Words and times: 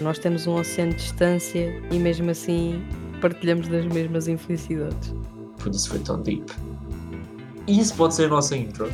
Nós 0.00 0.18
temos 0.18 0.46
um 0.46 0.54
oceano 0.54 0.92
de 0.92 0.98
distância 0.98 1.82
e 1.90 1.98
mesmo 1.98 2.30
assim 2.30 2.82
partilhamos 3.20 3.68
das 3.68 3.84
mesmas 3.86 4.26
infelicidades. 4.26 5.14
Por 5.58 5.70
isso 5.70 5.90
foi 5.90 5.98
tão 6.00 6.20
deep. 6.22 6.52
E 7.66 7.78
isso 7.78 7.94
pode 7.94 8.14
ser 8.14 8.24
a 8.24 8.28
nossa 8.28 8.56
intro. 8.56 8.90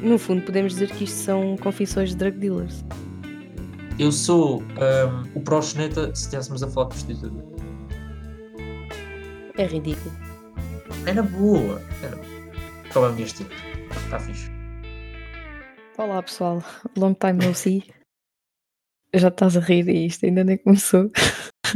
No 0.00 0.18
fundo, 0.18 0.42
podemos 0.42 0.74
dizer 0.74 0.90
que 0.90 1.04
isto 1.04 1.16
são 1.16 1.56
confissões 1.56 2.10
de 2.10 2.16
drug 2.16 2.38
dealers. 2.38 2.84
Eu 3.98 4.10
sou 4.10 4.62
um, 4.62 5.38
o 5.38 5.40
proxeneta 5.40 6.14
se 6.14 6.22
estivéssemos 6.22 6.62
a 6.62 6.68
falar 6.68 6.86
com 6.86 6.92
prostituta. 6.92 7.44
É 9.56 9.66
ridículo. 9.66 10.14
Era 11.06 11.22
boa. 11.22 11.80
Era... 12.02 12.18
Qual 12.92 13.06
é 13.06 13.08
o 13.10 13.12
meu 13.12 13.24
estilo? 13.24 13.50
Está 14.04 14.18
fixe. 14.18 14.50
Olá 15.98 16.22
pessoal, 16.22 16.62
long 16.96 17.14
time 17.14 17.46
no 17.46 17.54
see. 17.54 17.84
Já 19.14 19.28
estás 19.28 19.56
a 19.56 19.60
rir 19.60 19.88
e 19.88 20.06
isto 20.06 20.24
ainda 20.26 20.44
nem 20.44 20.56
começou. 20.58 21.06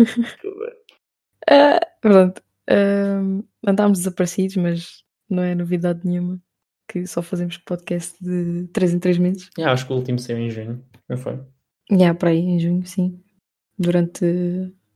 uh, 0.01 1.81
pronto. 2.01 2.43
Uh, 2.69 3.45
andámos 3.67 3.99
desaparecidos, 3.99 4.57
mas 4.57 5.05
não 5.29 5.43
é 5.43 5.55
novidade 5.55 6.01
nenhuma 6.05 6.41
que 6.89 7.07
só 7.07 7.21
fazemos 7.21 7.59
podcast 7.59 8.17
de 8.23 8.69
3 8.73 8.95
em 8.95 8.99
3 8.99 9.19
meses. 9.19 9.51
Yeah, 9.59 9.73
acho 9.73 9.87
que 9.87 9.93
o 9.93 9.97
último 9.97 10.19
saiu 10.19 10.39
em 10.39 10.51
junho, 10.51 10.85
não 11.09 11.17
foi? 11.17 11.39
Yeah, 11.91 12.17
para 12.17 12.31
aí, 12.31 12.39
em 12.39 12.59
junho, 12.59 12.87
sim. 12.87 13.21
Durante 13.79 14.25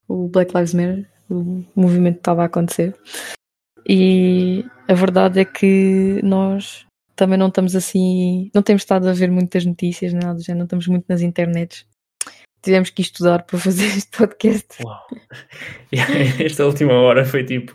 o 0.09 0.29
Black 0.29 0.55
Lives 0.55 0.75
Matter, 0.75 1.09
o 1.29 1.65
movimento 1.75 2.19
estava 2.19 2.43
a 2.43 2.47
acontecer. 2.47 2.97
E 3.89 4.65
a 4.89 4.95
verdade 4.95 5.41
é 5.41 5.45
que 5.45 6.21
nós 6.23 6.87
também 7.17 7.39
não 7.39 7.49
estamos 7.49 7.77
assim, 7.77 8.51
não 8.55 8.63
temos 8.63 8.83
estado 8.83 9.09
a 9.09 9.13
ver 9.13 9.31
muitas 9.31 9.65
notícias, 9.65 10.13
nada, 10.13 10.41
já 10.41 10.55
não 10.55 10.65
estamos 10.65 10.87
muito 10.87 11.05
nas 11.09 11.21
internets. 11.21 11.87
Tivemos 12.63 12.91
que 12.91 13.03
estudar 13.03 13.45
para 13.45 13.59
fazer 13.59 13.87
este 13.87 14.17
podcast. 14.17 14.83
Uau! 14.85 15.07
Esta 16.45 16.67
última 16.67 16.95
hora 16.95 17.25
foi 17.25 17.45
tipo, 17.45 17.75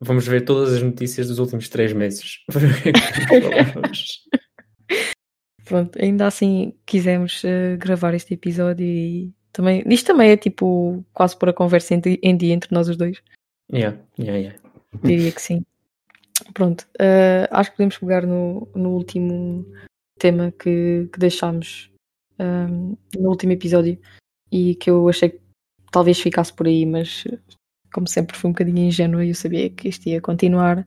vamos 0.00 0.26
ver 0.26 0.44
todas 0.44 0.74
as 0.74 0.82
notícias 0.82 1.28
dos 1.28 1.38
últimos 1.38 1.68
três 1.68 1.92
meses. 1.92 2.44
Pronto, 5.64 6.00
ainda 6.00 6.26
assim 6.26 6.74
quisemos 6.86 7.42
uh, 7.44 7.76
gravar 7.78 8.14
este 8.14 8.34
episódio 8.34 8.86
e 8.86 9.32
também, 9.52 9.82
isto 9.86 10.06
também 10.06 10.30
é 10.30 10.36
tipo 10.36 11.04
quase 11.12 11.36
por 11.36 11.48
a 11.48 11.52
conversa 11.52 11.94
em, 11.94 12.00
em 12.22 12.36
dia 12.36 12.54
entre 12.54 12.72
nós 12.72 12.88
os 12.88 12.96
dois. 12.96 13.20
Yeah, 13.70 13.98
yeah, 14.18 14.38
yeah. 14.38 14.58
Diria 15.02 15.32
que 15.32 15.42
sim. 15.42 15.64
Pronto, 16.54 16.86
uh, 17.00 17.48
acho 17.50 17.70
que 17.70 17.76
podemos 17.76 17.98
pegar 17.98 18.26
no, 18.26 18.68
no 18.74 18.90
último 18.90 19.66
tema 20.18 20.52
que, 20.52 21.08
que 21.12 21.18
deixámos 21.18 21.90
um, 22.40 22.96
no 23.18 23.30
último 23.30 23.52
episódio 23.52 23.98
e 24.50 24.74
que 24.74 24.90
eu 24.90 25.08
achei 25.08 25.30
que 25.30 25.40
talvez 25.90 26.18
ficasse 26.18 26.52
por 26.52 26.66
aí, 26.66 26.86
mas 26.86 27.24
como 27.92 28.06
sempre 28.06 28.36
fui 28.36 28.50
um 28.50 28.52
bocadinho 28.52 28.86
ingênua 28.86 29.24
e 29.24 29.30
eu 29.30 29.34
sabia 29.34 29.70
que 29.70 29.88
isto 29.88 30.06
ia 30.08 30.20
continuar, 30.20 30.86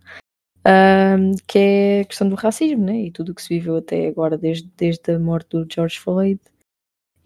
um, 0.66 1.31
que 1.47 1.58
é 1.58 2.02
a 2.02 2.05
questão 2.05 2.30
do 2.30 2.35
racismo 2.35 2.85
né? 2.85 3.03
e 3.03 3.11
tudo 3.11 3.31
o 3.31 3.35
que 3.35 3.41
se 3.41 3.49
viveu 3.49 3.77
até 3.77 4.08
agora, 4.08 4.38
desde, 4.38 4.69
desde 4.77 5.11
a 5.11 5.19
morte 5.19 5.49
do 5.49 5.67
George 5.71 5.99
Floyd 5.99 6.39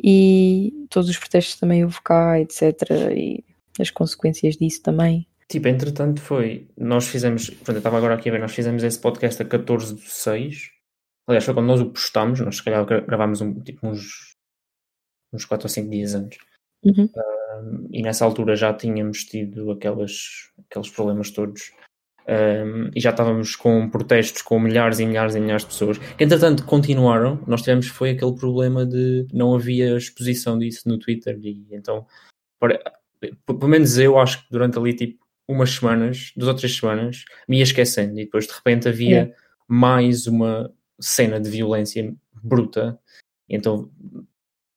e 0.01 0.87
todos 0.89 1.09
os 1.09 1.17
protestos 1.17 1.59
também 1.59 1.83
houve 1.83 2.01
cá, 2.01 2.39
etc. 2.39 2.73
E 3.15 3.43
as 3.79 3.89
consequências 3.89 4.57
disso 4.57 4.81
também. 4.81 5.27
Tipo, 5.47 5.67
entretanto 5.67 6.21
foi, 6.21 6.67
nós 6.77 7.07
fizemos, 7.07 7.49
portanto, 7.49 7.75
eu 7.75 7.77
estava 7.77 7.97
agora 7.97 8.15
aqui 8.15 8.29
a 8.29 8.31
ver, 8.31 8.39
nós 8.39 8.53
fizemos 8.53 8.83
esse 8.83 8.99
podcast 8.99 9.41
a 9.41 9.45
14 9.45 9.95
de 9.95 10.09
6, 10.09 10.71
aliás 11.27 11.43
foi 11.43 11.53
quando 11.53 11.67
nós 11.67 11.81
o 11.81 11.89
postámos, 11.89 12.39
nós 12.39 12.57
se 12.57 12.63
calhar 12.63 12.85
gravámos 12.85 13.41
um, 13.41 13.59
tipo 13.61 13.87
uns, 13.87 14.33
uns 15.33 15.45
4 15.45 15.65
ou 15.65 15.69
5 15.69 15.89
dias 15.89 16.15
antes. 16.15 16.39
Uhum. 16.83 17.09
Um, 17.15 17.87
e 17.91 18.01
nessa 18.01 18.25
altura 18.25 18.55
já 18.55 18.73
tínhamos 18.73 19.23
tido 19.23 19.71
aquelas, 19.71 20.51
aqueles 20.69 20.89
problemas 20.89 21.31
todos 21.31 21.71
um, 22.27 22.89
e 22.95 22.99
já 22.99 23.11
estávamos 23.11 23.55
com 23.55 23.89
protestos 23.89 24.41
com 24.41 24.59
milhares 24.59 24.99
e 24.99 25.05
milhares 25.05 25.35
e 25.35 25.39
milhares 25.39 25.63
de 25.63 25.69
pessoas 25.69 25.97
que 25.97 26.23
entretanto 26.23 26.65
continuaram, 26.65 27.39
nós 27.47 27.61
tivemos 27.61 27.87
foi 27.87 28.11
aquele 28.11 28.35
problema 28.35 28.85
de 28.85 29.27
não 29.31 29.55
havia 29.55 29.95
exposição 29.95 30.57
disso 30.57 30.89
no 30.89 30.97
Twitter 30.97 31.39
e 31.41 31.67
então 31.71 32.05
para, 32.59 32.81
pelo 33.45 33.67
menos 33.67 33.97
eu 33.97 34.17
acho 34.17 34.43
que 34.43 34.51
durante 34.51 34.77
ali 34.77 34.95
tipo 34.95 35.25
umas 35.47 35.71
semanas, 35.71 36.31
duas 36.35 36.49
ou 36.49 36.55
três 36.55 36.75
semanas, 36.75 37.23
me 37.47 37.57
ia 37.57 37.63
esquecendo 37.63 38.19
e 38.19 38.25
depois 38.25 38.47
de 38.47 38.53
repente 38.53 38.89
havia 38.89 39.21
é. 39.21 39.35
mais 39.67 40.25
uma 40.25 40.73
cena 40.99 41.39
de 41.39 41.49
violência 41.49 42.13
bruta. 42.43 42.99
Então 43.49 43.91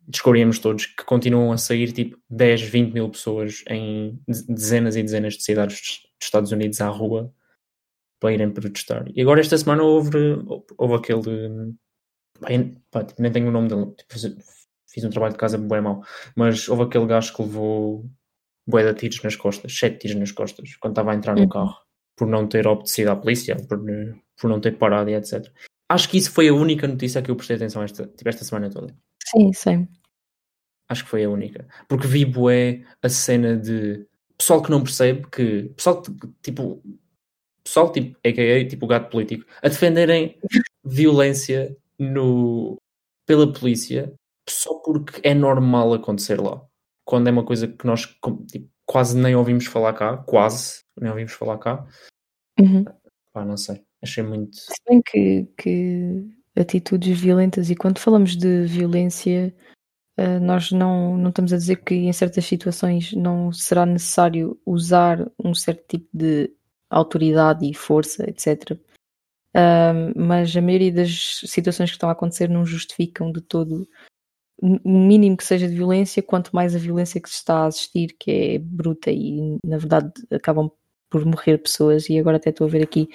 descobrimos 0.06 0.58
todos 0.58 0.86
que 0.86 1.04
continuam 1.04 1.52
a 1.52 1.58
sair 1.58 1.92
tipo 1.92 2.18
10, 2.30 2.62
20 2.62 2.92
mil 2.92 3.10
pessoas 3.10 3.62
em 3.68 4.18
dezenas 4.26 4.96
e 4.96 5.02
dezenas 5.02 5.34
de 5.34 5.42
cidades 5.42 5.76
dos 5.76 6.08
Estados 6.22 6.50
Unidos 6.50 6.80
à 6.80 6.88
rua 6.88 7.32
para 8.18 8.32
irem 8.32 8.50
protestar. 8.50 9.04
E 9.14 9.20
agora 9.20 9.40
esta 9.40 9.56
semana 9.56 9.82
houve, 9.82 10.18
houve 10.76 10.94
aquele. 10.94 11.74
Pá, 12.90 13.04
tipo, 13.04 13.20
nem 13.20 13.30
tenho 13.30 13.48
o 13.48 13.52
nome 13.52 13.68
dele. 13.68 13.92
Tipo, 13.96 14.14
fiz 14.88 15.04
um 15.04 15.10
trabalho 15.10 15.34
de 15.34 15.38
casa 15.38 15.58
bem 15.58 15.80
mau. 15.80 16.02
Mas 16.34 16.68
houve 16.68 16.84
aquele 16.84 17.06
gajo 17.06 17.34
que 17.34 17.42
levou 17.42 18.10
bué 18.66 18.84
de 18.84 18.98
tiros 18.98 19.22
nas 19.22 19.36
costas, 19.36 19.76
sete 19.76 19.98
tiros 19.98 20.16
nas 20.16 20.32
costas, 20.32 20.76
quando 20.76 20.92
estava 20.92 21.12
a 21.12 21.14
entrar 21.14 21.34
no 21.34 21.42
uhum. 21.42 21.48
carro, 21.48 21.76
por 22.16 22.28
não 22.28 22.46
ter 22.46 22.66
obedecido 22.66 23.10
à 23.10 23.16
polícia, 23.16 23.56
por, 23.56 23.80
por 24.38 24.50
não 24.50 24.60
ter 24.60 24.76
parado 24.76 25.08
e 25.08 25.14
etc. 25.14 25.50
Acho 25.88 26.08
que 26.08 26.18
isso 26.18 26.30
foi 26.30 26.48
a 26.48 26.54
única 26.54 26.86
notícia 26.86 27.22
que 27.22 27.30
eu 27.30 27.36
prestei 27.36 27.56
atenção 27.56 27.82
esta, 27.82 28.06
tipo, 28.06 28.28
esta 28.28 28.44
semana 28.44 28.70
toda. 28.70 28.94
Sim, 29.26 29.52
sim. 29.52 29.88
Acho 30.88 31.04
que 31.04 31.10
foi 31.10 31.24
a 31.24 31.30
única. 31.30 31.66
Porque 31.88 32.06
vi 32.06 32.24
bué 32.24 32.84
a 33.02 33.08
cena 33.08 33.56
de 33.56 34.06
pessoal 34.36 34.62
que 34.62 34.70
não 34.70 34.82
percebe 34.82 35.28
que. 35.30 35.70
Pessoal 35.76 36.02
tipo. 36.42 36.82
Pessoal 37.62 37.92
tipo, 37.92 38.16
a.k.a. 38.24 38.66
tipo 38.66 38.86
gato 38.86 39.10
político, 39.10 39.44
a 39.62 39.68
defenderem 39.68 40.38
violência 40.82 41.76
no, 41.98 42.78
pela 43.26 43.52
polícia 43.52 44.14
só 44.48 44.74
porque 44.78 45.20
é 45.22 45.34
normal 45.34 45.92
acontecer 45.92 46.40
lá 46.40 46.64
quando 47.04 47.28
é 47.28 47.30
uma 47.30 47.44
coisa 47.44 47.68
que 47.68 47.86
nós 47.86 48.06
tipo, 48.50 48.70
quase 48.86 49.16
nem 49.16 49.34
ouvimos 49.34 49.66
falar 49.66 49.92
cá, 49.92 50.16
quase 50.18 50.82
nem 50.98 51.10
ouvimos 51.10 51.32
falar 51.32 51.58
cá. 51.58 51.86
Uhum. 52.60 52.84
Pá, 53.32 53.44
não 53.44 53.56
sei, 53.56 53.82
achei 54.02 54.22
muito. 54.22 54.56
Se 54.56 54.74
bem 54.88 55.02
que, 55.02 55.46
que 55.56 56.24
atitudes 56.56 57.18
violentas, 57.20 57.70
e 57.70 57.76
quando 57.76 57.98
falamos 57.98 58.36
de 58.36 58.64
violência, 58.64 59.54
uh, 60.18 60.40
nós 60.40 60.70
não, 60.72 61.16
não 61.16 61.30
estamos 61.30 61.52
a 61.52 61.56
dizer 61.56 61.76
que 61.76 61.94
em 61.94 62.12
certas 62.12 62.44
situações 62.44 63.12
não 63.12 63.52
será 63.52 63.86
necessário 63.86 64.60
usar 64.64 65.30
um 65.42 65.54
certo 65.54 65.84
tipo 65.88 66.08
de 66.12 66.50
autoridade 66.90 67.68
e 67.68 67.74
força, 67.74 68.28
etc. 68.28 68.78
Mas 70.14 70.56
a 70.56 70.62
maioria 70.62 70.92
das 70.92 71.40
situações 71.44 71.90
que 71.90 71.96
estão 71.96 72.08
a 72.08 72.12
acontecer 72.12 72.48
não 72.48 72.64
justificam 72.64 73.32
de 73.32 73.40
todo 73.40 73.88
o 74.60 74.88
mínimo 74.88 75.36
que 75.36 75.44
seja 75.44 75.68
de 75.68 75.74
violência, 75.74 76.22
quanto 76.22 76.54
mais 76.54 76.74
a 76.74 76.78
violência 76.78 77.20
que 77.20 77.28
se 77.28 77.36
está 77.36 77.64
a 77.64 77.66
assistir, 77.66 78.16
que 78.18 78.30
é 78.30 78.58
bruta 78.58 79.10
e 79.10 79.58
na 79.64 79.78
verdade 79.78 80.12
acabam 80.32 80.70
por 81.10 81.24
morrer 81.24 81.58
pessoas. 81.58 82.08
E 82.08 82.18
agora 82.18 82.36
até 82.38 82.50
estou 82.50 82.66
a 82.66 82.70
ver 82.70 82.82
aqui 82.82 83.08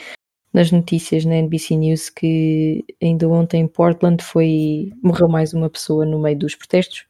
nas 0.54 0.72
notícias 0.72 1.26
na 1.26 1.36
NBC 1.36 1.76
News 1.76 2.10
que 2.10 2.86
ainda 3.02 3.28
ontem 3.28 3.62
em 3.62 3.68
Portland 3.68 4.24
foi 4.24 4.94
morreu 5.02 5.28
mais 5.28 5.54
uma 5.54 5.70
pessoa 5.70 6.06
no 6.06 6.20
meio 6.20 6.38
dos 6.38 6.56
protestos. 6.56 7.06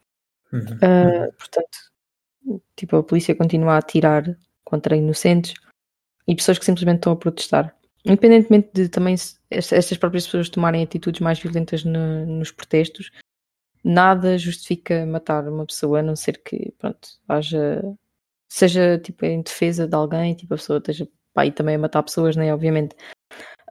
Uhum. 0.52 0.62
Uh, 0.62 1.34
portanto, 1.34 1.92
tipo, 2.76 2.96
a 2.96 3.04
polícia 3.04 3.36
continua 3.36 3.74
a 3.74 3.78
atirar 3.78 4.38
contra 4.64 4.96
inocentes 4.96 5.54
e 6.28 6.36
pessoas 6.36 6.58
que 6.58 6.66
simplesmente 6.66 6.98
estão 6.98 7.14
a 7.14 7.18
protestar. 7.18 7.76
Independentemente 8.06 8.70
de 8.74 8.90
também 8.90 9.16
estas 9.50 9.98
próprias 9.98 10.26
pessoas 10.26 10.50
tomarem 10.50 10.84
atitudes 10.84 11.22
mais 11.22 11.40
violentas 11.40 11.84
no, 11.84 12.26
nos 12.26 12.52
protestos, 12.52 13.12
nada 13.84 14.38
justifica 14.38 15.06
matar 15.06 15.48
uma 15.48 15.66
pessoa, 15.66 16.00
a 16.00 16.04
não 16.04 16.16
ser 16.16 16.42
que, 16.44 16.74
pronto, 16.78 17.10
haja. 17.28 17.82
seja 18.50 18.98
tipo 19.00 19.26
em 19.26 19.42
defesa 19.42 19.88
de 19.88 19.96
alguém, 19.96 20.34
tipo 20.36 20.54
a 20.54 20.58
pessoa 20.58 20.80
esteja 20.80 21.08
aí 21.36 21.52
também 21.52 21.76
a 21.76 21.80
matar 21.80 22.04
pessoas, 22.04 22.36
né? 22.36 22.54
Obviamente. 22.54 22.96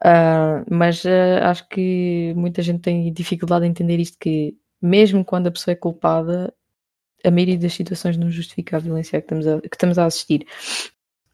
Uh, 0.04 0.66
mas 0.68 1.04
uh, 1.04 1.44
acho 1.44 1.68
que 1.68 2.34
muita 2.34 2.60
gente 2.60 2.80
tem 2.80 3.12
dificuldade 3.12 3.64
em 3.64 3.70
entender 3.70 4.00
isto 4.00 4.18
que 4.18 4.58
mesmo 4.80 5.24
quando 5.24 5.46
a 5.46 5.50
pessoa 5.52 5.72
é 5.72 5.76
culpada, 5.76 6.52
a 7.24 7.30
maioria 7.30 7.56
das 7.56 7.72
situações 7.72 8.16
não 8.16 8.28
justifica 8.28 8.76
a 8.76 8.80
violência 8.80 9.20
que 9.20 9.26
estamos 9.26 9.46
a, 9.46 9.60
que 9.60 9.68
estamos 9.72 9.98
a 9.98 10.06
assistir. 10.06 10.44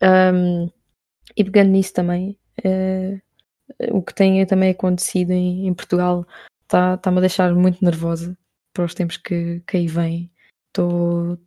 Um, 0.02 0.70
e 1.34 1.44
pegando 1.44 1.70
nisso 1.70 1.94
também, 1.94 2.38
uh, 2.62 3.20
o 3.90 4.02
que 4.02 4.14
tem 4.14 4.44
também 4.44 4.70
acontecido 4.70 5.30
em, 5.30 5.66
em 5.66 5.72
Portugal 5.72 6.26
está-me 6.64 6.98
tá 6.98 7.10
a 7.10 7.20
deixar 7.20 7.54
muito 7.54 7.82
nervosa 7.82 8.36
para 8.74 8.84
os 8.84 8.94
tempos 8.94 9.16
que, 9.16 9.62
que 9.66 9.78
aí 9.78 9.86
vêm. 9.86 10.30
Estou 10.68 11.38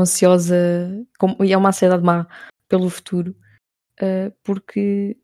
ansiosa, 0.00 0.56
com, 1.18 1.36
e 1.44 1.52
é 1.52 1.56
uma 1.56 1.68
ansiedade 1.68 2.02
má 2.02 2.26
pelo 2.66 2.88
futuro, 2.88 3.36
porque 4.42 5.18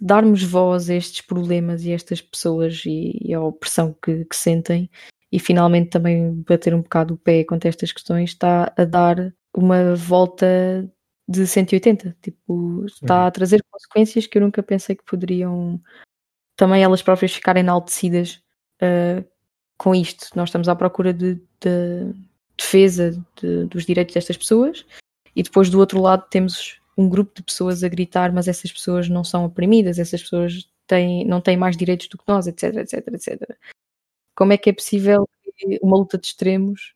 darmos 0.00 0.42
voz 0.42 0.90
a 0.90 0.94
estes 0.94 1.20
problemas 1.20 1.84
e 1.84 1.92
a 1.92 1.94
estas 1.94 2.20
pessoas 2.20 2.82
e, 2.86 3.18
e 3.20 3.34
a 3.34 3.40
opressão 3.40 3.94
que, 4.02 4.24
que, 4.24 4.36
sentem 4.36 4.90
e 5.30 5.38
finalmente 5.38 5.90
também 5.90 6.42
bater 6.46 6.74
um 6.74 6.82
bocado 6.82 7.14
o 7.14 7.18
pé 7.18 7.44
contra 7.44 7.68
estas 7.68 7.92
questões, 7.92 8.30
está 8.30 8.72
a 8.76 8.84
dar 8.84 9.34
uma 9.54 9.94
volta 9.94 10.88
de 11.28 11.46
180. 11.46 12.16
Tipo, 12.22 12.84
está 12.86 13.26
a 13.26 13.30
trazer 13.30 13.62
consequências 13.70 14.26
que 14.26 14.38
eu 14.38 14.42
nunca 14.42 14.62
pensei 14.62 14.94
que 14.94 15.04
poderiam 15.04 15.80
também 16.56 16.82
elas 16.82 17.02
próprias 17.02 17.34
ficarem 17.34 17.60
enaltecidas 17.60 18.40
uh, 18.82 19.24
com 19.76 19.94
isto. 19.94 20.28
Nós 20.34 20.48
estamos 20.48 20.68
à 20.68 20.74
procura 20.74 21.12
de, 21.12 21.34
de 21.60 22.14
defesa 22.56 23.22
de, 23.40 23.66
dos 23.66 23.84
direitos 23.84 24.14
destas 24.14 24.36
pessoas 24.36 24.86
e 25.34 25.42
depois 25.42 25.68
do 25.68 25.78
outro 25.78 26.00
lado 26.00 26.26
temos 26.30 26.80
um 26.96 27.08
grupo 27.08 27.32
de 27.34 27.42
pessoas 27.42 27.84
a 27.84 27.88
gritar, 27.88 28.32
mas 28.32 28.48
essas 28.48 28.72
pessoas 28.72 29.08
não 29.08 29.22
são 29.22 29.44
oprimidas, 29.44 29.98
essas 29.98 30.22
pessoas 30.22 30.68
têm, 30.86 31.24
não 31.26 31.40
têm 31.40 31.56
mais 31.56 31.76
direitos 31.76 32.08
do 32.08 32.16
que 32.16 32.24
nós, 32.26 32.46
etc, 32.46 32.76
etc, 32.76 33.06
etc. 33.08 33.56
Como 34.34 34.52
é 34.52 34.56
que 34.56 34.70
é 34.70 34.72
possível 34.72 35.28
que 35.56 35.78
uma 35.82 35.96
luta 35.96 36.18
de 36.18 36.26
extremos 36.26 36.94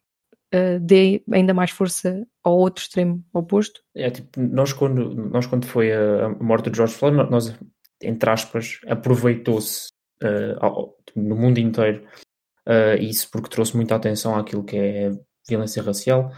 uh, 0.55 0.79
dê 0.81 1.23
ainda 1.31 1.53
mais 1.53 1.71
força 1.71 2.27
ao 2.43 2.57
outro 2.57 2.83
extremo 2.83 3.25
oposto? 3.33 3.83
É 3.95 4.11
tipo, 4.11 4.41
nós 4.41 4.73
quando, 4.73 5.15
nós 5.15 5.47
quando 5.47 5.67
foi 5.67 5.93
a, 5.93 6.29
morte 6.41 6.71
de 6.71 6.77
George 6.77 6.95
Floyd, 6.95 7.17
nós, 7.31 7.55
entre 8.03 8.31
aspas, 8.31 8.81
aproveitou-se 8.87 9.89
uh, 10.23 10.95
no 11.17 11.37
mundo 11.37 11.59
inteiro 11.59 12.07
uh, 12.67 13.01
isso 13.01 13.31
porque 13.31 13.49
trouxe 13.51 13.77
muita 13.77 13.97
atenção 13.97 14.37
àquilo 14.37 14.65
que 14.65 14.77
é 14.77 15.11
violência 15.49 15.83
racial 15.83 16.33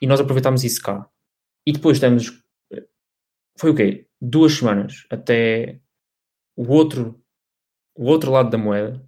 e 0.00 0.06
nós 0.06 0.20
aproveitámos 0.20 0.64
isso 0.64 0.82
cá. 0.82 1.06
E 1.66 1.72
depois 1.72 1.98
temos 1.98 2.43
foi 3.58 3.70
o 3.70 3.74
quê? 3.74 4.06
Duas 4.20 4.54
semanas 4.54 5.06
até 5.10 5.78
o 6.56 6.70
outro, 6.72 7.20
o 7.96 8.04
outro 8.06 8.30
lado 8.30 8.50
da 8.50 8.58
moeda 8.58 9.02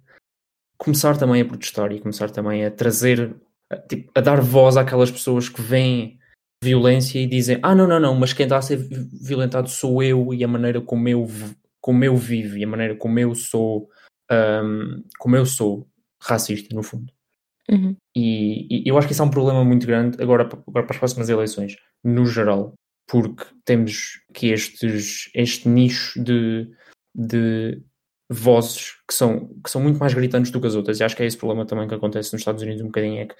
começar 0.77 1.17
também 1.17 1.41
a 1.41 1.45
protestar 1.45 1.91
e 1.91 1.99
começar 1.99 2.29
também 2.29 2.63
a 2.65 2.71
trazer, 2.71 3.35
a, 3.69 3.77
tipo, 3.77 4.11
a 4.15 4.21
dar 4.21 4.39
voz 4.39 4.77
àquelas 4.77 5.11
pessoas 5.11 5.49
que 5.49 5.61
veem 5.61 6.19
violência 6.63 7.19
e 7.19 7.25
dizem: 7.25 7.59
Ah, 7.61 7.75
não, 7.75 7.87
não, 7.87 7.99
não, 7.99 8.15
mas 8.15 8.33
quem 8.33 8.45
está 8.45 8.57
a 8.57 8.61
ser 8.61 8.77
violentado 8.77 9.69
sou 9.69 10.01
eu 10.01 10.33
e 10.33 10.43
a 10.43 10.47
maneira 10.47 10.79
como 10.79 11.09
eu, 11.09 11.27
como 11.81 12.03
eu 12.03 12.15
vivo 12.15 12.57
e 12.57 12.63
a 12.63 12.67
maneira 12.67 12.95
como 12.95 13.19
eu 13.19 13.33
sou, 13.35 13.89
um, 14.31 15.03
como 15.17 15.35
eu 15.35 15.45
sou 15.45 15.87
racista, 16.21 16.73
no 16.75 16.83
fundo. 16.83 17.11
Uhum. 17.69 17.95
E, 18.15 18.83
e, 18.85 18.89
eu 18.89 18.97
acho 18.97 19.07
que 19.07 19.13
isso 19.13 19.21
é 19.21 19.25
um 19.25 19.29
problema 19.29 19.63
muito 19.65 19.85
grande 19.85 20.21
agora, 20.21 20.43
agora 20.43 20.85
para 20.85 20.93
as 20.93 20.97
próximas 20.97 21.27
eleições, 21.27 21.75
no 22.01 22.25
geral, 22.25 22.73
porque 23.07 23.45
temos 23.63 24.21
que 24.33 24.47
estes, 24.47 25.29
este 25.33 25.67
nicho 25.69 26.21
de, 26.21 26.69
de 27.15 27.81
vozes 28.29 28.91
que 29.07 29.13
são, 29.13 29.47
que 29.63 29.69
são 29.69 29.81
muito 29.81 29.97
mais 29.97 30.13
gritantes 30.13 30.51
do 30.51 30.59
que 30.59 30.67
as 30.67 30.75
outras, 30.75 30.99
e 30.99 31.03
acho 31.03 31.15
que 31.15 31.23
é 31.23 31.25
esse 31.25 31.37
problema 31.37 31.65
também 31.65 31.87
que 31.87 31.95
acontece 31.95 32.33
nos 32.33 32.41
Estados 32.41 32.61
Unidos 32.61 32.81
um 32.81 32.87
bocadinho, 32.87 33.21
é 33.21 33.25
que 33.25 33.35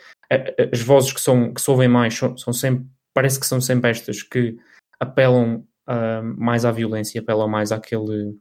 as 0.74 0.82
vozes 0.82 1.12
que, 1.12 1.22
são, 1.22 1.54
que 1.54 1.62
se 1.62 1.70
ouvem 1.70 1.88
mais 1.88 2.16
são, 2.16 2.38
são 2.38 2.54
sempre, 2.54 2.86
parece 3.14 3.40
que 3.40 3.46
são 3.46 3.60
sempre 3.60 3.90
estas 3.90 4.24
que 4.24 4.58
apelam 5.00 5.66
uh, 5.88 6.24
mais 6.38 6.64
à 6.64 6.72
violência, 6.72 7.20
apelam 7.20 7.50
mais 7.50 7.72
àquele, 7.72 8.38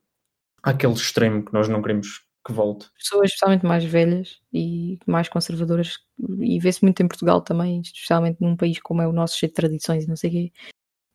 àquele 0.63 0.95
extremo 0.95 1.45
que 1.45 1.53
nós 1.53 1.69
não 1.69 1.83
queremos 1.83 2.25
que 2.47 2.53
volte. 2.53 2.89
Pessoas 2.97 3.31
especialmente 3.31 3.67
mais 3.67 3.85
velhas 3.85 4.41
e 4.53 5.01
mais 5.05 5.29
conservadoras, 5.29 5.99
e 6.39 6.61
vê-se 6.61 6.85
muito 6.85 7.03
em 7.03 7.09
Portugal 7.09 7.41
também, 7.41 7.81
especialmente 7.81 8.41
num 8.41 8.57
país 8.57 8.79
como 8.79 9.03
é 9.03 9.09
o 9.09 9.13
nosso, 9.13 9.37
cheio 9.37 9.51
de 9.51 9.55
tradições 9.55 10.05
e 10.05 10.09
não 10.09 10.15
sei 10.15 10.31
o 10.31 10.33
quê, 10.33 10.53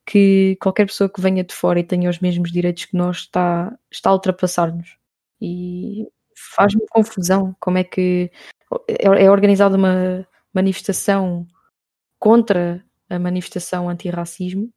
que 0.06 0.56
qualquer 0.60 0.86
pessoa 0.86 1.08
que 1.08 1.20
venha 1.20 1.44
de 1.44 1.54
fora 1.54 1.80
e 1.80 1.84
tenha 1.84 2.10
os 2.10 2.18
mesmos 2.20 2.50
direitos 2.50 2.84
que 2.86 2.96
nós 2.96 3.18
está, 3.18 3.76
está 3.90 4.10
a 4.10 4.14
ultrapassar-nos. 4.14 4.96
E 5.40 6.06
faz-me 6.54 6.86
confusão 6.90 7.54
como 7.60 7.78
é 7.78 7.84
que 7.84 8.30
é, 8.88 9.24
é 9.24 9.30
organizada 9.30 9.76
uma 9.76 10.26
manifestação 10.52 11.46
contra 12.18 12.84
a 13.08 13.18
manifestação 13.18 13.88
antirracismo 13.88 14.70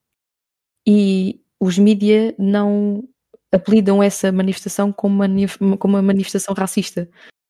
e 0.88 1.42
os 1.60 1.78
mídia 1.78 2.36
não 2.38 3.07
apelidam 3.51 4.04
essa 4.04 4.31
manifestação 4.31 4.92
como, 4.92 5.24
como 5.80 5.95
uma 5.95 6.01
manifestação 6.01 6.54
racista. 6.54 7.10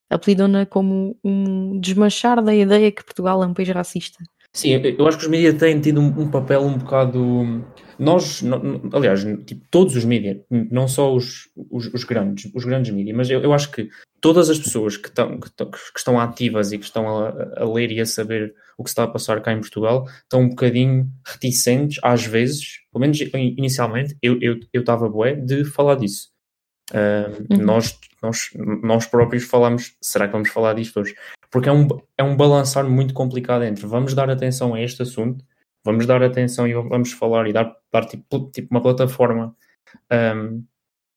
Apelidam-na 0.10 0.66
como 0.66 1.18
um 1.24 1.80
desmanchar 1.80 2.44
da 2.44 2.54
ideia 2.54 2.92
que 2.92 3.04
Portugal 3.04 3.44
é 3.44 3.48
um 3.48 3.54
país 3.54 3.69
racista. 3.69 4.24
Sim, 4.56 4.69
eu 4.98 5.06
acho 5.06 5.18
que 5.18 5.25
os 5.25 5.30
mídias 5.30 5.56
têm 5.56 5.81
tido 5.81 6.00
um, 6.00 6.07
um, 6.18 6.31
papel 6.31 6.62
um 6.62 6.78
bocado. 6.78 7.62
Nós, 8.00 8.42
aliás, 8.94 9.25
tipo, 9.46 9.68
todos 9.69 9.98
os 9.98 10.06
mídias, 10.06 10.38
não 10.50 10.88
só 10.88 11.13
os, 11.13 11.50
os, 11.69 11.94
os, 11.94 12.06
grandes, 12.06 12.50
os 12.56 12.63
grandes 12.63 12.90
mídias, 12.90 13.18
mas 13.18 13.30
eu, 13.30 13.42
eu 13.42 13.52
acho 13.52 13.69
que 13.69 13.90
todas 14.22 14.50
as 14.50 14.57
pessoas 14.57 14.96
que, 14.96 15.10
estão, 15.10 15.42
que, 15.42 15.50
que 15.52 15.98
estão 16.00 16.18
ativas 16.18 16.72
e 16.72 16.78
que 16.78 16.86
estão 16.86 17.06
a, 17.06 17.34
a, 17.57 17.66
ler 17.66 17.92
e 17.92 18.00
a 18.00 18.06
saber 18.06 18.54
o 18.78 18.84
que 18.86 18.90
está 18.90 19.04
a 19.04 19.10
passar 19.10 19.42
cá 19.42 19.52
em 19.52 19.60
Portugal 19.60 20.07
estão 20.24 20.40
um 20.40 20.50
bocadinho 20.50 21.12
reticentes, 21.25 22.00
às 22.02 22.25
vezes, 22.25 22.80
pelo 22.94 23.02
menos 23.02 23.19
inicialmente, 23.34 24.18
eu 24.22 24.38
estava 24.74 25.04
eu, 25.04 25.10
eu 25.10 25.13
bué 25.13 25.36
de 25.36 25.66
falar 25.66 25.96
disso. 25.96 26.30
Uh, 26.92 27.44
uhum. 27.50 27.66
nós, 27.66 28.00
nós, 28.22 28.50
nós 28.84 29.06
próprios 29.06 29.44
falamos, 29.44 29.98
será 30.00 30.28
que 30.28 30.34
vamos 30.34 30.50
falar 30.50 30.75
disto 30.75 31.00
hoje? 31.00 31.13
Porque 31.56 31.69
é 31.69 31.72
um, 31.72 31.88
é 32.18 32.22
um 32.22 32.36
balançar 32.36 32.84
muito 32.84 33.13
complicado 33.13 33.63
entre 33.63 33.88
vamos 33.88 34.13
dar 34.13 34.30
atenção 34.30 34.74
a 34.74 34.81
este 34.81 35.04
assunto, 35.04 35.46
vamos 35.86 36.06
dar 36.06 36.22
atenção 36.22 36.68
e 36.68 36.74
vamos 36.74 37.13
falar 37.13 37.48
e 37.48 37.54
dar, 37.54 37.74
dar 37.90 38.04
tipo, 38.04 38.52
tipo 38.52 38.68
uma 38.72 38.81
plataforma 38.81 39.56
um, 40.12 40.66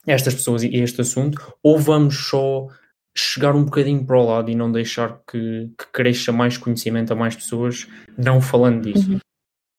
a 0.06 0.12
estas 0.12 0.36
pessoas 0.36 0.62
e 0.62 0.68
a 0.68 0.84
este 0.84 1.00
assunto, 1.00 1.42
ou 1.60 1.76
vamos 1.76 2.28
só 2.28 2.68
chegar 3.16 3.56
um 3.56 3.64
bocadinho 3.64 4.06
para 4.06 4.16
o 4.16 4.26
lado 4.26 4.48
e 4.48 4.54
não 4.54 4.70
deixar 4.70 5.20
que, 5.28 5.72
que 5.76 5.86
cresça 5.92 6.30
mais 6.30 6.56
conhecimento 6.56 7.12
a 7.12 7.16
mais 7.16 7.34
pessoas 7.34 7.88
não 8.16 8.40
falando 8.40 8.84
disso. 8.84 9.10
Uhum. 9.10 9.16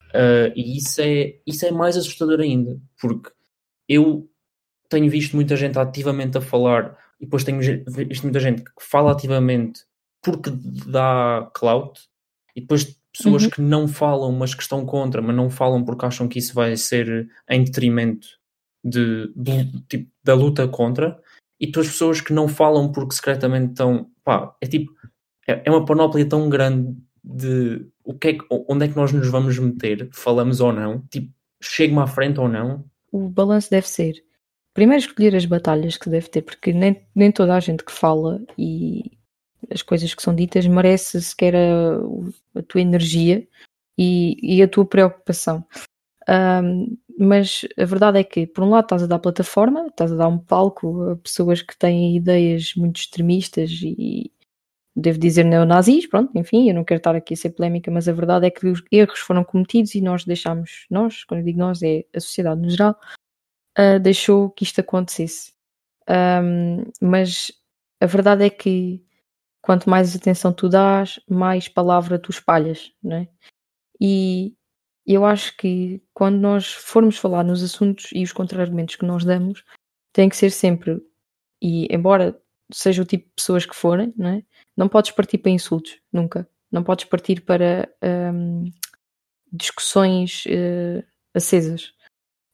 Uh, 0.09 0.51
e 0.57 0.77
isso 0.77 0.99
é, 0.99 1.35
isso 1.47 1.65
é 1.65 1.71
mais 1.71 1.95
assustador 1.95 2.41
ainda, 2.41 2.77
porque 2.99 3.31
eu 3.87 4.29
tenho 4.89 5.09
visto 5.09 5.37
muita 5.37 5.55
gente 5.55 5.79
ativamente 5.79 6.37
a 6.37 6.41
falar 6.41 6.97
e 7.17 7.23
depois 7.23 7.45
tenho 7.45 7.61
visto 7.61 8.23
muita 8.23 8.41
gente 8.41 8.61
que 8.61 8.71
fala 8.81 9.13
ativamente 9.13 9.87
porque 10.21 10.51
dá 10.87 11.49
clout 11.53 12.01
e 12.55 12.61
depois 12.61 12.97
pessoas 13.11 13.43
uhum. 13.43 13.49
que 13.49 13.61
não 13.61 13.87
falam, 13.87 14.31
mas 14.31 14.53
que 14.53 14.61
estão 14.61 14.85
contra, 14.85 15.21
mas 15.21 15.35
não 15.35 15.49
falam 15.49 15.83
porque 15.83 16.05
acham 16.05 16.27
que 16.27 16.39
isso 16.39 16.53
vai 16.53 16.75
ser 16.77 17.29
em 17.49 17.63
detrimento 17.63 18.27
de, 18.83 19.31
de 19.35 19.81
tipo, 19.87 20.11
da 20.23 20.33
luta 20.33 20.67
contra, 20.67 21.19
e 21.59 21.65
depois 21.65 21.87
pessoas 21.87 22.21
que 22.21 22.33
não 22.33 22.47
falam 22.47 22.91
porque 22.91 23.15
secretamente 23.15 23.71
estão. 23.71 24.09
Pá, 24.23 24.55
é 24.61 24.67
tipo. 24.67 24.91
É, 25.47 25.63
é 25.65 25.71
uma 25.71 25.83
panóplia 25.83 26.27
tão 26.27 26.47
grande 26.47 26.95
de 27.23 27.85
o 28.03 28.13
que 28.13 28.27
é 28.29 28.33
que, 28.33 28.45
onde 28.49 28.85
é 28.85 28.87
que 28.87 28.95
nós 28.95 29.11
nos 29.11 29.27
vamos 29.27 29.57
meter, 29.59 30.09
falamos 30.13 30.61
ou 30.61 30.71
não, 30.71 31.01
tipo, 31.11 31.33
chega-me 31.61 31.99
à 31.99 32.07
frente 32.07 32.39
ou 32.39 32.47
não. 32.47 32.85
O 33.11 33.27
balanço 33.27 33.69
deve 33.69 33.87
ser 33.87 34.23
primeiro 34.73 35.03
escolher 35.03 35.35
as 35.35 35.45
batalhas 35.45 35.97
que 35.97 36.09
deve 36.09 36.29
ter, 36.29 36.41
porque 36.41 36.71
nem, 36.71 37.05
nem 37.13 37.31
toda 37.31 37.53
a 37.53 37.59
gente 37.59 37.83
que 37.83 37.91
fala 37.91 38.41
e, 38.57 39.18
as 39.71 39.81
coisas 39.81 40.13
que 40.13 40.21
são 40.21 40.35
ditas, 40.35 40.67
merece 40.67 41.21
sequer 41.21 41.55
a, 41.55 42.59
a 42.59 42.63
tua 42.63 42.81
energia 42.81 43.47
e, 43.97 44.37
e, 44.41 44.61
a 44.63 44.67
tua 44.67 44.85
preocupação. 44.85 45.65
Um, 46.29 46.97
mas 47.17 47.65
a 47.77 47.85
verdade 47.85 48.19
é 48.19 48.23
que, 48.23 48.47
por 48.47 48.63
um 48.63 48.69
lado, 48.69 48.85
estás 48.85 49.03
a 49.03 49.07
dar 49.07 49.19
plataforma, 49.19 49.87
estás 49.87 50.11
a 50.11 50.15
dar 50.15 50.27
um 50.27 50.37
palco 50.37 51.11
a 51.11 51.15
pessoas 51.17 51.61
que 51.61 51.77
têm 51.77 52.15
ideias 52.15 52.73
muito 52.75 52.97
extremistas 52.97 53.71
e, 53.81 54.31
devo 54.95 55.19
dizer, 55.19 55.43
neonazis, 55.43 56.07
pronto, 56.07 56.31
enfim, 56.37 56.69
eu 56.69 56.75
não 56.75 56.83
quero 56.83 56.99
estar 56.99 57.15
aqui 57.15 57.33
a 57.33 57.37
ser 57.37 57.51
polémica, 57.51 57.91
mas 57.91 58.07
a 58.07 58.13
verdade 58.13 58.47
é 58.47 58.49
que 58.49 58.67
os 58.67 58.83
erros 58.91 59.19
foram 59.19 59.43
cometidos 59.43 59.95
e 59.95 60.01
nós 60.01 60.23
deixámos, 60.23 60.85
nós, 60.89 61.23
quando 61.23 61.41
eu 61.41 61.45
digo 61.45 61.59
nós, 61.59 61.81
é 61.83 62.05
a 62.15 62.19
sociedade 62.19 62.61
no 62.61 62.69
geral, 62.69 62.95
uh, 63.77 63.99
deixou 63.99 64.49
que 64.49 64.63
isto 64.63 64.81
acontecesse. 64.81 65.53
Um, 66.09 66.85
mas 67.01 67.51
a 68.01 68.05
verdade 68.05 68.45
é 68.45 68.49
que 68.49 69.03
quanto 69.61 69.89
mais 69.89 70.15
atenção 70.15 70.53
tu 70.53 70.69
dás, 70.69 71.19
mais 71.29 71.67
palavra 71.67 72.19
tu 72.19 72.31
espalhas, 72.31 72.91
não 73.03 73.17
é? 73.17 73.27
E 73.99 74.55
eu 75.05 75.25
acho 75.25 75.55
que 75.57 76.01
quando 76.13 76.37
nós 76.37 76.71
formos 76.71 77.17
falar 77.17 77.43
nos 77.43 77.63
assuntos 77.63 78.09
e 78.13 78.23
os 78.23 78.31
contra-argumentos 78.31 78.95
que 78.95 79.05
nós 79.05 79.25
damos, 79.25 79.63
tem 80.13 80.29
que 80.29 80.37
ser 80.37 80.51
sempre, 80.51 81.01
e 81.61 81.87
embora 81.93 82.39
seja 82.71 83.01
o 83.01 83.05
tipo 83.05 83.25
de 83.25 83.33
pessoas 83.35 83.65
que 83.65 83.75
forem, 83.75 84.13
não 84.15 84.29
é? 84.29 84.43
Não 84.77 84.87
podes 84.87 85.11
partir 85.11 85.39
para 85.39 85.51
insultos, 85.51 85.99
nunca. 86.11 86.47
Não 86.71 86.83
podes 86.83 87.05
partir 87.05 87.41
para 87.41 87.89
um, 88.33 88.65
discussões 89.51 90.45
uh, 90.45 91.03
acesas. 91.33 91.93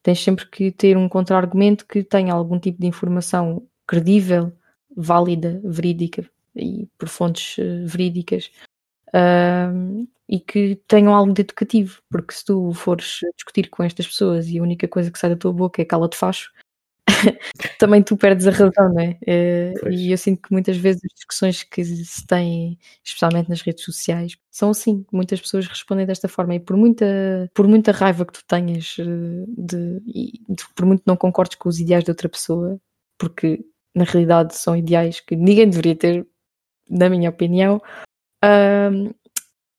Tens 0.02 0.24
sempre 0.24 0.50
que 0.50 0.72
ter 0.72 0.98
um 0.98 1.10
contra-argumento 1.10 1.86
que 1.86 2.04
tenha 2.04 2.34
algum 2.34 2.60
tipo 2.60 2.80
de 2.80 2.88
informação 2.88 3.68
credível, 3.86 4.54
válida, 4.96 5.62
verídica, 5.64 6.30
e 6.56 6.88
por 6.98 7.10
fontes 7.10 7.58
uh, 7.58 7.86
verídicas 7.86 8.52
e 10.28 10.40
que 10.40 10.76
tenham 10.88 11.14
algo 11.14 11.32
de 11.34 11.42
educativo, 11.42 12.02
porque 12.10 12.34
se 12.34 12.44
tu 12.46 12.74
fores 12.74 13.20
discutir 13.36 13.70
com 13.70 13.84
estas 13.84 14.08
pessoas 14.08 14.48
e 14.50 14.60
a 14.60 14.64
única 14.64 14.88
coisa 14.88 15.12
que 15.12 15.20
sai 15.20 15.30
da 15.30 15.36
tua 15.38 15.54
boca 15.54 15.82
é 15.82 15.86
cala-te 15.86 16.18
facho, 16.18 16.52
também 17.80 18.02
tu 18.02 18.18
perdes 18.18 18.48
a 18.48 18.52
razão, 18.52 18.94
não 18.94 19.00
é? 19.00 19.18
Uh, 19.28 19.90
e 19.90 20.12
eu 20.12 20.18
sinto 20.18 20.42
que 20.42 20.52
muitas 20.52 20.78
vezes 20.78 21.02
as 21.06 21.14
discussões 21.14 21.64
que 21.64 21.84
se 21.84 22.26
têm, 22.26 22.80
especialmente 23.04 23.50
nas 23.50 23.62
redes 23.62 23.84
sociais, 23.84 24.36
são 24.50 24.72
assim. 24.72 25.06
Muitas 25.12 25.40
pessoas 25.40 25.68
respondem 25.68 26.06
desta 26.06 26.28
forma 26.28 26.56
e 26.56 26.60
por 26.60 26.76
muita, 26.76 27.50
por 27.54 27.68
muita 27.68 27.92
raiva 27.92 28.26
que 28.26 28.34
tu 28.34 28.44
tenhas, 28.48 28.98
uh, 28.98 29.46
de, 29.48 30.00
de, 30.50 30.66
por 30.76 30.86
muito 30.86 31.04
não 31.06 31.16
concordes 31.16 31.58
com 31.58 31.70
os 31.70 31.80
ideais 31.80 32.04
de 32.04 32.12
outra 32.12 32.28
pessoa, 32.28 32.80
porque 33.18 33.64
na 33.94 34.04
realidade 34.04 34.56
são 34.58 34.76
ideais 34.76 35.20
que 35.20 35.36
ninguém 35.36 35.70
deveria 35.70 35.96
ter, 35.96 36.28
na 36.90 37.10
minha 37.10 37.30
opinião, 37.30 37.82
uh, 38.44 39.16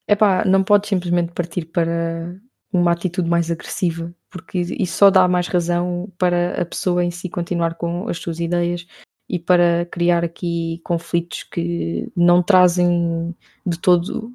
epá, 0.08 0.44
não 0.44 0.62
podes 0.62 0.88
simplesmente 0.88 1.32
partir 1.32 1.66
para 1.66 2.36
uma 2.72 2.92
atitude 2.92 3.28
mais 3.28 3.50
agressiva, 3.50 4.14
porque 4.30 4.58
isso 4.58 4.98
só 4.98 5.10
dá 5.10 5.26
mais 5.26 5.48
razão 5.48 6.12
para 6.18 6.60
a 6.60 6.64
pessoa 6.64 7.04
em 7.04 7.10
si 7.10 7.28
continuar 7.28 7.74
com 7.74 8.08
as 8.08 8.18
suas 8.18 8.40
ideias 8.40 8.86
e 9.28 9.38
para 9.38 9.86
criar 9.86 10.24
aqui 10.24 10.80
conflitos 10.84 11.44
que 11.44 12.10
não 12.16 12.42
trazem 12.42 13.34
de 13.64 13.78
todo 13.78 14.32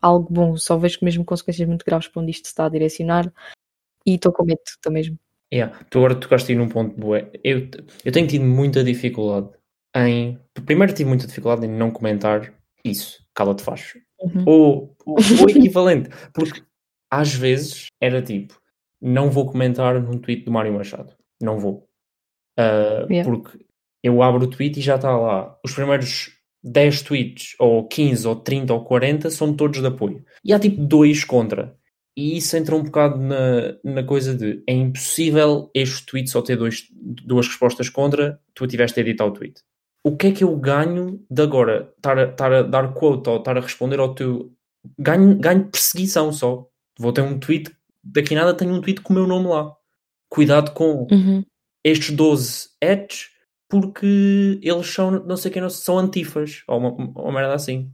algo 0.00 0.32
bom. 0.32 0.56
Só 0.56 0.78
vejo 0.78 0.98
que 0.98 1.04
mesmo 1.04 1.24
consequências 1.24 1.68
muito 1.68 1.84
graves 1.84 2.08
para 2.08 2.22
onde 2.22 2.30
isto 2.30 2.46
está 2.46 2.66
a 2.66 2.70
direcionar 2.70 3.32
e 4.06 4.14
estou 4.14 4.32
com 4.32 4.44
medo, 4.44 4.60
estou 4.66 4.92
mesmo. 4.92 5.18
Yeah. 5.52 5.76
Tu 5.90 5.98
agora 5.98 6.14
tocaste 6.14 6.52
aí 6.52 6.58
num 6.58 6.68
ponto 6.68 6.96
bué. 6.98 7.30
Eu, 7.42 7.68
eu 8.04 8.12
tenho 8.12 8.26
tido 8.26 8.44
muita 8.44 8.84
dificuldade 8.84 9.50
em. 9.96 10.38
Primeiro 10.66 10.92
tive 10.92 11.08
muita 11.08 11.26
dificuldade 11.26 11.66
em 11.66 11.70
não 11.70 11.90
comentar 11.90 12.52
isso, 12.84 13.24
cala-te 13.34 13.62
faz. 13.62 13.94
Uhum. 14.20 14.44
Ou, 14.46 14.96
o 15.06 15.50
equivalente. 15.50 16.10
Porque 16.32 16.62
às 17.10 17.34
vezes 17.34 17.86
era 18.00 18.22
tipo, 18.22 18.60
não 19.00 19.30
vou 19.30 19.46
comentar 19.46 20.00
num 20.00 20.18
tweet 20.18 20.44
do 20.44 20.52
Mário 20.52 20.72
Machado. 20.72 21.14
Não 21.40 21.58
vou. 21.58 21.88
Uh, 22.58 23.10
yeah. 23.10 23.24
Porque 23.24 23.64
eu 24.02 24.22
abro 24.22 24.44
o 24.44 24.50
tweet 24.50 24.78
e 24.78 24.82
já 24.82 24.96
está 24.96 25.16
lá. 25.16 25.58
Os 25.64 25.72
primeiros 25.72 26.30
10 26.62 27.02
tweets, 27.02 27.54
ou 27.58 27.86
15, 27.88 28.28
ou 28.28 28.36
30, 28.36 28.72
ou 28.74 28.84
40, 28.84 29.30
são 29.30 29.54
todos 29.54 29.80
de 29.80 29.86
apoio. 29.86 30.24
E 30.44 30.52
há 30.52 30.58
tipo 30.58 30.82
dois 30.82 31.24
contra. 31.24 31.76
E 32.16 32.36
isso 32.36 32.56
entra 32.56 32.76
um 32.76 32.82
bocado 32.82 33.18
na, 33.18 33.76
na 33.82 34.02
coisa 34.02 34.34
de 34.34 34.62
é 34.66 34.74
impossível 34.74 35.70
este 35.74 36.04
tweet 36.04 36.28
só 36.28 36.42
ter 36.42 36.56
dois, 36.56 36.86
duas 36.92 37.46
respostas 37.46 37.88
contra, 37.88 38.38
tu 38.52 38.66
tiveste 38.66 38.98
a 38.98 39.02
editar 39.02 39.26
o 39.26 39.32
tweet. 39.32 39.62
O 40.02 40.16
que 40.16 40.28
é 40.28 40.32
que 40.32 40.44
eu 40.44 40.56
ganho 40.56 41.24
de 41.30 41.42
agora 41.42 41.92
estar 41.96 42.18
a, 42.18 42.24
estar 42.24 42.52
a 42.52 42.62
dar 42.62 42.94
quote 42.94 43.28
ou 43.28 43.36
estar 43.36 43.56
a 43.56 43.60
responder 43.60 43.98
ao 43.98 44.14
teu. 44.14 44.52
Ganho, 44.98 45.38
ganho 45.38 45.68
perseguição 45.68 46.32
só. 46.32 46.66
Vou 46.98 47.12
ter 47.12 47.20
um 47.20 47.38
tweet, 47.38 47.70
daqui 48.02 48.34
nada 48.34 48.54
tenho 48.54 48.72
um 48.72 48.80
tweet 48.80 49.00
com 49.02 49.12
o 49.12 49.16
meu 49.16 49.26
nome 49.26 49.48
lá. 49.48 49.74
Cuidado 50.30 50.72
com 50.72 51.06
uhum. 51.10 51.44
estes 51.84 52.14
12 52.14 52.68
ads, 52.82 53.30
porque 53.68 54.58
eles 54.62 54.86
são, 54.86 55.10
não 55.10 55.36
sei 55.36 55.50
quem, 55.50 55.60
não, 55.60 55.70
são 55.70 55.98
antifas, 55.98 56.62
ou 56.66 56.78
uma, 56.78 56.90
uma 56.92 57.32
merda 57.32 57.54
assim. 57.54 57.92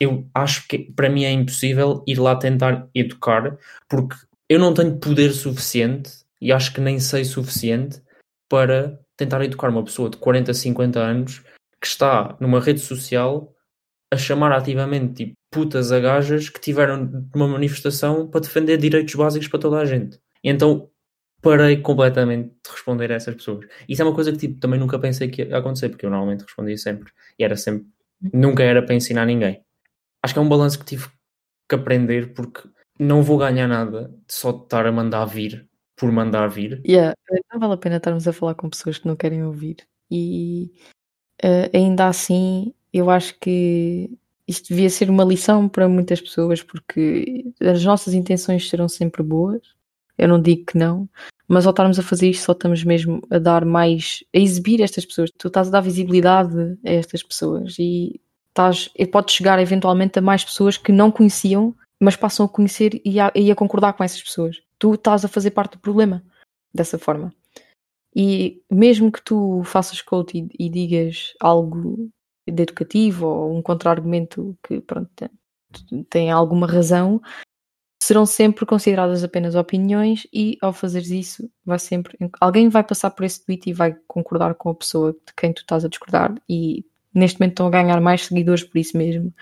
Eu 0.00 0.28
acho 0.34 0.66
que 0.66 0.78
para 0.78 1.08
mim 1.08 1.24
é 1.24 1.30
impossível 1.30 2.02
ir 2.06 2.18
lá 2.18 2.36
tentar 2.36 2.88
educar, 2.94 3.56
porque 3.88 4.16
eu 4.48 4.58
não 4.58 4.74
tenho 4.74 4.98
poder 4.98 5.32
suficiente 5.32 6.10
e 6.40 6.52
acho 6.52 6.72
que 6.72 6.80
nem 6.80 7.00
sei 7.00 7.24
suficiente 7.24 8.02
para 8.48 8.98
tentar 9.16 9.42
educar 9.44 9.68
uma 9.68 9.84
pessoa 9.84 10.10
de 10.10 10.16
40, 10.16 10.52
50 10.52 11.00
anos 11.00 11.42
que 11.80 11.86
está 11.86 12.36
numa 12.40 12.60
rede 12.60 12.80
social 12.80 13.52
a 14.12 14.16
chamar 14.16 14.52
ativamente 14.52 15.24
tipo, 15.24 15.34
putas 15.50 15.90
a 15.90 15.98
gajas 15.98 16.48
que 16.48 16.60
tiveram 16.60 17.28
uma 17.34 17.48
manifestação 17.48 18.28
para 18.28 18.40
defender 18.40 18.76
direitos 18.76 19.14
básicos 19.14 19.48
para 19.48 19.60
toda 19.60 19.78
a 19.78 19.84
gente. 19.84 20.18
E 20.42 20.50
então 20.50 20.88
parei 21.42 21.78
completamente 21.78 22.48
de 22.48 22.70
responder 22.70 23.12
a 23.12 23.14
essas 23.16 23.34
pessoas. 23.34 23.66
Isso 23.88 24.02
é 24.02 24.04
uma 24.04 24.14
coisa 24.14 24.32
que 24.32 24.38
tipo, 24.38 24.60
também 24.60 24.78
nunca 24.78 24.98
pensei 24.98 25.28
que 25.28 25.42
ia 25.42 25.58
acontecer, 25.58 25.88
porque 25.88 26.06
eu 26.06 26.10
normalmente 26.10 26.42
respondia 26.42 26.76
sempre. 26.76 27.12
E 27.38 27.44
era 27.44 27.56
sempre, 27.56 27.86
nunca 28.32 28.62
era 28.62 28.82
para 28.82 28.94
ensinar 28.94 29.26
ninguém. 29.26 29.62
Acho 30.22 30.34
que 30.34 30.38
é 30.38 30.42
um 30.42 30.48
balanço 30.48 30.78
que 30.78 30.84
tive 30.84 31.08
que 31.68 31.74
aprender 31.74 32.32
porque 32.32 32.68
não 32.98 33.22
vou 33.22 33.38
ganhar 33.38 33.68
nada 33.68 34.12
só 34.28 34.52
de 34.52 34.64
estar 34.64 34.86
a 34.86 34.92
mandar 34.92 35.24
vir 35.26 35.68
por 35.96 36.12
mandar 36.12 36.48
vir. 36.48 36.80
Yeah, 36.86 37.14
não 37.52 37.58
vale 37.58 37.74
a 37.74 37.78
pena 37.78 37.96
estarmos 37.96 38.28
a 38.28 38.32
falar 38.32 38.54
com 38.54 38.68
pessoas 38.68 38.98
que 38.98 39.08
não 39.08 39.16
querem 39.16 39.42
ouvir. 39.42 39.76
E 40.10 40.70
uh, 41.42 41.74
ainda 41.74 42.06
assim, 42.06 42.74
eu 42.92 43.10
acho 43.10 43.38
que 43.40 44.10
isto 44.46 44.68
devia 44.68 44.90
ser 44.90 45.10
uma 45.10 45.24
lição 45.24 45.68
para 45.68 45.88
muitas 45.88 46.20
pessoas, 46.20 46.62
porque 46.62 47.46
as 47.60 47.82
nossas 47.84 48.14
intenções 48.14 48.68
serão 48.68 48.88
sempre 48.88 49.22
boas. 49.22 49.62
Eu 50.16 50.28
não 50.28 50.40
digo 50.40 50.66
que 50.66 50.78
não, 50.78 51.08
mas 51.48 51.66
ao 51.66 51.70
estarmos 51.70 51.98
a 51.98 52.02
fazer 52.02 52.30
isto, 52.30 52.44
só 52.44 52.52
estamos 52.52 52.82
mesmo 52.84 53.20
a 53.30 53.38
dar 53.38 53.64
mais, 53.64 54.24
a 54.34 54.38
exibir 54.38 54.80
estas 54.80 55.04
pessoas. 55.04 55.30
Tu 55.36 55.48
estás 55.48 55.68
a 55.68 55.70
dar 55.72 55.80
visibilidade 55.80 56.78
a 56.84 56.90
estas 56.90 57.22
pessoas 57.22 57.76
e 57.78 58.20
estás, 58.48 58.90
pode 59.12 59.32
chegar 59.32 59.58
eventualmente 59.58 60.18
a 60.18 60.22
mais 60.22 60.44
pessoas 60.44 60.76
que 60.76 60.92
não 60.92 61.10
conheciam, 61.10 61.74
mas 62.00 62.16
passam 62.16 62.46
a 62.46 62.48
conhecer 62.48 63.00
e 63.04 63.20
a, 63.20 63.30
e 63.34 63.50
a 63.50 63.54
concordar 63.54 63.92
com 63.92 64.04
essas 64.04 64.22
pessoas. 64.22 64.60
Tu 64.78 64.94
estás 64.94 65.24
a 65.24 65.28
fazer 65.28 65.52
parte 65.52 65.72
do 65.72 65.80
problema 65.80 66.24
dessa 66.72 66.98
forma. 66.98 67.32
E 68.14 68.62
mesmo 68.70 69.12
que 69.12 69.22
tu 69.22 69.62
faças 69.64 70.00
coach 70.00 70.38
e, 70.38 70.66
e 70.66 70.70
digas 70.70 71.34
algo 71.40 72.10
de 72.46 72.62
educativo 72.62 73.26
ou 73.26 73.56
um 73.56 73.62
contra-argumento 73.62 74.56
que 74.62 74.80
pronto, 74.80 75.10
tem, 76.08 76.30
alguma 76.30 76.66
razão, 76.66 77.20
serão 78.02 78.24
sempre 78.24 78.64
consideradas 78.64 79.24
apenas 79.24 79.54
opiniões 79.54 80.26
e 80.32 80.56
ao 80.62 80.72
fazeres 80.72 81.10
isso 81.10 81.50
vai 81.64 81.78
sempre 81.78 82.16
alguém 82.40 82.68
vai 82.68 82.84
passar 82.84 83.10
por 83.10 83.24
esse 83.24 83.44
tweet 83.44 83.68
e 83.68 83.72
vai 83.72 83.96
concordar 84.06 84.54
com 84.54 84.70
a 84.70 84.74
pessoa 84.74 85.12
de 85.12 85.34
quem 85.36 85.52
tu 85.52 85.62
estás 85.62 85.84
a 85.84 85.88
discordar 85.88 86.34
e 86.48 86.84
neste 87.12 87.40
momento 87.40 87.52
estão 87.52 87.66
a 87.66 87.70
ganhar 87.70 88.00
mais 88.00 88.26
seguidores 88.26 88.62
por 88.62 88.78
isso 88.78 88.96
mesmo. 88.96 89.34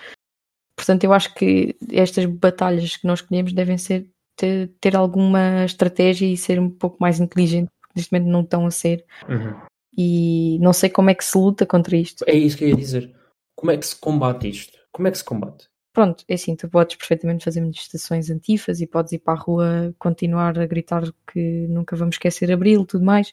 Portanto, 0.75 1.03
eu 1.03 1.13
acho 1.13 1.33
que 1.35 1.75
estas 1.91 2.25
batalhas 2.25 2.97
que 2.97 3.07
nós 3.07 3.19
escolhemos 3.19 3.53
devem 3.53 3.77
ser 3.77 4.09
ter, 4.35 4.71
ter 4.79 4.95
alguma 4.95 5.65
estratégia 5.65 6.27
e 6.27 6.37
ser 6.37 6.59
um 6.59 6.69
pouco 6.69 6.97
mais 6.99 7.19
inteligente, 7.19 7.69
porque 7.81 7.93
neste 7.95 8.11
momento 8.11 8.31
não 8.31 8.41
estão 8.41 8.65
a 8.65 8.71
ser. 8.71 9.05
Uhum. 9.27 9.55
E 9.97 10.59
não 10.59 10.73
sei 10.73 10.89
como 10.89 11.09
é 11.09 11.15
que 11.15 11.23
se 11.23 11.37
luta 11.37 11.65
contra 11.65 11.95
isto. 11.95 12.25
É 12.27 12.33
isso 12.33 12.57
que 12.57 12.65
eu 12.65 12.69
ia 12.69 12.75
dizer. 12.75 13.15
Como 13.55 13.71
é 13.71 13.77
que 13.77 13.85
se 13.87 13.95
combate 13.95 14.49
isto? 14.49 14.77
Como 14.91 15.07
é 15.07 15.11
que 15.11 15.17
se 15.17 15.23
combate? 15.23 15.67
Pronto, 15.95 16.25
é 16.27 16.33
assim, 16.33 16.57
tu 16.57 16.67
podes 16.67 16.97
perfeitamente 16.97 17.45
fazer 17.45 17.61
manifestações 17.61 18.29
antifas 18.29 18.81
e 18.81 18.87
podes 18.87 19.13
ir 19.13 19.19
para 19.19 19.33
a 19.33 19.41
rua 19.41 19.95
continuar 19.97 20.59
a 20.59 20.65
gritar 20.65 21.03
que 21.31 21.67
nunca 21.69 21.95
vamos 21.95 22.15
esquecer 22.15 22.51
Abril 22.51 22.81
e 22.81 22.85
tudo 22.85 23.05
mais, 23.05 23.31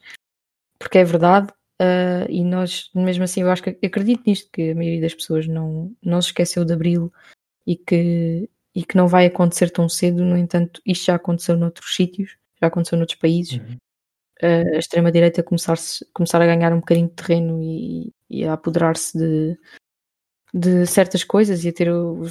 porque 0.78 0.98
é 0.98 1.04
verdade, 1.04 1.52
uh, 1.80 2.30
e 2.30 2.44
nós, 2.44 2.88
mesmo 2.94 3.24
assim, 3.24 3.42
eu 3.42 3.50
acho 3.50 3.64
que 3.64 3.76
acredito 3.84 4.22
nisto, 4.24 4.48
que 4.52 4.70
a 4.70 4.74
maioria 4.76 5.00
das 5.00 5.12
pessoas 5.12 5.48
não, 5.48 5.92
não 6.00 6.22
se 6.22 6.28
esqueceu 6.28 6.64
de 6.64 6.72
Abril 6.72 7.12
e 7.66 7.74
que, 7.74 8.48
e 8.74 8.84
que 8.84 8.96
não 8.96 9.06
vai 9.08 9.26
acontecer 9.26 9.70
tão 9.70 9.88
cedo, 9.88 10.24
no 10.24 10.36
entanto, 10.36 10.80
isto 10.86 11.06
já 11.06 11.14
aconteceu 11.14 11.56
noutros 11.56 11.94
sítios, 11.94 12.36
já 12.60 12.68
aconteceu 12.68 12.96
noutros 12.96 13.18
países, 13.18 13.58
uhum 13.58 13.76
a 14.42 14.78
extrema-direita 14.78 15.42
começar, 15.42 15.76
começar 16.12 16.42
a 16.42 16.46
ganhar 16.46 16.72
um 16.72 16.80
bocadinho 16.80 17.08
de 17.08 17.14
terreno 17.14 17.62
e, 17.62 18.12
e 18.28 18.44
a 18.44 18.54
apoderar-se 18.54 19.16
de, 19.16 19.58
de 20.52 20.86
certas 20.86 21.22
coisas 21.22 21.64
e 21.64 21.68
a 21.68 21.72
ter 21.72 21.88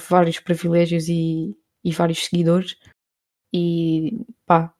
vários 0.09 0.39
privilégios 0.39 1.07
e, 1.07 1.55
e 1.83 1.91
vários 1.91 2.25
seguidores. 2.25 2.75
E 3.53 4.19
pá, 4.45 4.73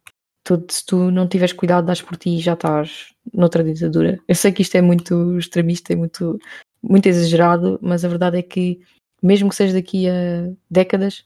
tu, 0.44 0.66
se 0.70 0.86
tu 0.86 1.10
não 1.10 1.28
tiveres 1.28 1.54
cuidado, 1.54 1.86
das 1.86 2.02
por 2.02 2.18
ti 2.18 2.32
e 2.32 2.40
já 2.40 2.54
estás 2.54 3.14
noutra 3.34 3.64
ditadura. 3.64 4.20
Eu 4.28 4.36
sei 4.36 4.52
que 4.52 4.62
isto 4.62 4.76
é 4.76 4.82
muito 4.82 5.38
extremista 5.38 5.94
e 5.94 5.96
muito, 5.96 6.38
muito 6.84 7.08
exagerado, 7.08 7.80
mas 7.82 8.04
a 8.04 8.10
verdade 8.10 8.40
é 8.40 8.44
que, 8.44 8.82
mesmo 9.24 9.50
que 9.50 9.56
seja 9.56 9.74
daqui 9.74 10.10
a 10.10 10.52
décadas, 10.70 11.26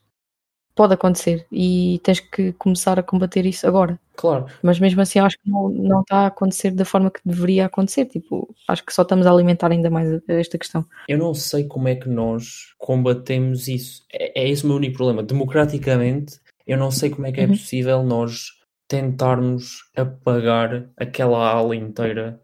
pode 0.76 0.94
acontecer 0.94 1.48
e 1.52 2.00
tens 2.04 2.20
que 2.20 2.52
começar 2.54 3.00
a 3.00 3.04
combater 3.04 3.46
isso 3.46 3.66
agora. 3.66 3.98
Claro. 4.16 4.46
Mas 4.62 4.80
mesmo 4.80 5.02
assim 5.02 5.20
acho 5.20 5.38
que 5.40 5.50
não, 5.50 5.70
não 5.70 6.02
está 6.02 6.18
a 6.18 6.28
acontecer 6.28 6.72
da 6.72 6.86
forma 6.86 7.10
que 7.10 7.22
deveria 7.26 7.66
acontecer. 7.66 8.06
Tipo, 8.06 8.54
acho 8.68 8.86
que 8.86 8.94
só 8.94 9.02
estamos 9.02 9.26
a 9.26 9.32
alimentar 9.32 9.72
ainda 9.72 9.90
mais 9.90 10.22
esta 10.28 10.58
questão. 10.58 10.86
Eu 11.08 11.18
não 11.18 11.34
sei 11.34 11.64
como 11.64 11.88
é 11.88 11.96
que 11.96 12.10
nós 12.10 12.74
combatemos 12.78 13.68
isso. 13.68 14.06
É, 14.12 14.42
é 14.42 14.50
esse 14.50 14.66
o 14.66 14.68
meu 14.68 14.76
único 14.76 14.98
problema. 14.98 15.24
Democraticamente, 15.24 16.40
eu 16.68 16.78
não 16.78 16.92
sei 16.92 17.10
como 17.10 17.26
é 17.26 17.32
que 17.32 17.40
é 17.40 17.46
uhum. 17.46 17.52
possível 17.52 18.04
nós 18.04 18.52
tentarmos 18.88 19.90
apagar 19.96 20.90
aquela 20.98 21.50
ala 21.50 21.76
inteira, 21.76 22.40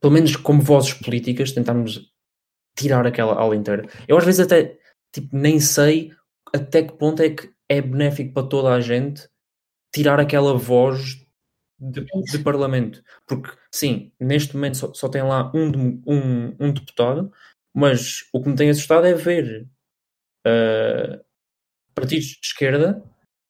pelo 0.00 0.12
menos 0.12 0.36
como 0.36 0.62
vozes 0.62 0.94
políticas, 0.94 1.52
tentarmos 1.52 2.10
tirar 2.76 3.06
aquela 3.06 3.34
ala 3.34 3.54
inteira. 3.54 3.86
Eu 4.08 4.16
às 4.16 4.24
vezes 4.24 4.40
até 4.40 4.76
tipo, 5.12 5.36
nem 5.36 5.60
sei 5.60 6.10
até 6.52 6.82
que 6.82 6.92
ponto 6.92 7.20
é 7.22 7.30
que 7.30 7.53
é 7.74 7.82
benéfico 7.82 8.32
para 8.32 8.46
toda 8.46 8.72
a 8.72 8.80
gente 8.80 9.28
tirar 9.94 10.18
aquela 10.18 10.56
voz 10.56 11.24
de, 11.78 12.04
de 12.04 12.38
parlamento. 12.38 13.02
Porque, 13.26 13.50
sim, 13.72 14.12
neste 14.18 14.54
momento 14.54 14.76
só, 14.76 14.92
só 14.94 15.08
tem 15.08 15.22
lá 15.22 15.50
um, 15.54 16.00
um, 16.06 16.56
um, 16.60 16.72
deputado, 16.72 17.32
mas 17.74 18.28
o 18.32 18.42
que 18.42 18.48
me 18.48 18.56
tem 18.56 18.70
assustado 18.70 19.06
é 19.06 19.14
ver 19.14 19.68
uh, 20.46 21.24
partidos 21.94 22.26
de 22.26 22.46
esquerda 22.46 23.02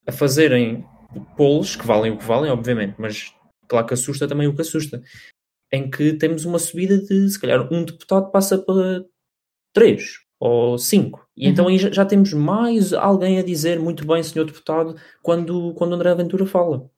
a 0.06 0.12
fazerem 0.12 0.86
polos 1.36 1.76
que 1.76 1.86
valem 1.86 2.12
o 2.12 2.18
que 2.18 2.24
valem, 2.24 2.50
obviamente, 2.50 2.96
mas 2.98 3.34
claro 3.68 3.86
que 3.86 3.94
assusta 3.94 4.28
também 4.28 4.46
o 4.46 4.54
que 4.54 4.62
assusta. 4.62 5.02
em 5.72 5.90
que 5.90 6.14
temos 6.14 6.44
uma 6.44 6.58
subida 6.58 6.98
de, 6.98 7.28
se 7.30 7.40
calhar, 7.40 7.72
um 7.72 7.84
deputado 7.84 8.30
passa 8.30 8.58
para 8.58 9.04
três 9.72 10.23
ou 10.44 10.76
cinco. 10.76 11.26
E 11.34 11.48
então 11.48 11.64
uhum. 11.64 11.70
então 11.70 11.86
aí 11.86 11.90
já, 11.90 11.90
já, 11.90 12.04
temos 12.04 12.32
mais 12.34 12.92
alguém 12.92 13.38
a 13.38 13.42
dizer 13.42 13.80
muito 13.80 14.06
bem, 14.06 14.22
senhor 14.22 14.44
deputado, 14.44 14.94
quando, 15.22 15.72
quando 15.72 15.94
André 15.94 16.14
Ventura 16.14 16.44
fala. 16.44 16.90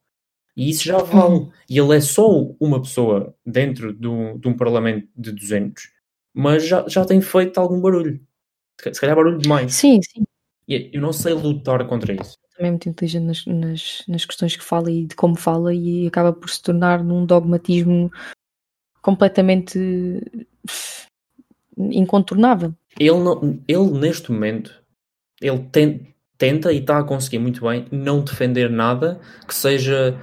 E 0.57 0.69
isso 0.69 0.85
já 0.85 0.99
vale. 0.99 1.35
Uhum. 1.35 1.51
E 1.71 1.79
ele 1.79 1.97
é 1.97 2.01
só 2.01 2.29
uma 2.59 2.83
pessoa 2.83 3.35
dentro 3.45 3.93
do, 3.93 4.37
de 4.39 4.49
um 4.49 4.57
parlamento 4.57 5.07
de 5.17 5.31
200, 5.31 5.91
mas 6.35 6.67
já, 6.67 6.85
já 6.89 7.05
tem 7.05 7.21
feito 7.21 7.59
algum 7.59 7.81
barulho. 7.81 8.21
Se 8.81 9.01
calhar 9.01 9.15
barulho 9.15 9.39
demais. 9.39 9.73
Sim, 9.75 10.01
sim. 10.03 10.25
E 10.67 10.91
eu 10.93 11.01
não 11.01 11.13
sei 11.13 11.33
lutar 11.33 11.87
contra 11.87 12.13
isso. 12.13 12.37
Também 12.57 12.69
é 12.69 12.71
muito 12.71 12.89
inteligente 12.89 13.25
nas, 13.25 13.47
nas, 13.47 14.03
nas 14.09 14.25
questões 14.25 14.57
que 14.57 14.65
fala 14.65 14.91
e 14.91 15.05
de 15.05 15.15
como 15.15 15.37
fala 15.37 15.73
e 15.73 16.09
acaba 16.09 16.33
por 16.33 16.51
se 16.51 16.61
tornar 16.61 17.05
num 17.05 17.25
dogmatismo 17.25 18.11
completamente 19.01 19.79
incontornável. 21.77 22.75
Ele, 22.99 23.19
não, 23.19 23.61
ele 23.69 23.91
neste 23.99 24.33
momento, 24.33 24.83
ele 25.41 25.59
tem, 25.71 26.15
tenta 26.39 26.73
e 26.73 26.79
está 26.79 26.99
a 26.99 27.05
conseguir 27.05 27.39
muito 27.39 27.63
bem 27.63 27.87
não 27.91 28.23
defender 28.23 28.71
nada 28.71 29.21
que 29.47 29.55
seja 29.55 30.19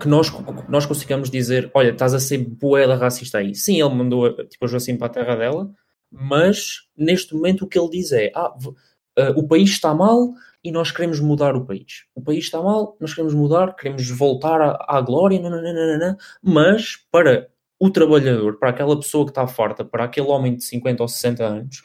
que 0.00 0.08
nós, 0.08 0.28
nós 0.68 0.86
consigamos 0.86 1.30
dizer, 1.30 1.70
olha, 1.72 1.90
estás 1.90 2.14
a 2.14 2.20
ser 2.20 2.38
boeda 2.38 2.96
racista 2.96 3.38
aí. 3.38 3.54
Sim, 3.54 3.80
ele 3.80 3.94
mandou 3.94 4.32
tipo, 4.46 4.64
a 4.64 4.68
Joacim 4.68 4.96
para 4.96 5.06
a 5.06 5.10
terra 5.10 5.36
dela, 5.36 5.70
mas 6.10 6.88
neste 6.96 7.34
momento 7.34 7.64
o 7.64 7.68
que 7.68 7.78
ele 7.78 7.90
diz 7.90 8.10
é, 8.12 8.32
ah, 8.34 8.52
uh, 8.56 9.38
o 9.38 9.46
país 9.46 9.70
está 9.70 9.94
mal 9.94 10.32
e 10.64 10.72
nós 10.72 10.90
queremos 10.90 11.20
mudar 11.20 11.54
o 11.54 11.64
país. 11.64 12.06
O 12.14 12.22
país 12.22 12.44
está 12.44 12.60
mal, 12.60 12.96
nós 12.98 13.12
queremos 13.12 13.34
mudar, 13.34 13.76
queremos 13.76 14.08
voltar 14.10 14.60
à, 14.60 14.84
à 14.88 15.00
glória, 15.00 15.38
nananana, 15.38 16.16
mas 16.42 16.96
para 17.12 17.48
o 17.80 17.90
trabalhador, 17.90 18.58
para 18.58 18.70
aquela 18.70 18.96
pessoa 18.96 19.24
que 19.24 19.30
está 19.30 19.46
farta, 19.46 19.84
para 19.84 20.04
aquele 20.04 20.28
homem 20.28 20.56
de 20.56 20.64
50 20.64 21.02
ou 21.02 21.08
60 21.08 21.44
anos, 21.44 21.82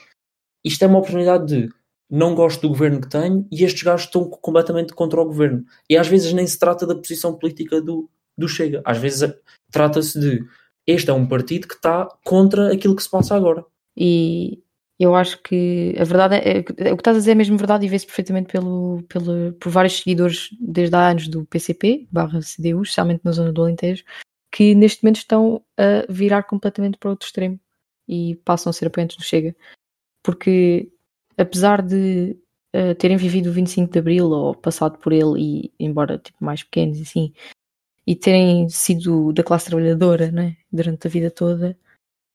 isto 0.63 0.83
é 0.83 0.87
uma 0.87 0.99
oportunidade 0.99 1.45
de 1.45 1.69
não 2.09 2.33
gosto 2.33 2.61
do 2.61 2.69
governo 2.69 3.01
que 3.01 3.09
tenho 3.09 3.47
e 3.51 3.63
estes 3.63 3.83
gajos 3.83 4.05
estão 4.05 4.27
completamente 4.27 4.93
contra 4.93 5.21
o 5.21 5.25
governo. 5.25 5.63
E 5.89 5.95
às 5.95 6.07
vezes 6.07 6.33
nem 6.33 6.47
se 6.47 6.57
trata 6.57 6.87
da 6.87 6.95
posição 6.95 7.35
política 7.35 7.81
do, 7.81 8.09
do 8.37 8.47
Chega. 8.47 8.81
Às 8.83 8.97
vezes 8.97 9.21
é, 9.21 9.37
trata-se 9.71 10.19
de 10.19 10.43
este 10.87 11.09
é 11.11 11.13
um 11.13 11.27
partido 11.27 11.67
que 11.67 11.75
está 11.75 12.07
contra 12.25 12.73
aquilo 12.73 12.95
que 12.95 13.03
se 13.03 13.09
passa 13.09 13.35
agora. 13.35 13.63
E 13.95 14.59
eu 14.99 15.15
acho 15.15 15.41
que 15.43 15.95
a 15.99 16.03
verdade 16.03 16.35
é, 16.35 16.59
é, 16.59 16.89
é 16.89 16.93
o 16.93 16.97
que 16.97 17.01
estás 17.01 17.15
a 17.15 17.19
dizer 17.19 17.31
é 17.31 17.35
mesmo 17.35 17.57
verdade 17.57 17.85
e 17.85 17.89
vê-se 17.89 18.07
perfeitamente 18.07 18.51
pelo, 18.51 19.03
pelo, 19.03 19.53
por 19.53 19.71
vários 19.71 19.99
seguidores 19.99 20.49
desde 20.59 20.95
há 20.95 21.09
anos 21.09 21.27
do 21.27 21.45
PCP, 21.45 22.07
barra 22.11 22.39
CDU, 22.39 22.81
especialmente 22.81 23.21
na 23.23 23.31
zona 23.31 23.53
do 23.53 23.61
Alentejo, 23.61 24.03
que 24.51 24.73
neste 24.75 25.03
momento 25.03 25.17
estão 25.17 25.63
a 25.77 26.11
virar 26.11 26.43
completamente 26.43 26.97
para 26.97 27.09
outro 27.09 27.25
extremo 27.27 27.59
e 28.07 28.35
passam 28.43 28.69
a 28.69 28.73
ser 28.73 28.87
apoiantes 28.87 29.17
do 29.17 29.23
Chega. 29.23 29.55
Porque 30.23 30.91
apesar 31.37 31.81
de 31.81 32.35
uh, 32.75 32.95
terem 32.95 33.17
vivido 33.17 33.49
o 33.49 33.53
25 33.53 33.91
de 33.91 33.99
Abril 33.99 34.29
ou 34.29 34.55
passado 34.55 34.97
por 34.97 35.13
ele, 35.13 35.39
e 35.39 35.73
embora 35.79 36.17
tipo, 36.17 36.43
mais 36.43 36.63
pequenos 36.63 36.99
assim, 36.99 37.33
e 38.05 38.15
terem 38.15 38.67
sido 38.69 39.31
da 39.31 39.43
classe 39.43 39.67
trabalhadora 39.67 40.31
né, 40.31 40.57
durante 40.71 41.07
a 41.07 41.09
vida 41.09 41.29
toda, 41.29 41.77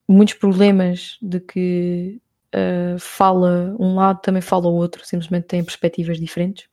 muitos 0.07 0.35
problemas 0.35 1.17
de 1.21 1.39
que 1.39 2.21
uh, 2.55 2.97
fala 2.97 3.75
um 3.79 3.95
lado 3.95 4.21
também 4.21 4.41
fala 4.41 4.67
o 4.67 4.75
outro, 4.75 5.05
simplesmente 5.05 5.47
têm 5.47 5.63
perspectivas 5.63 6.19
diferentes 6.19 6.67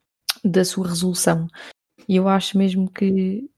da 0.44 0.64
sua 0.64 0.88
resolução. 0.88 1.48
E 2.08 2.16
eu 2.16 2.28
acho 2.28 2.56
mesmo 2.58 2.90
que 2.90 3.48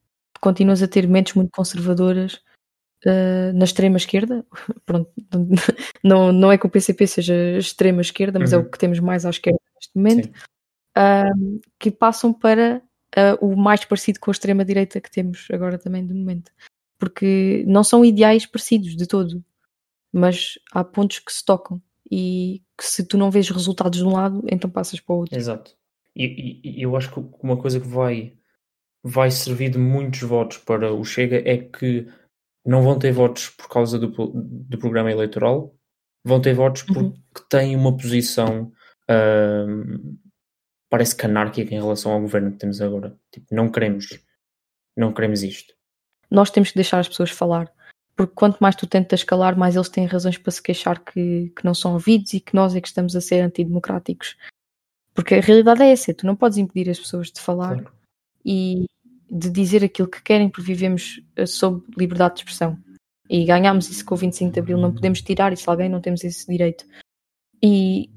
continuas 0.45 0.83
a 0.83 0.89
ter 0.89 1.09
mentes 1.09 1.33
muito 1.33 1.51
conservadoras 1.51 2.35
uh, 3.07 3.53
na 3.55 3.65
extrema 3.65 3.97
esquerda. 3.97 4.45
Pronto, 4.85 5.11
não, 6.05 6.31
não 6.31 6.53
é 6.53 6.59
que 6.59 6.67
o 6.67 6.71
PCP 6.71 7.07
seja 7.07 7.35
extrema 7.59 8.03
esquerda, 8.03 8.39
mas 8.39 8.53
uhum. 8.53 8.59
é 8.59 8.61
o 8.61 8.65
uhum. 8.65 8.71
que 8.71 8.79
temos 8.79 9.01
mais 9.01 9.25
à 9.25 9.31
esquerda 9.31 9.59
neste 9.75 9.97
momento, 9.97 10.29
uh, 10.99 11.61
que 11.79 11.91
passam 11.91 12.33
para 12.33 12.83
uh, 13.17 13.45
o 13.45 13.57
mais 13.57 13.85
parecido 13.87 14.21
com 14.21 14.31
a 14.31 14.33
extrema 14.33 14.65
direita 14.65 15.01
que 15.01 15.11
temos 15.11 15.49
agora 15.51 15.79
também 15.79 16.07
de 16.07 16.13
momento. 16.13 16.53
Porque 16.99 17.65
não 17.67 17.83
são 17.83 18.05
ideais 18.05 18.45
parecidos 18.45 18.95
de 18.95 19.07
todo, 19.07 19.43
mas 20.13 20.59
há 20.73 20.85
pontos 20.85 21.19
que 21.19 21.33
se 21.33 21.45
tocam 21.45 21.83
e 22.11 22.63
que 22.79 22.85
se 22.85 23.05
tu 23.05 23.17
não 23.17 23.31
vês 23.31 23.49
resultados 23.49 23.99
de 23.99 24.05
um 24.05 24.13
lado, 24.13 24.45
então 24.51 24.71
passas 24.71 25.01
para 25.01 25.15
o 25.15 25.19
outro. 25.21 25.37
Exato. 25.37 25.75
E, 26.15 26.61
e, 26.63 26.83
eu 26.83 26.97
acho 26.97 27.13
que 27.13 27.21
uma 27.43 27.57
coisa 27.57 27.81
que 27.81 27.89
vai, 27.89 28.35
vai 29.05 29.31
servir 29.31 29.71
de 29.71 29.79
muitos 29.79 30.23
votos 30.23 30.57
para 30.57 30.93
o 30.93 31.05
Chega 31.05 31.43
é 31.45 31.59
que 31.59 32.09
não 32.65 32.83
vão 32.83 32.99
ter 32.99 33.13
votos 33.13 33.51
por 33.51 33.69
causa 33.69 33.99
do, 33.99 34.09
do 34.09 34.79
programa 34.79 35.13
eleitoral, 35.13 35.75
vão 36.25 36.41
ter 36.41 36.55
votos 36.55 36.83
uhum. 36.89 37.13
porque 37.13 37.47
têm 37.51 37.77
uma 37.77 37.95
posição 37.95 38.73
uh, 39.11 40.17
parece 40.89 41.15
que 41.15 41.27
anárquica 41.27 41.75
em 41.75 41.81
relação 41.81 42.13
ao 42.13 42.21
governo 42.21 42.53
que 42.53 42.59
temos 42.59 42.81
agora. 42.81 43.15
Tipo, 43.31 43.55
não 43.55 43.69
queremos, 43.69 44.19
não 44.97 45.13
queremos 45.13 45.43
isto. 45.43 45.75
Nós 46.31 46.51
temos 46.51 46.71
que 46.71 46.77
deixar 46.77 47.01
as 47.01 47.09
pessoas 47.09 47.31
falar, 47.31 47.71
porque 48.17 48.33
quanto 48.35 48.59
mais 48.59 48.75
tu 48.75 48.87
tentas 48.87 49.23
calar, 49.23 49.55
mais 49.57 49.77
eles 49.77 49.91
têm 49.91 50.07
razões 50.07 50.39
para 50.39 50.51
se 50.51 50.63
queixar 50.63 51.05
que, 51.05 51.53
que 51.55 51.65
não 51.65 51.75
são 51.75 51.93
ouvidos 51.93 52.33
e 52.33 52.41
que 52.41 52.55
nós 52.55 52.75
é 52.75 52.81
que 52.81 52.89
estamos 52.89 53.15
a 53.15 53.21
ser 53.21 53.41
antidemocráticos. 53.41 54.37
Porque 55.13 55.35
a 55.35 55.41
realidade 55.41 55.83
é 55.83 55.93
essa, 55.93 56.15
tu 56.15 56.27
não 56.27 56.35
podes 56.35 56.59
impedir 56.59 56.91
as 56.91 56.99
pessoas 56.99 57.31
de 57.31 57.41
falar 57.41 57.81
claro. 57.81 57.94
E 58.45 58.87
de 59.31 59.51
dizer 59.51 59.83
aquilo 59.85 60.09
que 60.09 60.23
querem, 60.23 60.49
porque 60.49 60.67
vivemos 60.67 61.21
eh, 61.37 61.47
sob 61.47 61.83
liberdade 61.97 62.35
de 62.35 62.41
expressão. 62.41 62.79
E 63.29 63.45
ganhámos 63.45 63.89
isso 63.91 64.05
com 64.05 64.15
o 64.15 64.19
25 64.19 64.53
de 64.53 64.61
Abril, 64.61 64.79
não 64.79 64.93
podemos 64.93 65.23
tirar 65.23 65.53
isso 65.53 65.69
a 65.69 65.73
alguém, 65.73 65.89
não 65.89 66.01
temos 66.01 66.23
esse 66.23 66.47
direito. 66.47 66.85
E, 67.63 68.11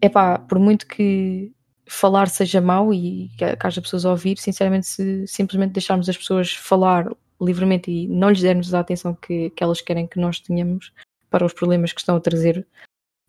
é 0.00 0.08
pá, 0.08 0.38
por 0.38 0.58
muito 0.58 0.86
que 0.86 1.52
falar 1.88 2.28
seja 2.28 2.60
mau 2.60 2.92
e 2.92 3.30
que, 3.38 3.56
que 3.56 3.66
haja 3.66 3.80
pessoas 3.80 4.04
a 4.04 4.10
ouvir, 4.10 4.38
sinceramente, 4.38 4.86
se 4.86 5.26
simplesmente 5.26 5.72
deixarmos 5.72 6.08
as 6.08 6.16
pessoas 6.16 6.52
falar 6.52 7.08
livremente 7.40 7.90
e 7.90 8.08
não 8.08 8.30
lhes 8.30 8.42
dermos 8.42 8.74
a 8.74 8.80
atenção 8.80 9.14
que, 9.14 9.50
que 9.50 9.62
elas 9.62 9.80
querem 9.80 10.06
que 10.06 10.18
nós 10.18 10.40
tenhamos 10.40 10.92
para 11.30 11.44
os 11.46 11.52
problemas 11.52 11.92
que 11.92 12.00
estão 12.00 12.16
a 12.16 12.20
trazer, 12.20 12.66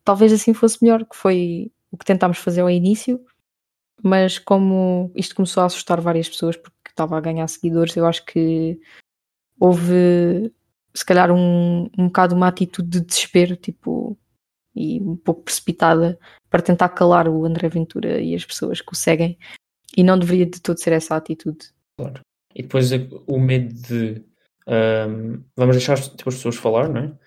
talvez 0.04 0.34
assim 0.34 0.54
fosse 0.54 0.84
melhor, 0.84 1.06
que 1.06 1.16
foi 1.16 1.72
o 1.92 1.98
que 1.98 2.06
tentámos 2.06 2.38
fazer 2.40 2.62
ao 2.62 2.70
início, 2.70 3.24
mas 4.04 4.38
como 4.38 5.12
isto 5.16 5.36
começou 5.36 5.64
a 5.64 5.66
assustar 5.66 6.00
várias 6.02 6.30
pessoas, 6.30 6.56
porque 6.56 6.90
estava 6.90 7.18
a 7.18 7.22
ganhar 7.22 7.48
seguidores, 7.48 7.96
eu 7.96 8.06
acho 8.06 8.26
que 8.26 8.80
houve 9.60 10.54
se 10.94 11.06
calhar 11.06 11.32
um, 11.32 11.90
um 11.98 12.08
bocado 12.08 12.36
uma 12.36 12.48
atitude 12.48 12.90
de 12.90 13.06
desespero, 13.06 13.56
tipo, 13.56 14.18
e 14.76 15.00
um 15.02 15.16
pouco 15.16 15.44
precipitada 15.44 16.18
para 16.50 16.62
tentar 16.62 16.90
calar 16.90 17.28
o 17.28 17.46
André 17.46 17.70
Ventura 17.70 18.20
e 18.20 18.36
as 18.36 18.46
pessoas 18.46 18.82
que 18.82 18.94
o 18.94 18.96
seguem, 18.96 19.38
e 19.96 20.04
não 20.04 20.18
deveria 20.18 20.46
de 20.46 20.62
todo 20.62 20.80
ser 20.80 20.94
essa 20.94 21.16
atitude. 21.16 21.72
Claro. 21.98 22.22
E 22.56 22.64
depois 22.64 22.90
o 23.28 23.40
medo 23.40 23.74
de 23.74 24.24
um, 24.68 25.44
vamos 25.56 25.76
deixar 25.76 26.00
tipo, 26.00 26.30
as 26.30 26.36
pessoas 26.36 26.56
falar, 26.56 26.90
não 26.90 27.02
é? 27.02 27.18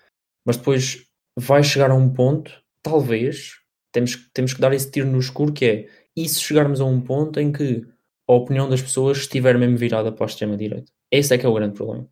Mas 0.45 0.57
depois 0.57 1.05
vai 1.37 1.63
chegar 1.63 1.91
a 1.91 1.95
um 1.95 2.09
ponto, 2.09 2.51
talvez, 2.81 3.59
temos, 3.91 4.29
temos 4.33 4.53
que 4.53 4.61
dar 4.61 4.73
esse 4.73 4.89
tiro 4.89 5.07
no 5.07 5.19
escuro 5.19 5.53
que 5.53 5.65
é 5.65 5.89
e 6.15 6.27
se 6.27 6.39
chegarmos 6.39 6.79
a 6.79 6.85
um 6.85 7.01
ponto 7.01 7.39
em 7.39 7.51
que 7.51 7.85
a 8.27 8.33
opinião 8.33 8.69
das 8.69 8.81
pessoas 8.81 9.19
estiver 9.19 9.57
mesmo 9.57 9.77
virada 9.77 10.11
para 10.11 10.25
a 10.25 10.27
extrema-direita. 10.27 10.91
Esse 11.11 11.33
é 11.33 11.37
que 11.37 11.45
é 11.45 11.49
o 11.49 11.53
grande 11.53 11.75
problema. 11.75 12.07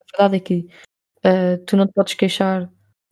A 0.00 0.16
verdade 0.18 0.36
é 0.36 0.40
que 0.40 0.68
uh, 1.18 1.64
tu 1.64 1.76
não 1.76 1.86
te 1.86 1.92
podes 1.92 2.14
queixar 2.14 2.70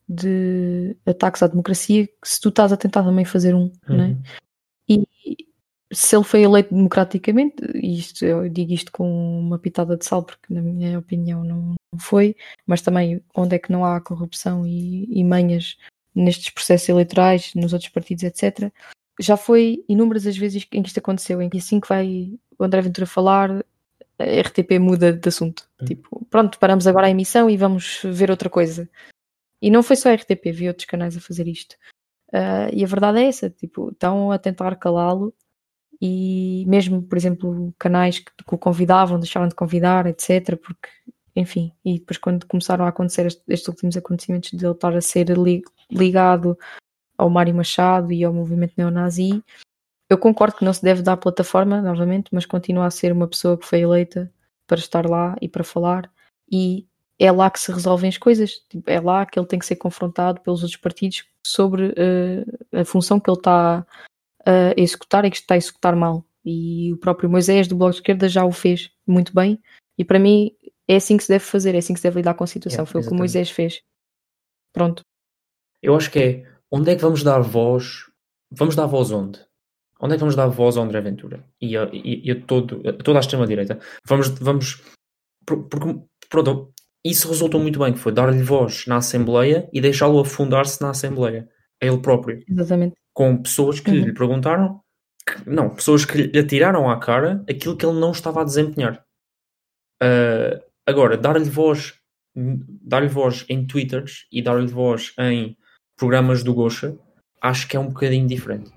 de 0.09 0.97
ataques 1.07 1.43
à 1.43 1.47
democracia 1.47 2.09
se 2.23 2.41
tu 2.41 2.51
estás 2.51 2.73
a 2.73 2.77
tentar 2.77 3.03
também 3.05 3.25
fazer 3.25 3.55
um, 3.55 3.73
uhum. 3.89 3.97
né? 3.97 4.19
E 4.89 5.07
se 5.93 6.17
ele 6.17 6.25
foi 6.25 6.43
eleito 6.43 6.75
democraticamente, 6.75 7.65
e 7.75 7.99
isto, 7.99 8.25
eu 8.25 8.49
digo 8.49 8.73
isto 8.73 8.91
com 8.93 9.41
uma 9.41 9.59
pitada 9.59 9.97
de 9.97 10.05
sal, 10.05 10.23
porque 10.25 10.53
na 10.53 10.61
minha 10.61 10.99
opinião 10.99 11.45
não 11.45 11.75
foi, 11.99 12.37
mas 12.67 12.83
também 12.83 13.23
onde 13.35 13.55
é 13.55 13.59
que 13.59 13.73
não 13.73 13.85
há 13.85 14.01
corrupção 14.01 14.67
e, 14.67 15.07
e 15.09 15.23
manhas 15.25 15.77
nestes 16.15 16.51
processos 16.51 16.89
eleitorais, 16.89 17.55
nos 17.55 17.73
outros 17.73 17.91
partidos, 17.91 18.25
etc 18.25 18.73
já 19.20 19.37
foi 19.37 19.85
inúmeras 19.88 20.27
as 20.27 20.37
vezes 20.37 20.66
em 20.72 20.83
que 20.83 20.88
isto 20.88 20.98
aconteceu, 20.98 21.40
em 21.40 21.48
que 21.48 21.59
assim 21.59 21.81
que 21.81 21.88
vai 21.88 22.33
o 22.59 22.64
André 22.64 22.83
Ventura 22.83 23.07
falar, 23.07 23.64
a 24.18 24.40
RTP 24.40 24.79
muda 24.81 25.12
de 25.12 25.29
assunto. 25.29 25.68
Hum. 25.81 25.85
Tipo, 25.85 26.27
pronto, 26.31 26.59
paramos 26.59 26.87
agora 26.87 27.07
a 27.07 27.11
emissão 27.11 27.48
e 27.50 27.57
vamos 27.57 28.00
ver 28.05 28.31
outra 28.31 28.48
coisa. 28.48 28.88
E 29.61 29.70
não 29.70 29.83
foi 29.83 29.96
só 29.96 30.11
a 30.11 30.14
RTP, 30.14 30.53
vi 30.53 30.68
outros 30.68 30.87
canais 30.87 31.16
a 31.16 31.20
fazer 31.20 31.48
isto. 31.48 31.77
Uh, 32.29 32.68
e 32.72 32.85
a 32.85 32.87
verdade 32.87 33.20
é 33.20 33.29
essa, 33.29 33.48
tipo, 33.48 33.90
estão 33.90 34.33
a 34.33 34.38
tentar 34.38 34.74
calá-lo 34.77 35.33
e 36.00 36.64
mesmo, 36.66 37.03
por 37.03 37.16
exemplo, 37.16 37.72
canais 37.79 38.18
que, 38.18 38.31
que, 38.44 38.55
o 38.55 38.59
convidavam, 38.59 39.18
deixaram 39.18 39.48
de 39.48 39.55
convidar, 39.55 40.07
etc, 40.07 40.57
porque, 40.57 40.88
enfim, 41.37 41.72
e 41.85 41.98
depois 41.98 42.18
quando 42.18 42.46
começaram 42.46 42.85
a 42.85 42.88
acontecer 42.88 43.27
estes, 43.27 43.44
estes 43.48 43.68
últimos 43.68 43.96
acontecimentos 43.96 44.50
de 44.50 44.64
ele 44.64 44.74
estar 44.74 44.94
a 44.96 45.00
ser 45.00 45.31
li, 45.31 45.62
ligado 45.90 46.59
ao 47.16 47.31
Mário 47.31 47.55
Machado 47.55 48.12
e 48.12 48.24
ao 48.24 48.33
movimento 48.33 48.74
neonazi. 48.77 49.42
Eu 50.09 50.18
concordo 50.18 50.57
que 50.57 50.64
não 50.64 50.72
se 50.72 50.83
deve 50.83 51.03
dar 51.03 51.16
plataforma, 51.16 51.81
novamente, 51.81 52.29
mas 52.33 52.46
continua 52.46 52.87
a 52.87 52.90
ser 52.90 53.12
uma 53.12 53.27
pessoa 53.27 53.57
que 53.57 53.66
foi 53.66 53.81
eleita 53.81 54.33
para 54.66 54.79
estar 54.79 55.09
lá 55.09 55.37
e 55.40 55.48
para 55.48 55.64
falar. 55.64 56.11
E 56.50 56.87
é 57.18 57.31
lá 57.33 57.50
que 57.50 57.61
se 57.61 57.72
resolvem 57.72 58.09
as 58.09 58.18
coisas. 58.18 58.53
Tipo, 58.68 58.90
é 58.90 59.00
lá 59.00 59.24
que 59.24 59.38
ele 59.38 59.46
tem 59.46 59.59
que 59.59 59.66
ser 59.66 59.77
confrontado 59.77 60.40
pelos 60.40 60.62
outros 60.62 60.81
partidos 60.81 61.24
sobre 61.46 61.88
uh, 61.88 62.81
a 62.81 62.85
função 62.85 63.18
que 63.18 63.31
ele 63.31 63.38
está 63.38 63.87
a 64.46 64.74
executar 64.77 65.24
e 65.24 65.31
que 65.31 65.37
está 65.37 65.55
a 65.55 65.59
executar 65.59 65.96
mal. 65.96 66.24
E 66.44 66.92
o 66.92 66.98
próprio 66.98 67.31
Moisés 67.31 67.66
do 67.66 67.77
Bloco 67.77 67.92
de 67.92 67.98
Esquerda 67.98 68.29
já 68.29 68.44
o 68.44 68.53
fez 68.53 68.90
muito 69.07 69.35
bem. 69.35 69.59
E 69.96 70.05
para 70.05 70.18
mim 70.18 70.55
é 70.87 70.96
assim 70.96 71.16
que 71.16 71.24
se 71.24 71.31
deve 71.31 71.44
fazer, 71.44 71.74
é 71.74 71.79
assim 71.79 71.94
que 71.94 72.00
se 72.00 72.05
deve 72.05 72.16
lidar 72.16 72.35
com 72.35 72.44
a 72.44 72.46
situação. 72.46 72.81
Yeah, 72.81 72.92
Foi 72.92 73.00
o 73.00 73.05
que 73.05 73.12
o 73.12 73.16
Moisés 73.16 73.50
fez. 73.50 73.83
Pronto. 74.72 75.03
Eu 75.83 75.96
acho 75.96 76.11
que 76.11 76.18
é 76.18 76.54
onde 76.75 76.91
é 76.91 76.97
que 76.97 77.03
vamos 77.03 77.23
dar 77.23 77.41
voz? 77.41 78.07
Vamos 78.51 78.75
dar 78.75 78.87
voz 78.87 79.13
onde? 79.13 79.39
Onde 80.01 80.15
é 80.15 80.17
que 80.17 80.21
vamos 80.21 80.35
dar 80.35 80.49
voz 80.49 80.77
ao 80.77 80.83
André 80.83 81.01
Ventura? 81.01 81.45
E 81.61 81.77
a, 81.77 81.89
e, 81.93 82.29
a 82.33 82.41
todo, 82.41 82.83
a 82.87 82.93
toda 82.93 83.19
a 83.19 83.21
extrema-direita? 83.21 83.79
Vamos, 84.05 84.29
vamos. 84.41 84.83
Porque, 85.47 86.01
pronto, 86.29 86.73
isso 87.05 87.29
resultou 87.29 87.61
muito 87.61 87.79
bem, 87.79 87.93
que 87.93 87.99
foi 88.01 88.13
dar-lhe 88.13 88.43
voz 88.43 88.87
na 88.87 88.97
Assembleia 88.97 89.69
e 89.73 89.81
deixá-lo 89.81 90.19
afundar-se 90.19 90.83
na 90.83 90.91
Assembleia, 90.91 91.49
a 91.81 91.87
ele 91.87 92.01
próprio. 92.01 92.43
Exatamente. 92.49 92.97
Com 93.15 93.41
pessoas 93.41 93.79
que 93.79 93.91
uhum. 93.91 94.07
lhe 94.07 94.13
perguntaram, 94.13 94.81
que, 95.27 95.49
não, 95.49 95.71
pessoas 95.71 96.05
que 96.05 96.23
lhe 96.23 96.39
atiraram 96.39 96.91
à 96.91 96.99
cara 96.99 97.45
aquilo 97.49 97.77
que 97.77 97.87
ele 97.87 98.01
não 98.01 98.11
estava 98.11 98.41
a 98.41 98.45
desempenhar. 98.45 99.05
Uh, 100.03 100.61
agora, 100.85 101.17
dar-lhe 101.17 101.49
voz, 101.49 101.95
dar-lhe 102.35 103.09
voz 103.09 103.45
em 103.49 103.65
Twitters 103.65 104.27
e 104.33 104.43
dar-lhe 104.43 104.67
voz 104.67 105.15
em 105.21 105.57
programas 105.97 106.43
do 106.43 106.55
Gosha, 106.55 106.97
acho 107.41 107.69
que 107.69 107.77
é 107.77 107.81
um 107.81 107.89
bocadinho 107.89 108.27
diferente. 108.27 108.73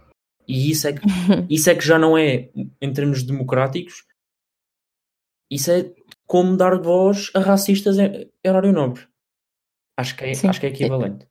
E 0.47 0.71
isso 0.71 0.87
é 0.87 0.93
que, 0.93 1.01
isso 1.49 1.69
é 1.69 1.75
que 1.75 1.85
já 1.85 1.99
não 1.99 2.17
é, 2.17 2.49
em 2.81 2.93
termos 2.93 3.23
democráticos, 3.23 4.05
isso 5.49 5.71
é 5.71 5.93
como 6.25 6.57
dar 6.57 6.81
voz 6.81 7.31
a 7.33 7.39
racistas 7.39 7.97
em, 7.97 8.29
horário 8.45 8.73
nobre. 8.73 9.07
Acho 9.97 10.15
que 10.15 10.25
é, 10.25 10.31
acho 10.31 10.59
que 10.59 10.65
é 10.65 10.69
equivalente. 10.69 11.27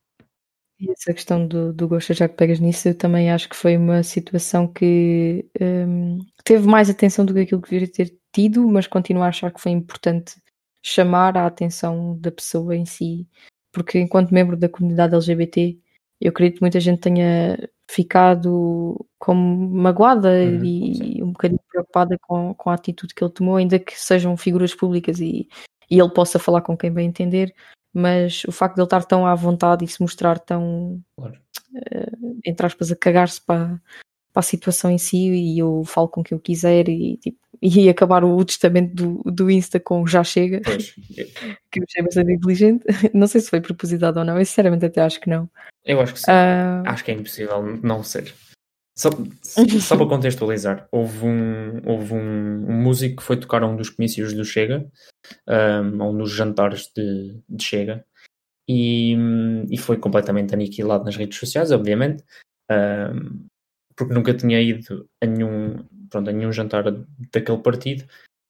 E 0.79 0.91
essa 0.91 1.15
questão 1.15 1.47
do, 1.47 1.73
do 1.73 1.89
gosto, 1.89 2.13
já 2.13 2.29
que 2.29 2.37
pegas 2.37 2.61
nisso, 2.61 2.89
eu 2.89 2.95
também 2.95 3.31
acho 3.31 3.49
que 3.49 3.57
foi 3.57 3.77
uma 3.77 4.03
situação 4.03 4.67
que 4.67 5.49
um, 5.61 6.19
teve 6.45 6.67
mais 6.67 6.91
atenção 6.91 7.25
do 7.25 7.33
que 7.33 7.41
aquilo 7.41 7.63
que 7.63 7.71
deveria 7.71 7.93
ter 7.93 8.19
tido, 8.33 8.67
mas 8.69 8.87
continuo 8.87 9.23
a 9.23 9.29
achar 9.29 9.51
que 9.51 9.61
foi 9.61 9.73
importante 9.73 10.35
chamar 10.83 11.37
a 11.37 11.47
atenção 11.47 12.19
da 12.19 12.31
pessoa 12.31 12.77
em 12.77 12.85
si, 12.85 13.27
porque 13.77 13.99
enquanto 13.99 14.33
membro 14.33 14.57
da 14.57 14.71
comunidade 14.71 15.15
LGBT, 15.15 15.79
eu 16.19 16.31
acredito 16.31 16.57
que 16.57 16.63
muita 16.63 16.81
gente 16.81 16.99
tenha 16.99 17.69
ficado 17.87 19.07
como 19.19 19.69
magoada 19.69 20.31
uhum, 20.31 20.65
e 20.65 20.95
sim. 20.95 21.23
um 21.23 21.33
bocadinho 21.33 21.61
preocupada 21.69 22.17
com, 22.23 22.55
com 22.55 22.71
a 22.71 22.75
atitude 22.75 23.15
que 23.15 23.23
ele 23.23 23.31
tomou, 23.31 23.57
ainda 23.57 23.79
que 23.79 23.93
sejam 24.01 24.35
figuras 24.35 24.75
públicas 24.75 25.21
e, 25.21 25.47
e 25.91 26.01
ele 26.01 26.09
possa 26.09 26.39
falar 26.39 26.63
com 26.63 26.75
quem 26.75 26.91
bem 26.91 27.07
entender, 27.07 27.55
mas 27.93 28.45
o 28.45 28.53
facto 28.53 28.77
de 28.77 28.81
ele 28.81 28.87
estar 28.87 29.05
tão 29.05 29.27
à 29.27 29.35
vontade 29.35 29.85
e 29.85 29.89
se 29.89 30.01
mostrar 30.01 30.39
tão, 30.39 30.99
claro. 31.15 31.39
uh, 31.75 32.41
entre 32.47 32.65
aspas, 32.65 32.91
a 32.91 32.97
cagar-se 32.97 33.45
para, 33.45 33.79
para 34.37 34.41
a 34.41 34.43
situação 34.43 34.91
em 34.91 34.99
si 34.99 35.17
e 35.17 35.59
eu 35.59 35.83
falo 35.87 36.09
com 36.09 36.23
quem 36.23 36.37
eu 36.37 36.41
quiser 36.41 36.91
e, 36.91 37.17
tipo, 37.17 37.39
e 37.63 37.89
acabar 37.89 38.23
o 38.23 38.45
testamento 38.45 38.95
do, 38.95 39.31
do 39.33 39.51
Insta 39.51 39.81
com 39.81 40.07
já 40.07 40.23
chega, 40.23 40.61
pois. 40.63 40.95
que 41.73 41.81
eu 41.81 41.85
achei 41.89 42.03
bastante 42.03 42.33
inteligente. 42.35 42.85
Não 43.15 43.27
sei 43.27 43.41
se 43.41 43.49
foi 43.49 43.63
propositado 43.63 44.19
ou 44.19 44.27
não, 44.27 44.39
eu 44.39 44.45
sinceramente 44.45 44.85
até 44.85 45.01
acho 45.01 45.19
que 45.19 45.31
não. 45.31 45.49
Eu 45.83 46.03
acho 46.03 46.13
que 46.13 46.21
sim. 46.21 46.31
Uh... 46.31 46.87
Acho 46.87 47.03
que 47.03 47.11
é 47.11 47.15
impossível 47.15 47.63
não 47.83 48.03
ser. 48.03 48.35
Só, 48.99 49.11
só 49.81 49.97
para 49.97 50.07
contextualizar, 50.07 50.87
houve, 50.91 51.25
um, 51.27 51.81
houve 51.87 52.15
um, 52.15 52.71
um, 52.71 52.83
músico 52.83 53.17
que 53.17 53.23
foi 53.23 53.37
tocar 53.39 53.63
a 53.63 53.67
um 53.67 53.77
dos 53.77 53.91
comícios 53.91 54.33
do 54.33 54.45
Chega, 54.45 54.87
um, 55.47 56.03
a 56.03 56.09
um 56.09 56.17
dos 56.17 56.31
jantares 56.31 56.91
de, 56.95 57.39
de 57.49 57.63
Chega, 57.63 58.05
e, 58.69 59.15
e 59.71 59.77
foi 59.77 59.99
completamente 59.99 60.55
aniquilado 60.55 61.05
nas 61.05 61.17
redes 61.17 61.39
sociais, 61.39 61.73
obviamente, 61.73 62.25
um, 62.71 63.47
porque 63.97 64.15
nunca 64.15 64.35
tinha 64.35 64.61
ido 64.61 65.09
a 65.23 65.27
nenhum, 65.27 65.85
pronto, 66.11 66.31
a 66.31 66.33
nenhum 66.33 66.53
jantar 66.53 66.85
daquele 67.33 67.59
partido, 67.59 68.05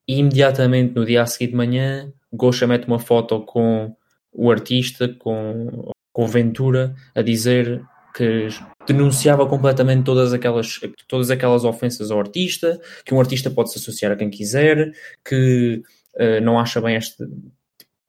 e 0.08 0.18
imediatamente 0.18 0.94
no 0.94 1.04
dia 1.04 1.22
a 1.22 1.26
seguir 1.26 1.48
de 1.48 1.56
manhã, 1.56 2.12
Gosha 2.32 2.66
mete 2.66 2.86
uma 2.86 2.98
foto 2.98 3.40
com 3.42 3.96
o 4.32 4.50
artista, 4.50 5.08
com, 5.08 5.90
com 6.12 6.26
Ventura, 6.26 6.94
a 7.14 7.22
dizer 7.22 7.82
que 8.14 8.48
denunciava 8.86 9.46
completamente 9.46 10.04
todas 10.04 10.32
aquelas, 10.32 10.80
todas 11.06 11.30
aquelas 11.30 11.64
ofensas 11.64 12.10
ao 12.10 12.18
artista, 12.18 12.80
que 13.04 13.14
um 13.14 13.20
artista 13.20 13.50
pode 13.50 13.72
se 13.72 13.78
associar 13.78 14.12
a 14.12 14.16
quem 14.16 14.30
quiser, 14.30 14.92
que 15.24 15.82
uh, 16.14 16.40
não 16.42 16.58
acha 16.58 16.80
bem 16.80 16.96
este 16.96 17.26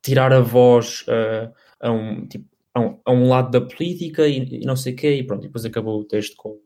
tirar 0.02 0.32
a 0.32 0.40
voz 0.40 1.04
uh, 1.08 1.52
a, 1.82 1.92
um, 1.92 2.26
tipo, 2.26 2.46
a, 2.74 2.80
um, 2.80 3.00
a, 3.04 3.12
um, 3.12 3.28
lado 3.28 3.52
da 3.52 3.60
política 3.60 4.26
e, 4.28 4.62
e, 4.62 4.66
não 4.66 4.78
sei 4.78 4.94
o 4.94 4.96
quê, 4.96 5.16
e 5.16 5.24
pronto, 5.24 5.44
e 5.44 5.48
depois 5.48 5.66
acabou 5.66 6.00
o 6.00 6.06
texto 6.06 6.36
com 6.38 6.58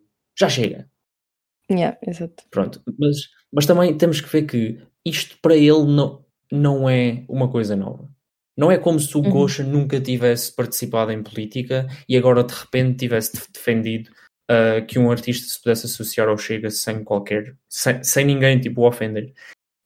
já 0.42 0.50
chega. 0.50 0.90
Yeah, 1.72 1.98
exato. 2.06 2.44
Pronto, 2.50 2.82
mas, 3.00 3.30
mas 3.52 3.66
também 3.66 3.98
temos 3.98 4.20
que 4.20 4.30
ver 4.30 4.44
que 4.44 4.82
isto 5.06 5.38
para 5.42 5.56
ele 5.56 5.86
não, 5.86 6.26
não 6.52 6.90
é 6.90 7.24
uma 7.30 7.50
coisa 7.50 7.76
nova. 7.76 8.10
Não 8.58 8.70
é 8.70 8.78
como 8.78 9.00
se 9.00 9.16
o 9.16 9.22
uhum. 9.22 9.30
Gosha 9.30 9.64
nunca 9.64 10.00
tivesse 10.00 10.54
participado 10.54 11.12
em 11.12 11.24
política 11.24 11.88
e 12.08 12.18
agora 12.18 12.44
de 12.44 12.54
repente 12.54 13.00
tivesse 13.00 13.32
defendido 13.52 14.10
uh, 14.50 14.86
que 14.86 15.00
um 15.00 15.10
artista 15.10 15.48
se 15.48 15.62
pudesse 15.62 15.86
associar 15.86 16.28
ao 16.28 16.38
Chega 16.38 16.70
sem 16.70 17.04
qualquer. 17.04 17.56
sem, 17.70 18.04
sem 18.04 18.26
ninguém 18.26 18.60
tipo 18.60 18.86
ofender. 18.86 19.34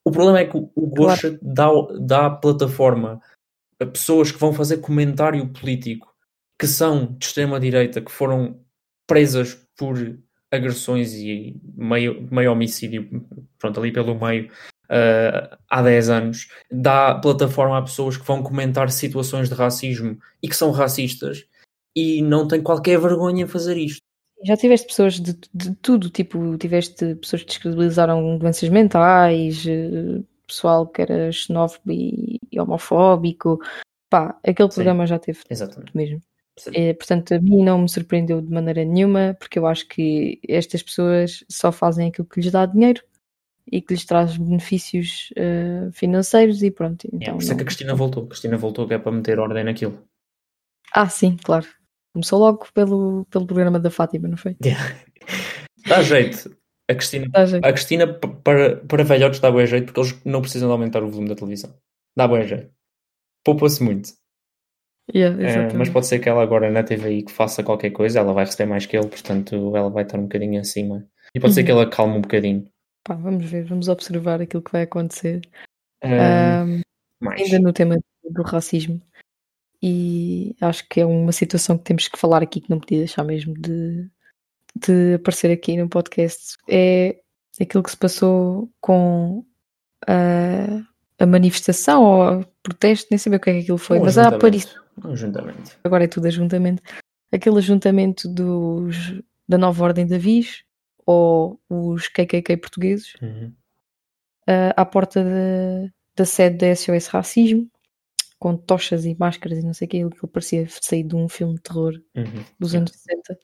O 0.04 0.10
problema 0.10 0.40
é 0.40 0.44
que 0.44 0.56
o 0.56 0.70
Gosha 0.74 1.38
claro. 1.38 1.90
dá, 2.00 2.28
dá 2.28 2.30
plataforma 2.30 3.20
a 3.80 3.86
pessoas 3.86 4.32
que 4.32 4.38
vão 4.38 4.52
fazer 4.52 4.78
comentário 4.78 5.46
político 5.52 6.14
que 6.58 6.66
são 6.66 7.14
de 7.14 7.26
extrema 7.26 7.60
direita, 7.60 8.00
que 8.00 8.10
foram 8.10 8.60
presas 9.06 9.54
por 9.76 9.96
agressões 10.50 11.12
e 11.14 11.56
meio, 11.76 12.26
meio 12.30 12.52
homicídio, 12.52 13.08
pronto, 13.58 13.80
ali 13.80 13.92
pelo 13.92 14.18
meio, 14.18 14.50
uh, 14.84 15.56
há 15.68 15.82
10 15.82 16.08
anos, 16.10 16.48
dá 16.70 17.14
plataforma 17.14 17.78
a 17.78 17.82
pessoas 17.82 18.16
que 18.16 18.26
vão 18.26 18.42
comentar 18.42 18.90
situações 18.90 19.48
de 19.48 19.54
racismo 19.54 20.18
e 20.42 20.48
que 20.48 20.56
são 20.56 20.70
racistas 20.70 21.46
e 21.94 22.22
não 22.22 22.46
tem 22.46 22.62
qualquer 22.62 22.98
vergonha 23.00 23.44
em 23.44 23.48
fazer 23.48 23.76
isto. 23.76 24.00
Já 24.44 24.56
tiveste 24.56 24.86
pessoas 24.86 25.14
de, 25.18 25.34
de 25.54 25.74
tudo, 25.76 26.10
tipo, 26.10 26.58
tiveste 26.58 27.14
pessoas 27.16 27.42
que 27.42 27.48
descredibilizaram 27.48 28.36
doenças 28.36 28.68
mentais, 28.68 29.64
eh, 29.66 30.22
pessoal 30.46 30.86
que 30.86 31.00
era 31.00 31.32
xenófobo 31.32 31.90
e 31.90 32.38
homofóbico, 32.58 33.58
pá, 34.10 34.38
aquele 34.44 34.68
programa 34.68 35.04
Sim, 35.04 35.10
já 35.10 35.18
teve 35.18 35.40
exatamente. 35.48 35.96
mesmo. 35.96 36.20
É, 36.72 36.94
portanto, 36.94 37.34
a 37.34 37.40
mim 37.40 37.62
não 37.62 37.82
me 37.82 37.88
surpreendeu 37.88 38.40
de 38.40 38.50
maneira 38.50 38.84
nenhuma, 38.84 39.36
porque 39.38 39.58
eu 39.58 39.66
acho 39.66 39.86
que 39.86 40.40
estas 40.48 40.82
pessoas 40.82 41.44
só 41.48 41.70
fazem 41.70 42.08
aquilo 42.08 42.26
que 42.26 42.40
lhes 42.40 42.50
dá 42.50 42.64
dinheiro 42.64 43.02
e 43.70 43.82
que 43.82 43.92
lhes 43.92 44.04
traz 44.04 44.36
benefícios 44.36 45.32
uh, 45.32 45.92
financeiros 45.92 46.62
e 46.62 46.70
pronto. 46.70 47.06
Então, 47.12 47.28
é, 47.28 47.32
por 47.32 47.42
isso 47.42 47.52
é 47.52 47.56
que 47.56 47.62
a 47.62 47.66
Cristina 47.66 47.94
voltou. 47.94 48.24
A 48.24 48.28
Cristina 48.28 48.56
voltou 48.56 48.86
que 48.86 48.94
é 48.94 48.98
para 48.98 49.12
meter 49.12 49.38
ordem 49.38 49.64
naquilo. 49.64 50.02
Ah, 50.92 51.08
sim, 51.08 51.36
claro. 51.36 51.66
Começou 52.14 52.38
logo 52.38 52.66
pelo, 52.72 53.26
pelo 53.26 53.46
programa 53.46 53.78
da 53.78 53.90
Fátima, 53.90 54.28
não 54.28 54.36
foi? 54.36 54.56
Yeah. 54.64 54.96
Dá 55.86 56.02
jeito. 56.02 56.56
A 56.88 56.94
Cristina, 56.94 57.46
jeito. 57.46 57.64
A 57.64 57.72
Cristina 57.72 58.12
para, 58.12 58.76
para 58.76 59.04
velhotes 59.04 59.40
dá 59.40 59.50
bom 59.50 59.64
jeito 59.64 59.86
porque 59.86 60.00
eles 60.00 60.24
não 60.24 60.40
precisam 60.40 60.68
de 60.68 60.72
aumentar 60.72 61.02
o 61.02 61.08
volume 61.08 61.28
da 61.28 61.34
televisão. 61.34 61.74
Dá 62.16 62.26
bom 62.26 62.40
jeito. 62.42 62.70
Poupa-se 63.44 63.82
muito. 63.82 64.10
Yeah, 65.14 65.40
é, 65.40 65.72
mas 65.72 65.88
pode 65.88 66.06
ser 66.06 66.18
que 66.18 66.28
ela 66.28 66.42
agora 66.42 66.70
na 66.70 66.82
TVI 66.82 67.22
que 67.22 67.32
faça 67.32 67.62
qualquer 67.62 67.90
coisa, 67.90 68.18
ela 68.18 68.32
vai 68.32 68.44
receber 68.44 68.68
mais 68.68 68.86
que 68.86 68.96
ele, 68.96 69.06
portanto 69.06 69.76
ela 69.76 69.88
vai 69.88 70.02
estar 70.02 70.18
um 70.18 70.22
bocadinho 70.22 70.60
acima. 70.60 71.06
E 71.34 71.38
pode 71.38 71.52
uhum. 71.52 71.54
ser 71.54 71.64
que 71.64 71.70
ela 71.70 71.88
calme 71.88 72.18
um 72.18 72.20
bocadinho. 72.20 72.68
Pá, 73.04 73.14
vamos 73.14 73.48
ver, 73.48 73.64
vamos 73.64 73.88
observar 73.88 74.40
aquilo 74.40 74.62
que 74.62 74.72
vai 74.72 74.82
acontecer. 74.82 75.40
Um, 76.04 76.80
ainda 77.30 77.58
no 77.60 77.72
tema 77.72 77.98
do 78.28 78.42
racismo. 78.42 79.00
E 79.82 80.56
acho 80.60 80.88
que 80.88 81.00
é 81.00 81.06
uma 81.06 81.32
situação 81.32 81.78
que 81.78 81.84
temos 81.84 82.08
que 82.08 82.18
falar 82.18 82.42
aqui 82.42 82.60
que 82.60 82.70
não 82.70 82.80
podia 82.80 82.98
deixar 82.98 83.22
mesmo 83.22 83.54
de, 83.54 84.08
de 84.74 85.14
aparecer 85.14 85.50
aqui 85.52 85.76
no 85.76 85.88
podcast. 85.88 86.56
É 86.68 87.20
aquilo 87.60 87.82
que 87.82 87.90
se 87.90 87.96
passou 87.96 88.70
com 88.80 89.44
a, 90.06 90.82
a 91.18 91.26
manifestação 91.26 92.02
ou 92.02 92.44
protesto, 92.66 93.06
nem 93.10 93.18
sei 93.18 93.32
o 93.32 93.40
que 93.40 93.50
é 93.50 93.52
que 93.54 93.60
aquilo 93.60 93.78
foi, 93.78 94.00
um 94.00 94.04
mas 94.04 94.18
a 94.18 94.28
aparição. 94.28 94.82
Um 95.04 95.12
ajuntamento. 95.12 95.78
Agora 95.84 96.04
é 96.04 96.08
tudo 96.08 96.26
ajuntamento. 96.26 96.82
Aquele 97.30 97.58
ajuntamento 97.58 98.28
dos, 98.28 99.20
da 99.48 99.56
nova 99.56 99.84
ordem 99.84 100.06
da 100.06 100.18
Viz 100.18 100.64
ou 101.04 101.60
os 101.68 102.08
KKK 102.08 102.56
portugueses 102.56 103.14
uhum. 103.22 103.52
uh, 104.48 104.72
à 104.76 104.84
porta 104.84 105.22
de, 105.22 105.92
da 106.16 106.24
sede 106.24 106.56
da 106.56 106.74
SOS 106.74 107.06
Racismo 107.06 107.70
com 108.38 108.56
tochas 108.56 109.04
e 109.04 109.16
máscaras 109.18 109.58
e 109.58 109.62
não 109.62 109.72
sei 109.72 109.86
o 109.86 109.88
que, 109.88 109.96
aquilo 109.98 110.10
que 110.10 110.26
parecia 110.26 110.66
sair 110.68 111.04
de 111.04 111.14
um 111.14 111.28
filme 111.28 111.54
de 111.54 111.62
terror 111.62 111.94
uhum. 112.16 112.44
dos 112.58 112.74
anos 112.74 112.90
60. 112.90 113.38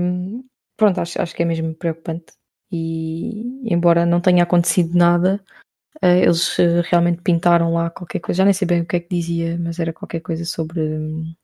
Um, 0.00 0.44
pronto, 0.76 1.00
acho, 1.00 1.22
acho 1.22 1.34
que 1.34 1.42
é 1.42 1.46
mesmo 1.46 1.74
preocupante. 1.74 2.32
E 2.70 3.44
embora 3.64 4.04
não 4.04 4.20
tenha 4.20 4.42
acontecido 4.42 4.96
nada, 4.96 5.42
eles 6.00 6.58
uh, 6.58 6.82
realmente 6.84 7.20
pintaram 7.22 7.74
lá 7.74 7.90
qualquer 7.90 8.20
coisa, 8.20 8.38
já 8.38 8.44
nem 8.44 8.54
sei 8.54 8.66
bem 8.66 8.80
o 8.80 8.86
que 8.86 8.96
é 8.96 9.00
que 9.00 9.14
dizia, 9.14 9.58
mas 9.58 9.78
era 9.78 9.92
qualquer 9.92 10.20
coisa 10.20 10.44
sobre 10.44 10.80
um, 10.80 11.34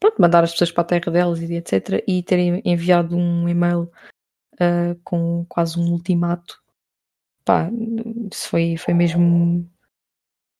pronto, 0.00 0.20
mandar 0.20 0.44
as 0.44 0.52
pessoas 0.52 0.72
para 0.72 0.82
a 0.82 0.86
terra 0.86 1.12
delas 1.12 1.40
e 1.40 1.54
etc. 1.54 2.02
E 2.06 2.22
terem 2.22 2.62
enviado 2.64 3.16
um 3.16 3.48
e-mail 3.48 3.90
uh, 4.54 4.98
com 5.04 5.44
quase 5.48 5.78
um 5.78 5.90
ultimato. 5.92 6.60
Pá, 7.44 7.70
isso 8.32 8.48
foi, 8.48 8.76
foi 8.76 8.94
mesmo 8.94 9.68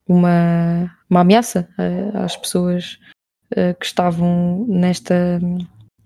uma, 0.07 0.97
uma 1.11 1.21
ameaça 1.21 1.69
às 2.15 2.37
pessoas 2.37 2.97
que 3.81 3.87
estavam 3.87 4.65
nesta, 4.69 5.41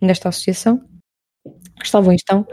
nesta 0.00 0.30
associação, 0.30 0.82
que 1.78 1.84
estavam 1.84 2.12
em 2.12 2.16
gestão 2.16 2.46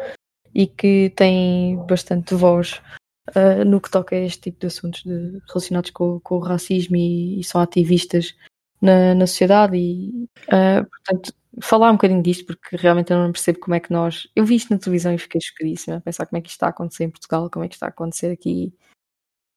e 0.54 0.68
que 0.68 1.14
têm 1.16 1.78
bastante 1.88 2.36
voz 2.36 2.82
uh, 3.30 3.66
no 3.66 3.82
que 3.82 3.90
toca 3.90 4.16
a 4.16 4.20
este 4.20 4.42
tipo 4.42 4.60
de 4.60 4.68
assuntos 4.68 5.04
de, 5.04 5.40
relacionados 5.48 5.92
com, 5.92 6.20
com, 6.20 6.36
o 6.36 6.40
racismo 6.40 6.96
e, 6.96 7.40
e 7.40 7.44
são 7.44 7.62
ativistas 7.62 8.36
na, 8.82 9.16
na 9.16 9.28
sociedade 9.28 9.78
e 9.78 10.28
uh, 10.48 10.88
portanto 10.90 11.34
falar 11.62 11.90
um 11.90 11.94
bocadinho 11.94 12.22
disto 12.22 12.46
porque 12.46 12.76
realmente 12.76 13.12
eu 13.12 13.18
não 13.18 13.32
percebo 13.32 13.60
como 13.60 13.76
é 13.76 13.80
que 13.80 13.92
nós 13.92 14.28
eu 14.36 14.46
vi 14.46 14.56
isto 14.56 14.72
na 14.72 14.80
televisão 14.80 15.14
e 15.14 15.18
fiquei 15.18 15.42
chocadíssima 15.42 15.98
a 15.98 16.02
pensar 16.02 16.26
como 16.28 16.38
é 16.38 16.42
que 16.42 16.50
isto 16.50 16.58
está 16.58 16.68
a 16.68 16.70
acontecer 16.70 17.06
em 17.06 17.10
Portugal 17.10 17.50
como 17.50 17.66
é 17.66 17.68
que 17.68 17.76
está 17.76 17.88
a 17.88 17.90
acontecer 17.90 18.32
aqui 18.32 18.74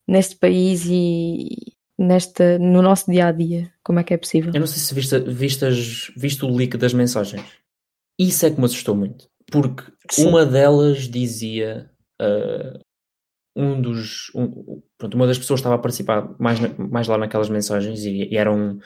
neste 0.08 0.36
país 0.36 0.86
e 0.86 1.74
nesta, 1.98 2.58
no 2.58 2.80
nosso 2.80 3.10
dia 3.10 3.26
a 3.26 3.32
dia 3.32 3.70
como 3.84 3.98
é 3.98 4.04
que 4.04 4.14
é 4.14 4.16
possível 4.16 4.52
eu 4.54 4.60
não 4.60 4.66
sei 4.66 4.78
se 4.78 4.94
viste, 4.94 5.20
vistas, 5.20 6.10
viste 6.16 6.44
o 6.44 6.56
leak 6.56 6.78
das 6.78 6.94
mensagens 6.94 7.44
isso 8.18 8.46
é 8.46 8.50
que 8.50 8.58
me 8.58 8.64
assustou 8.64 8.96
muito 8.96 9.28
porque 9.50 9.84
Sim. 10.10 10.28
uma 10.28 10.46
delas 10.46 11.08
dizia 11.08 11.90
uh, 12.22 12.80
um 13.54 13.80
dos. 13.80 14.30
Um, 14.34 14.82
pronto, 14.96 15.14
uma 15.14 15.26
das 15.26 15.38
pessoas 15.38 15.60
estava 15.60 15.74
a 15.74 15.78
participar 15.78 16.34
mais, 16.38 16.58
mais 16.78 17.08
lá 17.08 17.18
naquelas 17.18 17.48
mensagens 17.48 18.04
e, 18.04 18.28
e 18.30 18.36
eram 18.36 18.78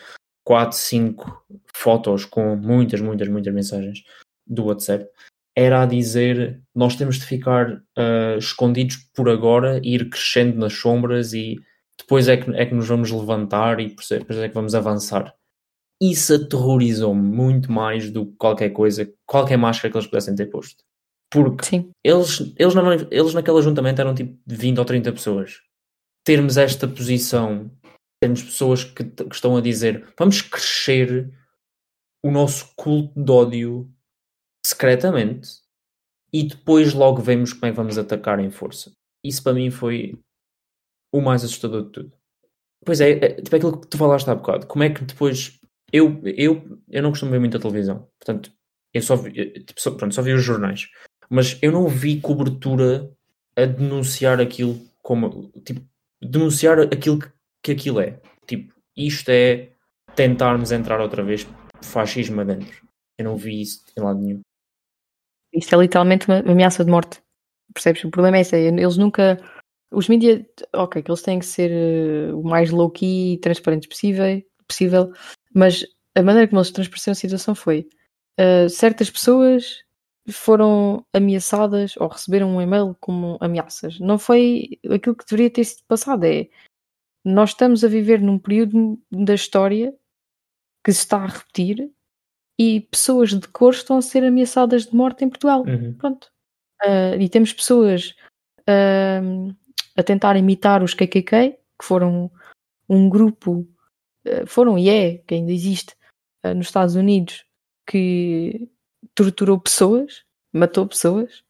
4, 0.44 0.76
5 0.76 1.44
fotos 1.74 2.24
com 2.24 2.56
muitas, 2.56 3.00
muitas, 3.00 3.28
muitas 3.28 3.52
mensagens 3.52 4.02
do 4.46 4.64
WhatsApp. 4.66 5.08
Era 5.56 5.82
a 5.82 5.86
dizer 5.86 6.60
nós 6.74 6.96
temos 6.96 7.16
de 7.16 7.26
ficar 7.26 7.72
uh, 7.72 8.38
escondidos 8.38 8.96
por 9.14 9.28
agora 9.28 9.80
e 9.82 9.94
ir 9.94 10.10
crescendo 10.10 10.58
nas 10.58 10.72
sombras 10.72 11.32
e 11.32 11.56
depois 11.98 12.28
é 12.28 12.36
que, 12.36 12.50
é 12.50 12.66
que 12.66 12.74
nos 12.74 12.88
vamos 12.88 13.10
levantar 13.10 13.78
e 13.80 13.88
depois 13.88 14.10
é 14.10 14.48
que 14.48 14.54
vamos 14.54 14.74
avançar. 14.74 15.34
Isso 16.02 16.34
aterrorizou-me 16.34 17.22
muito 17.22 17.70
mais 17.70 18.10
do 18.10 18.26
que 18.26 18.36
qualquer 18.36 18.70
coisa, 18.70 19.10
qualquer 19.24 19.56
máscara 19.56 19.90
que 19.90 19.96
eles 19.96 20.08
pudessem 20.08 20.34
ter 20.34 20.46
posto. 20.46 20.82
Porque 21.34 21.64
Sim. 21.64 21.90
Eles, 22.04 22.54
eles, 22.56 22.74
na, 22.76 22.94
eles 23.10 23.34
naquele 23.34 23.58
ajuntamento 23.58 24.00
eram 24.00 24.14
tipo 24.14 24.38
20 24.46 24.78
ou 24.78 24.84
30 24.84 25.12
pessoas. 25.12 25.60
Termos 26.24 26.56
esta 26.56 26.86
posição, 26.86 27.68
termos 28.22 28.40
pessoas 28.40 28.84
que, 28.84 29.02
que 29.02 29.34
estão 29.34 29.56
a 29.56 29.60
dizer 29.60 30.06
vamos 30.16 30.40
crescer 30.42 31.28
o 32.24 32.30
nosso 32.30 32.72
culto 32.76 33.20
de 33.20 33.32
ódio 33.32 33.92
secretamente 34.64 35.48
e 36.32 36.44
depois 36.44 36.94
logo 36.94 37.20
vemos 37.20 37.52
como 37.52 37.66
é 37.66 37.70
que 37.70 37.76
vamos 37.76 37.98
atacar 37.98 38.38
em 38.38 38.52
força. 38.52 38.92
Isso 39.24 39.42
para 39.42 39.54
mim 39.54 39.72
foi 39.72 40.16
o 41.12 41.20
mais 41.20 41.42
assustador 41.42 41.86
de 41.86 41.90
tudo. 41.90 42.12
Pois 42.86 43.00
é, 43.00 43.10
é 43.10 43.42
tipo 43.42 43.56
aquilo 43.56 43.80
que 43.80 43.88
tu 43.88 43.98
falaste 43.98 44.30
há 44.30 44.36
bocado. 44.36 44.68
Como 44.68 44.84
é 44.84 44.90
que 44.90 45.04
depois. 45.04 45.58
Eu, 45.92 46.22
eu, 46.24 46.80
eu 46.88 47.02
não 47.02 47.10
costumo 47.10 47.32
ver 47.32 47.40
muita 47.40 47.58
televisão, 47.58 48.08
portanto, 48.18 48.52
eu 48.92 49.02
só 49.02 49.16
vi, 49.16 49.32
tipo, 49.64 49.80
só, 49.80 49.90
pronto, 49.92 50.14
só 50.14 50.22
vi 50.22 50.32
os 50.32 50.42
jornais 50.42 50.88
mas 51.28 51.58
eu 51.62 51.72
não 51.72 51.88
vi 51.88 52.20
cobertura 52.20 53.10
a 53.56 53.64
denunciar 53.64 54.40
aquilo 54.40 54.80
como 55.02 55.50
tipo 55.64 55.80
denunciar 56.20 56.80
aquilo 56.80 57.18
que, 57.18 57.28
que 57.62 57.72
aquilo 57.72 58.00
é. 58.00 58.18
Tipo, 58.46 58.74
isto 58.96 59.28
é 59.28 59.70
tentarmos 60.14 60.72
entrar 60.72 61.00
outra 61.00 61.22
vez 61.22 61.46
fascismo 61.82 62.40
adentro. 62.40 62.86
Eu 63.18 63.26
não 63.26 63.36
vi 63.36 63.60
isso 63.60 63.84
em 63.96 64.02
lado 64.02 64.20
nenhum. 64.20 64.40
Isto 65.52 65.74
é 65.74 65.78
literalmente 65.78 66.26
uma 66.26 66.38
ameaça 66.38 66.84
de 66.84 66.90
morte. 66.90 67.22
Percebes? 67.72 68.04
O 68.04 68.10
problema 68.10 68.38
é 68.38 68.40
esse. 68.40 68.56
É, 68.56 68.66
eles 68.66 68.96
nunca. 68.96 69.38
Os 69.92 70.08
mídias, 70.08 70.42
ok, 70.74 71.02
que 71.02 71.10
eles 71.10 71.22
têm 71.22 71.38
que 71.38 71.46
ser 71.46 71.70
uh, 71.70 72.40
o 72.40 72.42
mais 72.42 72.70
low-key 72.70 73.34
e 73.34 73.38
transparentes 73.38 73.88
possível, 73.88 74.42
possível, 74.66 75.12
mas 75.54 75.84
a 76.16 76.22
maneira 76.22 76.48
como 76.48 76.58
eles 76.58 76.72
transpareceram 76.72 77.12
a 77.12 77.14
situação 77.14 77.54
foi 77.54 77.88
uh, 78.40 78.68
certas 78.68 79.08
pessoas 79.08 79.84
foram 80.32 81.04
ameaçadas 81.12 81.96
ou 81.96 82.08
receberam 82.08 82.56
um 82.56 82.60
e-mail 82.60 82.96
como 83.00 83.36
ameaças. 83.40 83.98
Não 84.00 84.18
foi 84.18 84.78
aquilo 84.90 85.14
que 85.14 85.24
deveria 85.24 85.50
ter 85.50 85.64
sido 85.64 85.84
passado. 85.86 86.24
É 86.24 86.48
nós 87.24 87.50
estamos 87.50 87.82
a 87.82 87.88
viver 87.88 88.20
num 88.20 88.38
período 88.38 89.00
da 89.10 89.34
história 89.34 89.94
que 90.84 90.92
se 90.92 91.00
está 91.00 91.18
a 91.18 91.26
repetir 91.26 91.90
e 92.58 92.82
pessoas 92.82 93.30
de 93.30 93.48
cor 93.48 93.72
estão 93.72 93.96
a 93.96 94.02
ser 94.02 94.22
ameaçadas 94.24 94.86
de 94.86 94.94
morte 94.94 95.24
em 95.24 95.28
Portugal. 95.28 95.62
Uhum. 95.62 95.94
Pronto. 95.94 96.30
Uh, 96.84 97.18
e 97.18 97.28
temos 97.28 97.52
pessoas 97.52 98.14
uh, 98.60 99.56
a 99.96 100.02
tentar 100.02 100.36
imitar 100.36 100.82
os 100.82 100.92
KKK, 100.92 101.56
que 101.78 101.84
foram 101.84 102.30
um 102.88 103.08
grupo, 103.08 103.66
uh, 104.26 104.46
foram 104.46 104.78
e 104.78 104.90
é, 104.90 105.18
que 105.18 105.34
ainda 105.34 105.52
existe 105.52 105.96
nos 106.54 106.66
Estados 106.66 106.94
Unidos, 106.94 107.46
que 107.86 108.68
torturou 109.14 109.58
pessoas, 109.58 110.24
matou 110.52 110.86
pessoas. 110.86 111.42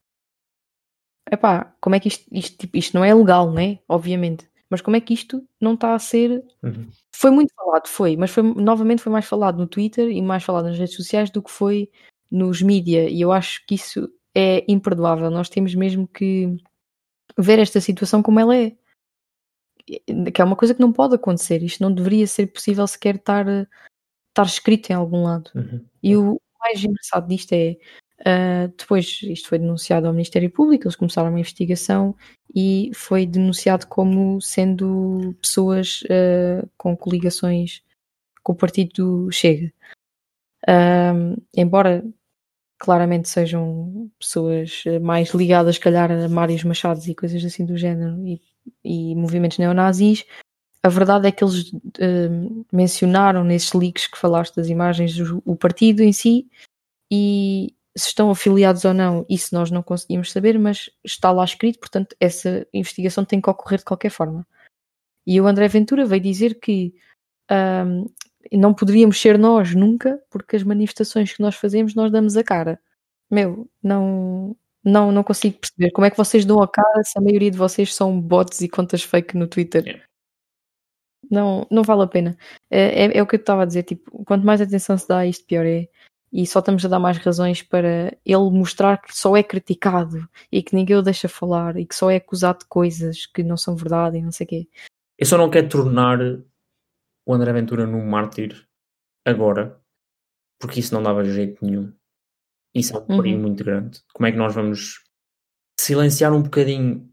Epá, 1.31 1.75
como 1.81 1.95
é 1.95 1.99
que 1.99 2.07
isto, 2.07 2.25
isto, 2.31 2.57
tipo, 2.57 2.77
isto 2.77 2.93
não 2.93 3.03
é 3.03 3.13
legal, 3.13 3.51
né? 3.51 3.79
Obviamente. 3.87 4.47
Mas 4.69 4.81
como 4.81 4.95
é 4.95 5.01
que 5.01 5.13
isto 5.13 5.43
não 5.59 5.73
está 5.73 5.93
a 5.95 5.99
ser. 5.99 6.43
Uhum. 6.63 6.89
Foi 7.15 7.31
muito 7.31 7.53
falado, 7.55 7.87
foi, 7.87 8.17
mas 8.17 8.31
foi, 8.31 8.43
novamente 8.43 9.01
foi 9.01 9.11
mais 9.11 9.25
falado 9.25 9.57
no 9.57 9.67
Twitter 9.67 10.09
e 10.09 10.21
mais 10.21 10.43
falado 10.43 10.65
nas 10.65 10.77
redes 10.77 10.95
sociais 10.95 11.29
do 11.29 11.41
que 11.41 11.51
foi 11.51 11.89
nos 12.29 12.61
mídia. 12.61 13.09
E 13.09 13.21
eu 13.21 13.31
acho 13.31 13.65
que 13.65 13.75
isso 13.75 14.09
é 14.35 14.65
imperdoável. 14.67 15.29
Nós 15.31 15.49
temos 15.49 15.73
mesmo 15.73 16.07
que 16.07 16.57
ver 17.37 17.59
esta 17.59 17.79
situação 17.79 18.21
como 18.21 18.39
ela 18.39 18.55
é. 18.55 18.75
Que 20.33 20.41
é 20.41 20.43
uma 20.43 20.55
coisa 20.55 20.73
que 20.73 20.81
não 20.81 20.91
pode 20.91 21.15
acontecer. 21.15 21.61
Isto 21.63 21.83
não 21.83 21.93
deveria 21.93 22.27
ser 22.27 22.47
possível 22.47 22.85
sequer 22.87 23.15
estar, 23.15 23.45
estar 23.47 24.45
escrito 24.45 24.89
em 24.89 24.93
algum 24.93 25.23
lado. 25.23 25.51
Uhum. 25.55 25.85
E 26.01 26.17
o, 26.17 26.41
mais 26.65 26.83
engraçado 26.83 27.27
disto 27.27 27.53
é 27.53 27.77
Uh, 28.21 28.69
depois 28.77 29.19
isto 29.23 29.49
foi 29.49 29.59
denunciado 29.59 30.07
ao 30.07 30.13
Ministério 30.13 30.49
Público, 30.49 30.85
eles 30.85 30.95
começaram 30.95 31.29
uma 31.29 31.39
investigação 31.39 32.15
e 32.55 32.89
foi 32.95 33.25
denunciado 33.25 33.87
como 33.87 34.39
sendo 34.39 35.35
pessoas 35.41 36.01
uh, 36.03 36.67
com 36.77 36.95
coligações 36.95 37.83
com 38.41 38.53
o 38.53 38.55
partido 38.55 39.29
Chega. 39.31 39.71
Uh, 40.67 41.41
embora 41.53 42.03
claramente 42.79 43.27
sejam 43.27 44.09
pessoas 44.19 44.83
mais 45.01 45.29
ligadas, 45.33 45.77
calhar, 45.77 46.11
a 46.11 46.29
Mários 46.29 46.63
Machados 46.63 47.07
e 47.07 47.15
coisas 47.15 47.43
assim 47.43 47.65
do 47.65 47.77
género 47.77 48.25
e, 48.25 48.41
e 48.83 49.15
movimentos 49.15 49.57
neonazis, 49.57 50.25
a 50.85 50.87
verdade 50.87 51.27
é 51.27 51.31
que 51.31 51.43
eles 51.43 51.71
uh, 51.71 52.65
mencionaram 52.71 53.43
nesses 53.43 53.73
leaks 53.73 54.05
que 54.05 54.19
falaste 54.19 54.55
das 54.55 54.69
imagens 54.69 55.15
o 55.43 55.55
partido 55.55 56.03
em 56.03 56.13
si 56.13 56.47
e 57.11 57.73
se 57.97 58.09
estão 58.09 58.29
afiliados 58.29 58.85
ou 58.85 58.93
não, 58.93 59.25
isso 59.27 59.55
nós 59.55 59.71
não 59.71 59.81
conseguimos 59.81 60.31
saber, 60.31 60.59
mas 60.59 60.91
está 61.03 61.31
lá 61.31 61.43
escrito, 61.43 61.79
portanto, 61.79 62.15
essa 62.19 62.67
investigação 62.71 63.25
tem 63.25 63.41
que 63.41 63.49
ocorrer 63.49 63.79
de 63.79 63.85
qualquer 63.85 64.11
forma. 64.11 64.45
E 65.25 65.41
o 65.41 65.47
André 65.47 65.67
Ventura 65.67 66.05
veio 66.05 66.21
dizer 66.21 66.59
que 66.59 66.93
um, 67.51 68.05
não 68.51 68.71
poderíamos 68.71 69.19
ser 69.19 69.39
nós 69.39 69.73
nunca, 69.73 70.21
porque 70.29 70.55
as 70.55 70.61
manifestações 70.61 71.33
que 71.33 71.41
nós 71.41 71.55
fazemos, 71.55 71.95
nós 71.95 72.11
damos 72.11 72.37
a 72.37 72.43
cara. 72.43 72.79
Meu, 73.31 73.67
não, 73.81 74.55
não, 74.83 75.11
não 75.11 75.23
consigo 75.23 75.57
perceber. 75.57 75.89
Como 75.89 76.05
é 76.05 76.11
que 76.11 76.17
vocês 76.17 76.45
dão 76.45 76.61
a 76.61 76.67
cara 76.67 77.03
se 77.03 77.17
a 77.17 77.21
maioria 77.21 77.49
de 77.49 77.57
vocês 77.57 77.91
são 77.95 78.21
bots 78.21 78.61
e 78.61 78.69
contas 78.69 79.01
fake 79.01 79.35
no 79.35 79.47
Twitter? 79.47 80.05
Não, 81.29 81.67
não 81.71 81.83
vale 81.83 82.03
a 82.03 82.07
pena. 82.07 82.37
É, 82.69 83.05
é, 83.05 83.17
é 83.17 83.21
o 83.21 83.27
que 83.27 83.35
eu 83.35 83.39
estava 83.39 83.63
a 83.63 83.65
dizer. 83.65 83.83
Tipo, 83.83 84.23
quanto 84.23 84.45
mais 84.45 84.61
atenção 84.61 84.97
se 84.97 85.07
dá 85.07 85.19
a 85.19 85.27
isto, 85.27 85.45
pior 85.45 85.65
é. 85.65 85.87
E 86.31 86.45
só 86.45 86.59
estamos 86.59 86.83
a 86.83 86.89
dar 86.89 86.99
mais 86.99 87.17
razões 87.17 87.61
para 87.61 88.17
ele 88.25 88.49
mostrar 88.51 89.01
que 89.01 89.15
só 89.15 89.37
é 89.37 89.43
criticado 89.43 90.27
e 90.51 90.61
que 90.61 90.75
ninguém 90.75 90.97
o 90.97 91.01
deixa 91.01 91.29
falar 91.29 91.77
e 91.77 91.85
que 91.85 91.95
só 91.95 92.11
é 92.11 92.17
acusado 92.17 92.59
de 92.59 92.65
coisas 92.65 93.25
que 93.25 93.41
não 93.41 93.55
são 93.55 93.75
verdade 93.75 94.17
e 94.17 94.21
não 94.21 94.31
sei 94.31 94.45
o 94.45 94.49
quê. 94.49 94.67
Eu 95.17 95.25
só 95.25 95.37
não 95.37 95.49
quero 95.49 95.69
tornar 95.69 96.19
o 97.25 97.33
André 97.33 97.53
Ventura 97.53 97.87
num 97.87 98.05
mártir 98.05 98.67
agora, 99.25 99.79
porque 100.59 100.81
isso 100.81 100.93
não 100.93 101.01
dava 101.01 101.23
jeito 101.23 101.65
nenhum. 101.65 101.93
Isso 102.73 102.97
é 102.97 102.99
um 102.99 103.05
perigo 103.17 103.37
uhum. 103.37 103.41
muito 103.41 103.63
grande. 103.63 104.01
Como 104.13 104.27
é 104.27 104.31
que 104.31 104.37
nós 104.37 104.53
vamos 104.53 105.05
silenciar 105.79 106.33
um 106.33 106.41
bocadinho 106.41 107.09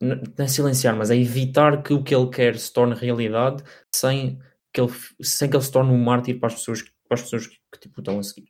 não 0.00 0.44
é 0.44 0.46
silenciar, 0.46 0.96
mas 0.96 1.10
é 1.10 1.16
evitar 1.16 1.82
que 1.82 1.92
o 1.92 2.02
que 2.02 2.14
ele 2.14 2.30
quer 2.30 2.56
se 2.56 2.72
torne 2.72 2.94
realidade 2.94 3.62
sem 3.94 4.38
que 4.72 4.80
ele, 4.80 4.92
sem 5.20 5.48
que 5.48 5.56
ele 5.56 5.64
se 5.64 5.72
torne 5.72 5.92
um 5.92 6.02
mártir 6.02 6.38
para 6.38 6.48
as 6.48 6.54
pessoas, 6.54 6.82
para 6.82 7.14
as 7.14 7.22
pessoas 7.22 7.46
que, 7.46 7.56
que 7.72 7.80
tipo, 7.80 8.00
estão 8.00 8.18
a 8.18 8.22
seguir. 8.22 8.48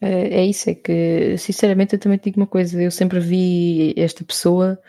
É, 0.00 0.40
é 0.40 0.46
isso, 0.46 0.70
é 0.70 0.74
que 0.74 1.36
sinceramente 1.36 1.94
eu 1.94 1.98
também 1.98 2.20
digo 2.22 2.40
uma 2.40 2.46
coisa, 2.46 2.80
eu 2.80 2.90
sempre 2.90 3.18
vi 3.20 3.94
esta 3.96 4.24
pessoa 4.24 4.80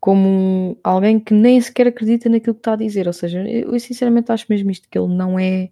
como 0.00 0.78
alguém 0.82 1.18
que 1.20 1.34
nem 1.34 1.60
sequer 1.60 1.88
acredita 1.88 2.28
naquilo 2.28 2.54
que 2.54 2.60
está 2.60 2.72
a 2.72 2.76
dizer. 2.76 3.06
Ou 3.06 3.12
seja, 3.12 3.42
eu 3.48 3.78
sinceramente 3.78 4.32
acho 4.32 4.46
mesmo 4.48 4.70
isto, 4.70 4.88
que 4.88 4.98
ele 4.98 5.12
não 5.12 5.38
é 5.38 5.70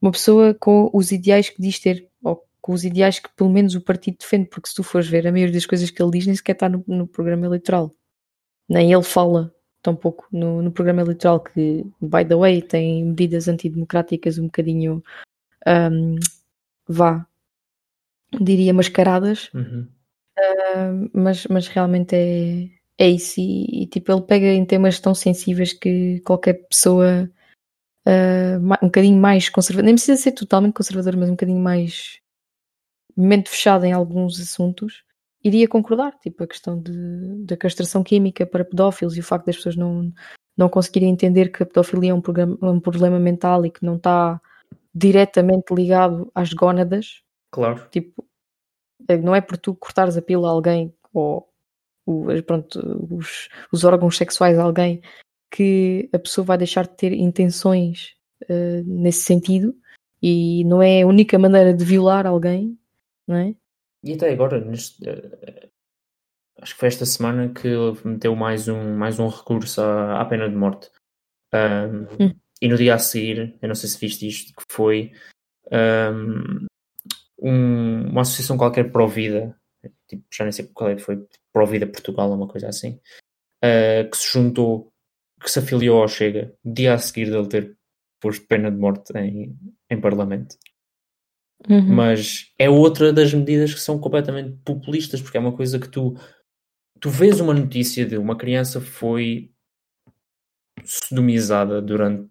uma 0.00 0.12
pessoa 0.12 0.54
com 0.54 0.90
os 0.92 1.12
ideais 1.12 1.48
que 1.48 1.62
diz 1.62 1.78
ter, 1.78 2.08
ou 2.22 2.44
com 2.60 2.72
os 2.72 2.84
ideais 2.84 3.18
que 3.18 3.28
pelo 3.34 3.50
menos 3.50 3.74
o 3.74 3.80
partido 3.80 4.18
defende, 4.18 4.48
porque 4.48 4.68
se 4.68 4.74
tu 4.74 4.82
fores 4.82 5.08
ver, 5.08 5.26
a 5.26 5.32
maioria 5.32 5.54
das 5.54 5.66
coisas 5.66 5.90
que 5.90 6.02
ele 6.02 6.10
diz 6.10 6.26
nem 6.26 6.36
sequer 6.36 6.52
está 6.52 6.68
no, 6.68 6.84
no 6.86 7.06
programa 7.06 7.46
eleitoral. 7.46 7.94
Nem 8.68 8.92
ele 8.92 9.02
fala 9.02 9.54
tampouco 9.86 10.26
no, 10.32 10.62
no 10.62 10.72
programa 10.72 11.02
eleitoral, 11.02 11.40
que, 11.40 11.86
by 12.00 12.24
the 12.24 12.34
way, 12.34 12.60
tem 12.60 13.04
medidas 13.04 13.46
antidemocráticas 13.46 14.36
um 14.36 14.46
bocadinho, 14.46 15.02
um, 15.66 16.16
vá, 16.88 17.24
diria, 18.40 18.74
mascaradas. 18.74 19.48
Uhum. 19.54 19.86
Uh, 20.38 21.10
mas, 21.12 21.46
mas 21.46 21.68
realmente 21.68 22.14
é, 22.16 22.68
é 22.98 23.08
isso. 23.08 23.40
E, 23.40 23.84
e, 23.84 23.86
tipo, 23.86 24.10
ele 24.10 24.22
pega 24.22 24.46
em 24.46 24.64
temas 24.64 24.98
tão 24.98 25.14
sensíveis 25.14 25.72
que 25.72 26.20
qualquer 26.20 26.54
pessoa 26.68 27.30
uh, 28.06 28.58
um 28.82 28.86
bocadinho 28.86 29.20
mais 29.20 29.48
conservadora, 29.48 29.86
nem 29.86 29.94
precisa 29.94 30.20
ser 30.20 30.32
totalmente 30.32 30.74
conservador, 30.74 31.16
mas 31.16 31.28
um 31.28 31.32
bocadinho 31.32 31.60
mais 31.60 32.20
mente 33.16 33.48
fechada 33.48 33.86
em 33.86 33.92
alguns 33.92 34.40
assuntos, 34.40 35.04
iria 35.46 35.68
concordar. 35.68 36.12
Tipo, 36.18 36.44
a 36.44 36.46
questão 36.46 36.80
de, 36.80 37.44
da 37.44 37.56
castração 37.56 38.02
química 38.02 38.44
para 38.44 38.64
pedófilos 38.64 39.16
e 39.16 39.20
o 39.20 39.24
facto 39.24 39.46
das 39.46 39.56
pessoas 39.56 39.76
não, 39.76 40.12
não 40.56 40.68
conseguirem 40.68 41.10
entender 41.10 41.50
que 41.50 41.62
a 41.62 41.66
pedofilia 41.66 42.10
é 42.10 42.14
um, 42.14 42.20
programa, 42.20 42.58
um 42.62 42.80
problema 42.80 43.20
mental 43.20 43.64
e 43.64 43.70
que 43.70 43.84
não 43.84 43.96
está 43.96 44.40
diretamente 44.94 45.72
ligado 45.72 46.30
às 46.34 46.52
gónadas. 46.52 47.22
Claro. 47.50 47.86
Tipo, 47.90 48.26
não 49.22 49.34
é 49.34 49.40
por 49.40 49.56
tu 49.56 49.74
cortares 49.74 50.16
a 50.16 50.22
pila 50.22 50.48
a 50.48 50.50
alguém 50.50 50.92
ou 51.12 51.48
o, 52.04 52.26
pronto, 52.42 52.80
os, 53.10 53.48
os 53.72 53.84
órgãos 53.84 54.16
sexuais 54.16 54.58
a 54.58 54.62
alguém 54.62 55.00
que 55.50 56.08
a 56.12 56.18
pessoa 56.18 56.44
vai 56.44 56.58
deixar 56.58 56.86
de 56.86 56.96
ter 56.96 57.12
intenções 57.12 58.14
uh, 58.44 58.82
nesse 58.84 59.22
sentido 59.22 59.74
e 60.22 60.64
não 60.64 60.82
é 60.82 61.02
a 61.02 61.06
única 61.06 61.38
maneira 61.38 61.74
de 61.74 61.84
violar 61.84 62.26
alguém, 62.26 62.78
não 63.26 63.36
é? 63.36 63.54
E 64.02 64.12
até 64.14 64.30
agora, 64.30 64.60
neste, 64.60 65.02
uh, 65.08 65.70
acho 66.60 66.74
que 66.74 66.80
foi 66.80 66.88
esta 66.88 67.06
semana 67.06 67.52
que 67.52 67.68
ele 67.68 67.98
meteu 68.04 68.34
mais 68.36 68.68
um, 68.68 68.96
mais 68.96 69.18
um 69.18 69.28
recurso 69.28 69.80
à, 69.80 70.20
à 70.20 70.24
pena 70.24 70.48
de 70.48 70.56
morte. 70.56 70.90
Um, 71.52 72.24
hum. 72.24 72.34
E 72.60 72.68
no 72.68 72.76
dia 72.76 72.94
a 72.94 72.98
seguir, 72.98 73.56
eu 73.60 73.68
não 73.68 73.74
sei 73.74 73.88
se 73.88 73.98
viste 73.98 74.26
isto, 74.26 74.54
que 74.54 74.64
foi 74.72 75.12
um, 75.70 76.66
um, 77.38 78.08
uma 78.08 78.22
associação 78.22 78.56
qualquer 78.56 78.90
pró-vida, 78.90 79.54
tipo, 80.08 80.24
já 80.32 80.44
nem 80.44 80.52
sei 80.52 80.66
qual 80.72 80.90
é 80.90 80.96
que 80.96 81.02
foi, 81.02 81.26
pró-vida 81.52 81.86
Portugal, 81.86 82.32
uma 82.32 82.48
coisa 82.48 82.68
assim, 82.68 82.98
uh, 83.62 84.10
que 84.10 84.16
se 84.16 84.32
juntou, 84.32 84.90
que 85.40 85.50
se 85.50 85.58
afiliou 85.58 86.00
ao 86.00 86.08
Chega, 86.08 86.54
dia 86.64 86.94
a 86.94 86.98
seguir 86.98 87.30
dele 87.30 87.48
ter 87.48 87.76
posto 88.20 88.46
pena 88.46 88.70
de 88.70 88.78
morte 88.78 89.12
em, 89.18 89.54
em 89.90 90.00
Parlamento. 90.00 90.56
Uhum. 91.68 91.94
Mas 91.94 92.52
é 92.58 92.68
outra 92.68 93.12
das 93.12 93.32
medidas 93.32 93.74
que 93.74 93.80
são 93.80 93.98
completamente 93.98 94.56
populistas, 94.64 95.20
porque 95.20 95.36
é 95.36 95.40
uma 95.40 95.56
coisa 95.56 95.78
que 95.78 95.88
tu, 95.88 96.16
tu 97.00 97.10
vês 97.10 97.40
uma 97.40 97.54
notícia 97.54 98.04
de 98.06 98.16
uma 98.16 98.36
criança 98.36 98.80
foi 98.80 99.50
sodomizada 100.84 101.80
durante 101.80 102.30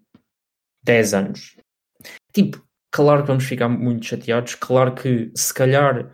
10 0.84 1.14
anos. 1.14 1.56
Tipo, 2.32 2.66
Claro 2.96 3.20
que 3.20 3.28
vamos 3.28 3.44
ficar 3.44 3.68
muito 3.68 4.06
chateados, 4.06 4.54
claro 4.54 4.94
que 4.94 5.30
se 5.34 5.52
calhar 5.52 6.10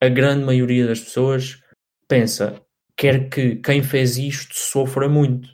a 0.00 0.08
grande 0.08 0.42
maioria 0.42 0.86
das 0.86 1.00
pessoas 1.00 1.62
pensa 2.08 2.62
quer 2.96 3.28
que 3.28 3.56
quem 3.56 3.82
fez 3.82 4.16
isto 4.16 4.54
sofra 4.54 5.06
muito. 5.06 5.46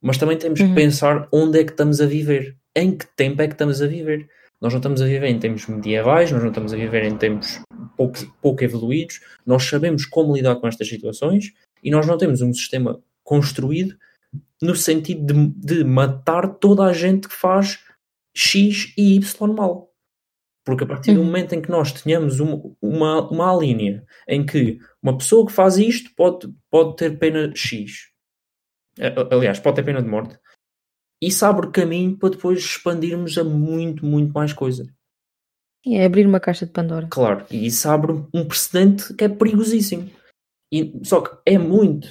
Mas 0.00 0.16
também 0.16 0.38
temos 0.38 0.60
uhum. 0.60 0.68
que 0.68 0.74
pensar 0.76 1.28
onde 1.32 1.58
é 1.58 1.64
que 1.64 1.72
estamos 1.72 2.00
a 2.00 2.06
viver, 2.06 2.56
em 2.76 2.96
que 2.96 3.04
tempo 3.16 3.42
é 3.42 3.48
que 3.48 3.54
estamos 3.54 3.82
a 3.82 3.88
viver. 3.88 4.28
Nós 4.60 4.72
não 4.72 4.78
estamos 4.78 5.02
a 5.02 5.06
viver 5.06 5.28
em 5.28 5.38
tempos 5.38 5.66
medievais, 5.66 6.30
nós 6.30 6.42
não 6.42 6.48
estamos 6.48 6.72
a 6.72 6.76
viver 6.76 7.04
em 7.04 7.16
tempos 7.16 7.60
pouco, 7.96 8.18
pouco 8.40 8.64
evoluídos, 8.64 9.20
nós 9.44 9.64
sabemos 9.64 10.06
como 10.06 10.34
lidar 10.34 10.56
com 10.56 10.66
estas 10.66 10.88
situações 10.88 11.52
e 11.82 11.90
nós 11.90 12.06
não 12.06 12.16
temos 12.16 12.40
um 12.40 12.52
sistema 12.52 13.00
construído 13.22 13.96
no 14.60 14.74
sentido 14.74 15.32
de, 15.32 15.76
de 15.76 15.84
matar 15.84 16.48
toda 16.54 16.84
a 16.84 16.92
gente 16.92 17.28
que 17.28 17.34
faz 17.34 17.80
X 18.34 18.92
e 18.96 19.16
Y 19.16 19.54
mal. 19.54 19.92
Porque 20.64 20.84
a 20.84 20.86
partir 20.86 21.10
uhum. 21.10 21.16
do 21.16 21.24
momento 21.24 21.54
em 21.54 21.60
que 21.60 21.70
nós 21.70 21.92
tenhamos 21.92 22.40
uma, 22.40 22.62
uma, 22.80 23.30
uma 23.30 23.54
linha 23.54 24.02
em 24.26 24.44
que 24.44 24.78
uma 25.02 25.16
pessoa 25.16 25.46
que 25.46 25.52
faz 25.52 25.76
isto 25.76 26.10
pode, 26.16 26.48
pode 26.70 26.96
ter 26.96 27.18
pena 27.18 27.52
X, 27.54 28.10
aliás, 29.30 29.60
pode 29.60 29.76
ter 29.76 29.82
pena 29.82 30.00
de 30.00 30.08
morte, 30.08 30.38
isso 31.26 31.44
abre 31.44 31.70
caminho 31.70 32.16
para 32.16 32.30
depois 32.30 32.58
expandirmos 32.58 33.36
a 33.38 33.44
muito, 33.44 34.04
muito 34.04 34.32
mais 34.32 34.52
coisa. 34.52 34.86
E 35.84 35.96
é 35.96 36.04
abrir 36.04 36.26
uma 36.26 36.40
caixa 36.40 36.64
de 36.64 36.72
Pandora. 36.72 37.08
Claro, 37.10 37.44
e 37.50 37.66
isso 37.66 37.88
abre 37.88 38.12
um 38.32 38.46
precedente 38.46 39.12
que 39.14 39.24
é 39.24 39.28
perigosíssimo. 39.28 40.10
E, 40.72 40.98
só 41.04 41.20
que 41.20 41.36
é 41.44 41.58
muito, 41.58 42.08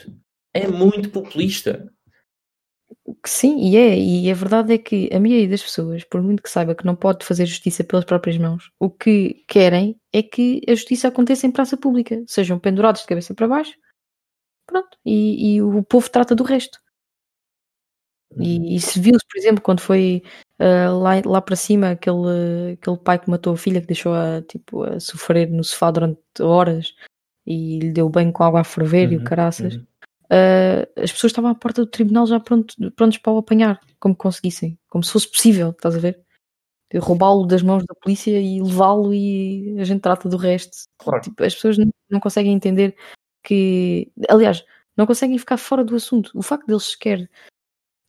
é 0.53 0.67
muito 0.67 1.09
populista. 1.09 1.91
Sim, 3.25 3.57
e 3.59 3.75
é, 3.75 3.97
e 3.97 4.29
a 4.29 4.33
verdade 4.33 4.73
é 4.73 4.77
que 4.77 5.09
a 5.11 5.19
maioria 5.19 5.47
das 5.47 5.63
pessoas, 5.63 6.03
por 6.03 6.21
muito 6.21 6.43
que 6.43 6.49
saiba 6.49 6.75
que 6.75 6.85
não 6.85 6.95
pode 6.95 7.25
fazer 7.25 7.45
justiça 7.45 7.83
pelas 7.83 8.05
próprias 8.05 8.37
mãos, 8.37 8.71
o 8.79 8.89
que 8.89 9.43
querem 9.47 9.99
é 10.13 10.21
que 10.21 10.61
a 10.67 10.75
justiça 10.75 11.07
aconteça 11.07 11.47
em 11.47 11.51
praça 11.51 11.75
pública, 11.75 12.23
sejam 12.27 12.59
pendurados 12.59 13.01
de 13.01 13.07
cabeça 13.07 13.33
para 13.33 13.47
baixo, 13.47 13.73
pronto, 14.67 14.97
e, 15.05 15.55
e 15.55 15.61
o 15.61 15.83
povo 15.83 16.09
trata 16.09 16.35
do 16.35 16.43
resto. 16.43 16.82
E, 18.37 18.57
uhum. 18.57 18.65
e 18.65 18.79
se 18.79 18.99
viu-se, 18.99 19.25
por 19.27 19.37
exemplo, 19.37 19.61
quando 19.61 19.81
foi 19.81 20.23
uh, 20.59 20.97
lá, 20.99 21.21
lá 21.25 21.41
para 21.41 21.55
cima 21.55 21.91
aquele, 21.91 22.73
aquele 22.73 22.97
pai 22.97 23.19
que 23.19 23.29
matou 23.29 23.53
a 23.53 23.57
filha, 23.57 23.81
que 23.81 23.87
deixou-a 23.87 24.41
tipo, 24.47 24.83
a 24.83 24.99
sofrer 24.99 25.49
no 25.49 25.63
sofá 25.63 25.91
durante 25.91 26.19
horas 26.41 26.93
e 27.45 27.79
lhe 27.79 27.91
deu 27.91 28.09
banho 28.09 28.31
com 28.31 28.43
água 28.43 28.61
a 28.61 28.63
ferver 28.63 29.07
uhum, 29.07 29.13
e 29.13 29.15
o 29.17 29.19
uhum, 29.19 29.25
caraças. 29.25 29.75
Uhum 29.75 29.85
uh, 30.33 31.01
as 31.01 31.11
pessoas 31.11 31.31
estavam 31.31 31.51
à 31.51 31.55
porta 31.55 31.81
do 31.81 31.89
tribunal 31.89 32.25
já 32.25 32.39
pronto, 32.39 32.75
prontos 32.91 33.17
para 33.17 33.33
o 33.33 33.37
apanhar, 33.37 33.79
como 33.99 34.15
conseguissem, 34.15 34.77
como 34.89 35.03
se 35.03 35.11
fosse 35.11 35.29
possível, 35.29 35.69
estás 35.69 35.95
a 35.95 35.99
ver? 35.99 36.19
Roubá-lo 36.95 37.47
das 37.47 37.63
mãos 37.63 37.83
da 37.85 37.95
polícia 37.95 38.39
e 38.39 38.61
levá-lo 38.61 39.13
e 39.13 39.79
a 39.79 39.83
gente 39.83 40.01
trata 40.01 40.29
do 40.29 40.37
resto. 40.37 40.77
Claro. 40.99 41.21
Tipo, 41.23 41.43
as 41.43 41.55
pessoas 41.55 41.75
não, 41.75 41.89
não, 42.07 42.19
conseguem 42.19 42.53
entender 42.53 42.95
que, 43.43 44.11
aliás, 44.29 44.63
não 44.95 45.07
conseguem 45.07 45.39
ficar 45.39 45.57
fora 45.57 45.83
do 45.83 45.95
assunto. 45.95 46.31
O 46.35 46.43
facto 46.43 46.67
deles 46.67 46.83
sequer 46.83 47.27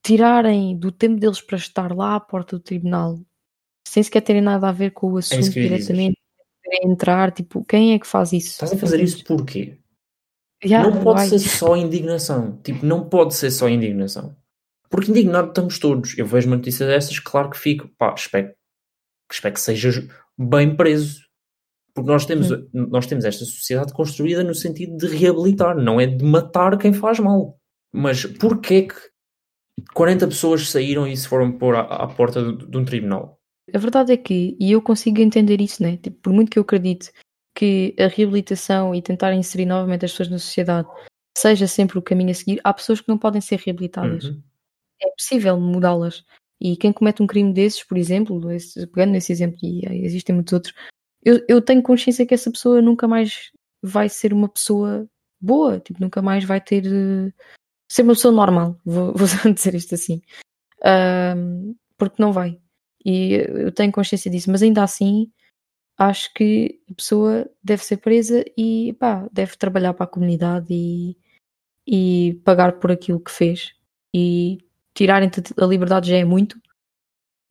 tirarem 0.04 0.76
do 0.78 0.92
tempo 0.92 1.18
deles 1.18 1.40
para 1.40 1.56
estar 1.56 1.94
lá 1.96 2.16
à 2.16 2.20
porta 2.20 2.56
do 2.56 2.62
tribunal 2.62 3.18
sem 3.86 4.02
sequer 4.02 4.20
terem 4.22 4.42
nada 4.42 4.68
a 4.68 4.72
ver 4.72 4.90
com 4.90 5.12
o 5.12 5.16
é 5.16 5.20
assunto 5.20 5.46
é 5.46 5.62
diretamente, 5.62 6.18
entrar, 6.82 7.30
tipo, 7.30 7.64
quem 7.64 7.94
é 7.94 7.98
que 7.98 8.06
faz 8.06 8.32
isso? 8.32 8.50
Estás 8.50 8.72
a 8.72 8.76
fazer 8.76 9.00
isso 9.00 9.22
porquê? 9.24 9.78
Yeah, 10.64 10.90
não 10.90 11.02
pode 11.02 11.28
ser 11.28 11.38
só 11.38 11.76
indignação. 11.76 12.58
Tipo, 12.62 12.84
não 12.84 13.08
pode 13.08 13.34
ser 13.34 13.50
só 13.50 13.68
indignação. 13.68 14.34
Porque 14.88 15.10
indignado 15.10 15.48
estamos 15.48 15.78
todos. 15.78 16.16
Eu 16.16 16.26
vejo 16.26 16.46
uma 16.46 16.56
notícia 16.56 16.86
dessas, 16.86 17.18
claro 17.18 17.50
que 17.50 17.58
fico. 17.58 17.88
Pá, 17.98 18.14
espero, 18.16 18.52
espero 19.30 19.54
que 19.54 19.60
seja 19.60 20.08
bem 20.38 20.74
preso. 20.74 21.20
Porque 21.94 22.10
nós 22.10 22.26
temos, 22.26 22.50
hum. 22.50 22.66
nós 22.72 23.06
temos 23.06 23.24
esta 23.24 23.44
sociedade 23.44 23.92
construída 23.92 24.42
no 24.42 24.54
sentido 24.54 24.96
de 24.96 25.06
reabilitar, 25.06 25.76
não 25.76 26.00
é 26.00 26.06
de 26.06 26.24
matar 26.24 26.76
quem 26.78 26.92
faz 26.92 27.20
mal. 27.20 27.58
Mas 27.92 28.24
porquê 28.24 28.82
que 28.82 29.13
40 29.92 30.26
pessoas 30.28 30.68
saíram 30.68 31.06
e 31.06 31.16
se 31.16 31.28
foram 31.28 31.52
pôr 31.52 31.74
à, 31.74 31.80
à 31.80 32.06
porta 32.06 32.42
de, 32.42 32.66
de 32.66 32.76
um 32.76 32.84
tribunal? 32.84 33.38
A 33.72 33.78
verdade 33.78 34.12
é 34.12 34.16
que, 34.16 34.56
e 34.60 34.72
eu 34.72 34.82
consigo 34.82 35.20
entender 35.20 35.60
isso, 35.60 35.82
né? 35.82 35.96
Tipo, 35.96 36.18
por 36.20 36.32
muito 36.32 36.50
que 36.50 36.58
eu 36.58 36.62
acredite 36.62 37.12
que 37.56 37.94
a 37.98 38.08
reabilitação 38.08 38.94
e 38.94 39.00
tentar 39.00 39.32
inserir 39.32 39.66
novamente 39.66 40.04
as 40.04 40.10
pessoas 40.10 40.28
na 40.28 40.38
sociedade 40.38 40.88
seja 41.37 41.66
sempre 41.66 41.98
o 41.98 42.02
caminho 42.02 42.30
a 42.30 42.34
seguir, 42.34 42.60
há 42.62 42.72
pessoas 42.72 43.00
que 43.00 43.08
não 43.08 43.18
podem 43.18 43.40
ser 43.40 43.58
reabilitadas. 43.58 44.24
Uhum. 44.24 44.42
É 45.02 45.10
possível 45.10 45.58
mudá-las. 45.58 46.24
E 46.60 46.76
quem 46.76 46.92
comete 46.92 47.22
um 47.22 47.26
crime 47.26 47.52
desses, 47.52 47.82
por 47.82 47.98
exemplo, 47.98 48.50
esse, 48.50 48.87
pegando 48.87 49.12
nesse 49.12 49.32
exemplo, 49.32 49.59
e 49.62 49.84
existem 50.05 50.34
muitos 50.34 50.53
outros, 50.53 50.74
eu, 51.24 51.44
eu 51.49 51.61
tenho 51.61 51.82
consciência 51.82 52.26
que 52.26 52.34
essa 52.34 52.51
pessoa 52.51 52.80
nunca 52.80 53.09
mais 53.09 53.51
vai 53.82 54.09
ser 54.09 54.32
uma 54.32 54.49
pessoa 54.49 55.09
boa, 55.40 55.80
tipo, 55.80 56.01
nunca 56.01 56.22
mais 56.22 56.44
vai 56.44 56.61
ter. 56.61 56.84
Ser 57.95 58.03
uma 58.03 58.14
pessoa 58.14 58.34
normal, 58.34 58.76
vou, 58.84 59.14
vou 59.14 59.28
dizer 59.55 59.72
isto 59.76 59.95
assim. 59.95 60.20
Porque 61.97 62.20
não 62.20 62.32
vai. 62.32 62.61
E 63.05 63.34
eu 63.34 63.70
tenho 63.70 63.92
consciência 63.92 64.28
disso, 64.28 64.51
mas 64.51 64.64
ainda 64.64 64.82
assim 64.82 65.30
acho 65.97 66.34
que 66.34 66.80
a 66.90 66.95
pessoa 66.95 67.49
deve 67.62 67.84
ser 67.84 67.99
presa 67.99 68.45
e 68.59 68.95
pá, 68.95 69.28
deve 69.32 69.57
trabalhar 69.57 69.95
para 69.95 70.07
a 70.07 70.09
comunidade 70.09 70.74
e, 70.74 71.16
e 71.86 72.34
pagar 72.45 72.80
por 72.80 72.90
aquilo 72.90 73.20
que 73.20 73.30
fez. 73.30 73.76
E 74.12 74.59
tirarem-te 74.92 75.40
a 75.57 75.64
liberdade 75.64 76.11
já 76.11 76.16
é 76.16 76.24
muito, 76.24 76.61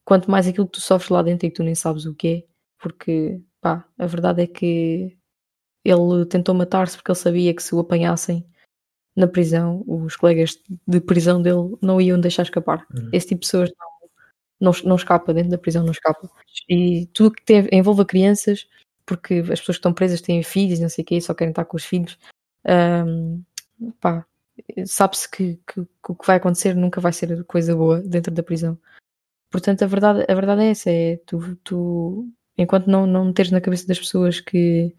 quanto 0.04 0.30
mais 0.30 0.46
aquilo 0.46 0.66
que 0.66 0.74
tu 0.74 0.82
sofres 0.82 1.10
lá 1.10 1.24
dentro 1.24 1.48
e 1.48 1.52
que 1.52 1.56
tu 1.56 1.64
nem 1.64 1.74
sabes 1.76 2.06
o 2.06 2.14
que 2.14 2.28
é, 2.28 2.44
porque 2.82 3.42
pá, 3.62 3.88
a 3.98 4.06
verdade 4.06 4.42
é 4.44 4.48
que 4.48 5.18
ele 5.86 6.26
tentou 6.26 6.54
matar-se 6.54 6.98
porque 6.98 7.12
ele 7.12 7.18
sabia 7.18 7.56
que 7.56 7.64
se 7.64 7.74
o 7.74 7.80
apanhassem 7.80 8.46
na 9.16 9.28
prisão, 9.28 9.84
os 9.88 10.16
colegas 10.16 10.60
de 10.88 11.00
prisão 11.00 11.42
dele 11.42 11.76
não 11.82 12.02
iam 12.02 12.20
deixar 12.20 12.44
escapar. 12.44 12.86
Uhum. 12.94 13.10
Esse 13.14 13.28
tipo 13.28 13.42
de 13.42 13.48
pessoas 13.48 13.72
não, 14.60 14.72
não, 14.72 14.80
não 14.86 14.96
escapa, 14.96 15.34
dentro 15.34 15.52
da 15.52 15.58
prisão 15.58 15.84
não 15.84 15.92
escapa. 15.92 16.30
E 16.68 17.08
tudo 17.14 17.36
que 17.36 17.44
tem, 17.44 17.68
envolva 17.72 18.06
crianças, 18.06 18.68
porque 19.06 19.36
as 19.36 19.60
pessoas 19.60 19.78
que 19.78 19.80
estão 19.80 19.94
presas 19.94 20.22
têm 20.22 20.42
filhos, 20.44 20.80
não 20.80 20.90
sei 20.90 21.04
o 21.04 21.06
quê, 21.06 21.22
só 21.22 21.34
querem 21.34 21.52
estar 21.52 21.66
com 21.66 21.78
os 21.78 21.86
filhos. 21.86 22.18
Um, 22.66 23.44
pá, 24.00 24.26
sabe-se 24.86 25.30
que, 25.30 25.60
que, 25.68 25.82
que, 25.84 26.12
o 26.12 26.16
que 26.16 26.28
vai 26.28 26.38
acontecer 26.38 26.76
nunca 26.76 27.02
vai 27.02 27.14
ser 27.14 27.44
coisa 27.46 27.76
boa 27.76 28.02
dentro 28.02 28.32
da 28.34 28.44
prisão. 28.44 28.78
Portanto, 29.52 29.84
a 29.84 29.88
verdade, 29.88 30.26
a 30.28 30.34
verdade 30.34 30.64
é 30.64 30.70
essa: 30.72 30.90
é 30.90 31.18
tu, 31.26 31.56
tu 31.64 32.28
enquanto 32.58 32.88
não, 32.88 33.06
não 33.06 33.32
teres 33.34 33.52
na 33.52 33.62
cabeça 33.62 33.88
das 33.88 34.00
pessoas 34.00 34.40
que 34.40 34.96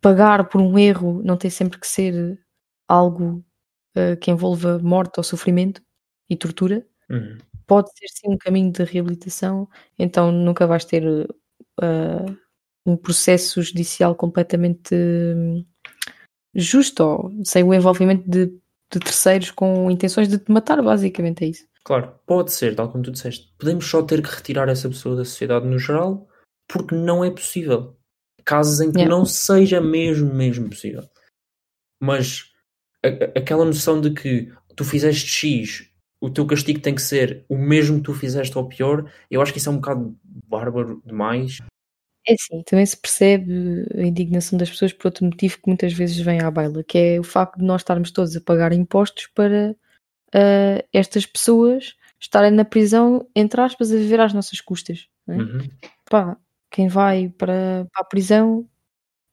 pagar 0.00 0.48
por 0.48 0.60
um 0.60 0.78
erro 0.78 1.22
não 1.22 1.36
tem 1.36 1.50
sempre 1.50 1.78
que 1.78 1.86
ser 1.86 2.38
algo 2.90 3.44
uh, 3.96 4.16
que 4.20 4.30
envolva 4.30 4.78
morte 4.80 5.18
ou 5.18 5.24
sofrimento 5.24 5.80
e 6.28 6.36
tortura, 6.36 6.84
uhum. 7.08 7.38
pode 7.66 7.90
ser 7.96 8.08
sim 8.08 8.28
um 8.32 8.36
caminho 8.36 8.72
de 8.72 8.82
reabilitação, 8.82 9.68
então 9.98 10.32
nunca 10.32 10.66
vais 10.66 10.84
ter 10.84 11.04
uh, 11.06 12.38
um 12.84 12.96
processo 12.96 13.62
judicial 13.62 14.14
completamente 14.14 14.94
hum, 14.94 15.64
justo 16.54 17.04
ou 17.04 17.32
sem 17.44 17.62
o 17.62 17.74
envolvimento 17.74 18.28
de, 18.28 18.46
de 18.46 18.98
terceiros 18.98 19.50
com 19.50 19.90
intenções 19.90 20.28
de 20.28 20.38
te 20.38 20.50
matar, 20.50 20.82
basicamente 20.82 21.44
é 21.44 21.48
isso. 21.48 21.68
Claro, 21.84 22.14
pode 22.26 22.52
ser, 22.52 22.74
tal 22.74 22.90
como 22.90 23.04
tu 23.04 23.10
disseste. 23.10 23.54
Podemos 23.58 23.86
só 23.86 24.02
ter 24.02 24.22
que 24.22 24.34
retirar 24.34 24.68
essa 24.68 24.88
pessoa 24.88 25.16
da 25.16 25.24
sociedade 25.24 25.66
no 25.66 25.78
geral 25.78 26.28
porque 26.68 26.94
não 26.94 27.24
é 27.24 27.30
possível. 27.30 27.96
Casos 28.44 28.80
em 28.80 28.90
que 28.90 28.98
yeah. 28.98 29.14
não 29.14 29.24
seja 29.24 29.80
mesmo, 29.80 30.32
mesmo 30.32 30.68
possível. 30.68 31.08
Mas 32.00 32.49
a, 33.04 33.38
aquela 33.38 33.64
noção 33.64 34.00
de 34.00 34.10
que 34.10 34.52
tu 34.76 34.84
fizeste 34.84 35.28
X, 35.28 35.90
o 36.20 36.30
teu 36.30 36.46
castigo 36.46 36.80
tem 36.80 36.94
que 36.94 37.02
ser 37.02 37.44
o 37.48 37.56
mesmo 37.56 37.96
que 37.98 38.04
tu 38.04 38.14
fizeste 38.14 38.56
ou 38.56 38.68
pior, 38.68 39.10
eu 39.30 39.40
acho 39.40 39.52
que 39.52 39.58
isso 39.58 39.68
é 39.68 39.72
um 39.72 39.76
bocado 39.76 40.16
bárbaro 40.24 41.02
demais. 41.04 41.58
É 42.26 42.34
sim, 42.38 42.62
também 42.64 42.84
se 42.84 42.96
percebe 42.96 43.86
a 43.96 44.02
indignação 44.02 44.58
das 44.58 44.70
pessoas 44.70 44.92
por 44.92 45.06
outro 45.06 45.24
motivo 45.24 45.56
que 45.56 45.66
muitas 45.66 45.92
vezes 45.92 46.18
vem 46.18 46.40
à 46.40 46.50
baila, 46.50 46.84
que 46.84 46.98
é 46.98 47.18
o 47.18 47.24
facto 47.24 47.58
de 47.58 47.64
nós 47.64 47.80
estarmos 47.80 48.10
todos 48.10 48.36
a 48.36 48.40
pagar 48.40 48.72
impostos 48.72 49.26
para 49.34 49.74
uh, 50.34 50.86
estas 50.92 51.24
pessoas 51.24 51.94
estarem 52.20 52.50
na 52.50 52.64
prisão, 52.64 53.26
entre 53.34 53.60
aspas, 53.60 53.90
a 53.90 53.96
viver 53.96 54.20
às 54.20 54.34
nossas 54.34 54.60
custas. 54.60 55.08
É? 55.26 55.32
Uhum. 55.32 55.68
Pá, 56.08 56.36
quem 56.70 56.88
vai 56.88 57.30
para, 57.30 57.86
para, 57.90 58.02
a 58.02 58.04
prisão, 58.04 58.68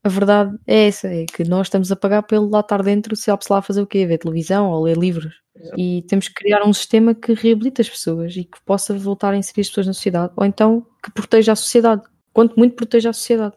a 0.03 0.09
verdade 0.09 0.57
é 0.65 0.87
essa, 0.87 1.07
é 1.07 1.25
que 1.25 1.43
nós 1.43 1.67
estamos 1.67 1.91
a 1.91 1.95
pagar 1.95 2.23
pelo 2.23 2.49
lá 2.49 2.61
estar 2.61 2.81
dentro, 2.81 3.15
se 3.15 3.23
se 3.23 3.31
lá 3.49 3.59
a 3.59 3.61
fazer 3.61 3.81
o 3.81 3.87
quê? 3.87 4.05
Ver 4.05 4.17
televisão 4.17 4.69
ou 4.69 4.83
ler 4.83 4.97
livros. 4.97 5.41
Exato. 5.55 5.79
E 5.79 6.03
temos 6.03 6.27
que 6.27 6.35
criar 6.35 6.63
um 6.65 6.73
sistema 6.73 7.15
que 7.15 7.33
reabilite 7.33 7.81
as 7.81 7.89
pessoas 7.89 8.35
e 8.35 8.43
que 8.43 8.59
possa 8.63 8.97
voltar 8.97 9.33
a 9.33 9.37
inserir 9.37 9.61
as 9.61 9.69
pessoas 9.69 9.87
na 9.87 9.93
sociedade, 9.93 10.33
ou 10.35 10.45
então 10.45 10.85
que 11.03 11.11
proteja 11.11 11.53
a 11.53 11.55
sociedade, 11.55 12.03
quanto 12.31 12.55
muito 12.57 12.75
proteja 12.75 13.09
a 13.09 13.13
sociedade 13.13 13.55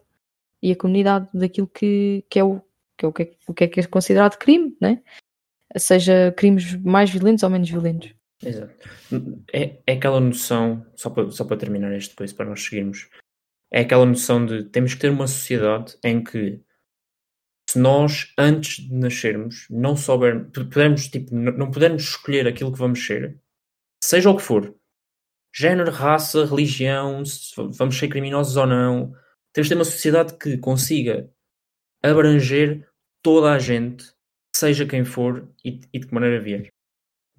e 0.61 0.71
a 0.71 0.75
comunidade 0.75 1.27
daquilo 1.33 1.67
que, 1.67 2.25
que 2.29 2.39
é 2.39 2.43
o 2.43 2.61
que 2.97 3.05
é 3.05 3.07
o 3.07 3.13
que 3.13 3.23
é, 3.23 3.31
o 3.47 3.53
que 3.53 3.79
é, 3.79 3.83
considerado 3.83 4.37
crime, 4.37 4.75
né? 4.79 5.01
seja 5.77 6.33
crimes 6.35 6.75
mais 6.83 7.09
violentos 7.09 7.43
ou 7.43 7.49
menos 7.49 7.69
violentos. 7.69 8.13
Exato. 8.43 8.73
É, 9.53 9.77
é 9.85 9.93
aquela 9.93 10.19
noção, 10.19 10.85
só 10.95 11.09
para, 11.09 11.29
só 11.31 11.45
para 11.45 11.57
terminar 11.57 11.93
este 11.95 12.15
coisa, 12.15 12.33
para 12.33 12.47
nós 12.47 12.63
seguirmos, 12.63 13.09
é 13.71 13.81
aquela 13.81 14.05
noção 14.05 14.45
de 14.45 14.65
temos 14.65 14.93
que 14.93 14.99
ter 14.99 15.09
uma 15.09 15.27
sociedade 15.27 15.97
em 16.03 16.23
que 16.23 16.61
se 17.69 17.79
nós, 17.79 18.33
antes 18.37 18.83
de 18.83 18.93
nascermos, 18.93 19.65
não 19.69 19.95
soubermos, 19.95 20.49
pudermos, 20.51 21.07
tipo, 21.07 21.33
não 21.33 21.71
pudermos 21.71 22.03
escolher 22.03 22.45
aquilo 22.45 22.71
que 22.71 22.77
vamos 22.77 23.05
ser, 23.05 23.39
seja 24.03 24.29
o 24.29 24.35
que 24.35 24.43
for, 24.43 24.75
género, 25.55 25.89
raça, 25.89 26.45
religião, 26.45 27.23
se 27.23 27.53
vamos 27.55 27.97
ser 27.97 28.09
criminosos 28.09 28.57
ou 28.57 28.67
não, 28.67 29.13
temos 29.53 29.67
de 29.67 29.69
ter 29.69 29.75
uma 29.75 29.85
sociedade 29.85 30.37
que 30.37 30.57
consiga 30.57 31.29
abranger 32.03 32.85
toda 33.23 33.53
a 33.53 33.59
gente, 33.59 34.05
seja 34.53 34.85
quem 34.85 35.05
for 35.05 35.49
e, 35.63 35.79
e 35.93 35.99
de 35.99 36.07
que 36.07 36.13
maneira 36.13 36.41
vier. 36.41 36.73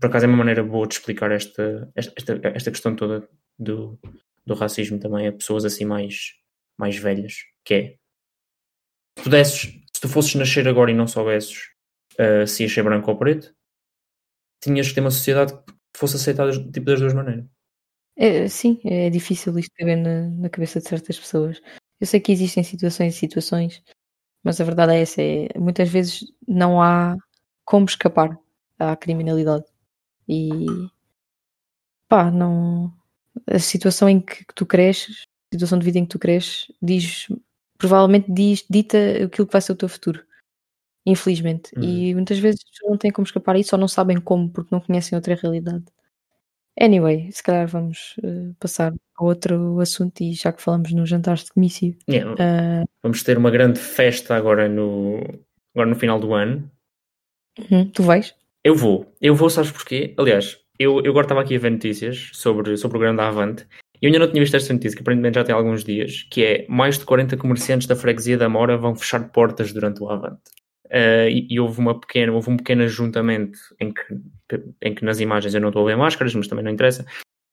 Por 0.01 0.07
acaso 0.07 0.25
é 0.25 0.29
uma 0.29 0.39
maneira 0.39 0.63
boa 0.65 0.87
de 0.87 0.95
explicar 0.95 1.31
esta, 1.31 1.91
esta, 1.95 2.41
esta 2.43 2.71
questão 2.71 2.97
toda 2.97 3.29
do, 3.59 3.99
do 4.47 4.55
racismo 4.55 4.99
também 4.99 5.27
a 5.27 5.33
pessoas 5.33 5.65
assim 5.65 5.85
mais, 5.85 6.35
mais 6.79 6.97
velhas, 6.97 7.35
que 7.65 7.75
é 7.75 7.97
se 9.19 9.25
pudesses, 9.25 9.61
se 9.95 10.01
tu 10.01 10.09
fosses 10.09 10.35
nascer 10.35 10.67
agora 10.67 10.91
e 10.91 10.95
não 10.95 11.07
soubesses 11.07 11.69
uh, 12.19 12.47
se 12.47 12.63
ias 12.63 12.73
ser 12.73 12.83
branco 12.83 13.11
ou 13.11 13.17
preto, 13.17 13.55
tinhas 14.63 14.89
que 14.89 14.95
ter 14.95 15.01
uma 15.01 15.11
sociedade 15.11 15.53
que 15.53 15.99
fosse 15.99 16.17
aceitada 16.17 16.53
tipo, 16.53 16.87
das 16.87 17.01
duas 17.01 17.15
maneiras. 17.15 17.45
É, 18.17 18.47
sim, 18.49 18.81
é 18.85 19.11
difícil 19.11 19.59
isto 19.59 19.73
caber 19.77 19.97
na, 19.97 20.29
na 20.29 20.49
cabeça 20.49 20.81
de 20.81 20.89
certas 20.89 21.19
pessoas. 21.19 21.61
Eu 22.01 22.07
sei 22.07 22.21
que 22.21 22.33
existem 22.33 22.63
situações 22.63 23.15
e 23.15 23.19
situações, 23.19 23.83
mas 24.43 24.61
a 24.61 24.65
verdade 24.65 24.93
é 24.95 25.01
essa, 25.03 25.23
é, 25.23 25.49
muitas 25.59 25.89
vezes 25.89 26.25
não 26.47 26.81
há 26.83 27.17
como 27.65 27.87
escapar 27.87 28.39
à 28.79 28.97
criminalidade. 28.97 29.65
E 30.29 30.67
pá, 32.09 32.31
não, 32.31 32.93
a 33.47 33.59
situação 33.59 34.09
em 34.09 34.21
que, 34.21 34.45
tu 34.55 34.67
cresces, 34.67 35.23
a 35.53 35.57
situação 35.57 35.79
de 35.79 35.85
vida 35.85 35.99
em 35.99 36.05
que 36.05 36.11
tu 36.11 36.19
cresces, 36.19 36.71
diz, 36.81 37.29
provavelmente 37.79 38.31
diz, 38.31 38.65
dita 38.69 38.99
aquilo 39.25 39.47
que 39.47 39.53
vai 39.53 39.61
ser 39.61 39.73
o 39.73 39.77
teu 39.77 39.89
futuro. 39.89 40.25
Infelizmente. 41.05 41.73
Uhum. 41.77 41.83
E 41.83 42.15
muitas 42.15 42.39
vezes 42.39 42.61
não 42.85 42.97
têm 42.97 43.11
como 43.11 43.27
escapar 43.27 43.57
isso 43.57 43.75
ou 43.75 43.81
não 43.81 43.89
sabem 43.89 44.21
como, 44.21 44.49
porque 44.51 44.73
não 44.73 44.81
conhecem 44.81 45.17
outra 45.17 45.35
realidade. 45.35 45.85
Anyway, 46.81 47.31
se 47.31 47.43
calhar 47.43 47.67
vamos 47.67 48.15
uh, 48.19 48.55
passar 48.59 48.95
a 49.17 49.25
outro 49.25 49.79
assunto 49.81 50.23
e 50.23 50.33
já 50.33 50.53
que 50.53 50.63
falamos 50.63 50.91
nos 50.93 51.09
jantares 51.09 51.45
de 51.45 51.53
comício. 51.53 51.97
Yeah. 52.09 52.33
Uh, 52.33 52.89
vamos 53.03 53.23
ter 53.23 53.37
uma 53.37 53.51
grande 53.51 53.79
festa 53.79 54.35
agora 54.35 54.69
no, 54.69 55.19
agora 55.75 55.91
no 55.91 55.97
final 55.97 56.19
do 56.19 56.33
ano. 56.33 56.71
Uhum. 57.59 57.91
Tu 57.91 58.03
vais? 58.03 58.35
Eu 58.65 58.75
vou. 58.75 59.13
Eu 59.21 59.35
vou, 59.35 59.51
sabes 59.51 59.71
porquê? 59.71 60.15
Aliás, 60.17 60.62
eu, 60.83 61.01
eu 61.03 61.11
agora 61.11 61.25
estava 61.25 61.41
aqui 61.41 61.57
a 61.57 61.59
ver 61.59 61.71
notícias 61.71 62.31
sobre, 62.33 62.77
sobre 62.77 62.99
o 62.99 63.01
grande 63.01 63.21
Avante 63.21 63.67
eu 64.03 64.09
ainda 64.09 64.19
não 64.19 64.29
tinha 64.29 64.43
visto 64.43 64.57
esta 64.57 64.73
notícia, 64.73 64.97
que 64.97 65.03
aparentemente 65.03 65.37
já 65.37 65.45
tem 65.45 65.55
alguns 65.55 65.85
dias, 65.85 66.25
que 66.29 66.45
é 66.45 66.67
mais 66.69 66.99
de 66.99 67.05
40 67.05 67.37
comerciantes 67.37 67.87
da 67.87 67.95
freguesia 67.95 68.37
da 68.37 68.49
Mora 68.49 68.77
vão 68.77 68.97
fechar 68.97 69.29
portas 69.29 69.73
durante 69.73 70.03
o 70.03 70.11
Avante. 70.11 70.43
Uh, 70.87 71.31
e, 71.31 71.47
e, 71.49 71.61
houve, 71.61 71.79
uma 71.79 71.99
pequena, 71.99 72.33
houve 72.33 72.51
um 72.51 72.57
pequeno 72.57 72.83
ajuntamento 72.83 73.59
em 73.81 73.95
que, 73.95 74.03
em 74.83 74.95
que 74.95 75.05
nas 75.05 75.21
imagens 75.21 75.55
eu 75.55 75.61
não 75.61 75.69
estou 75.69 75.85
a 75.85 75.87
ver 75.87 75.97
máscaras, 75.97 76.35
mas 76.35 76.49
também 76.49 76.65
não 76.65 76.73
interessa, 76.73 77.07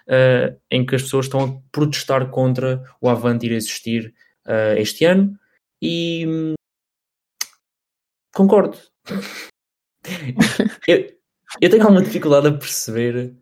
uh, 0.08 0.60
em 0.72 0.84
que 0.84 0.96
as 0.96 1.04
pessoas 1.04 1.28
estão 1.28 1.44
a 1.44 1.62
protestar 1.72 2.32
contra 2.32 2.84
o 3.00 3.08
Avante 3.08 3.46
ir 3.46 3.52
existir 3.52 4.12
uh, 4.48 4.76
este 4.76 5.06
ano 5.06 5.38
e 5.80 6.26
hum, 6.28 6.54
concordo. 8.34 8.76
eu, 10.88 11.19
eu 11.62 11.70
tenho 11.70 11.84
alguma 11.84 12.02
dificuldade 12.02 12.48
a 12.48 12.52
perceber 12.52 13.36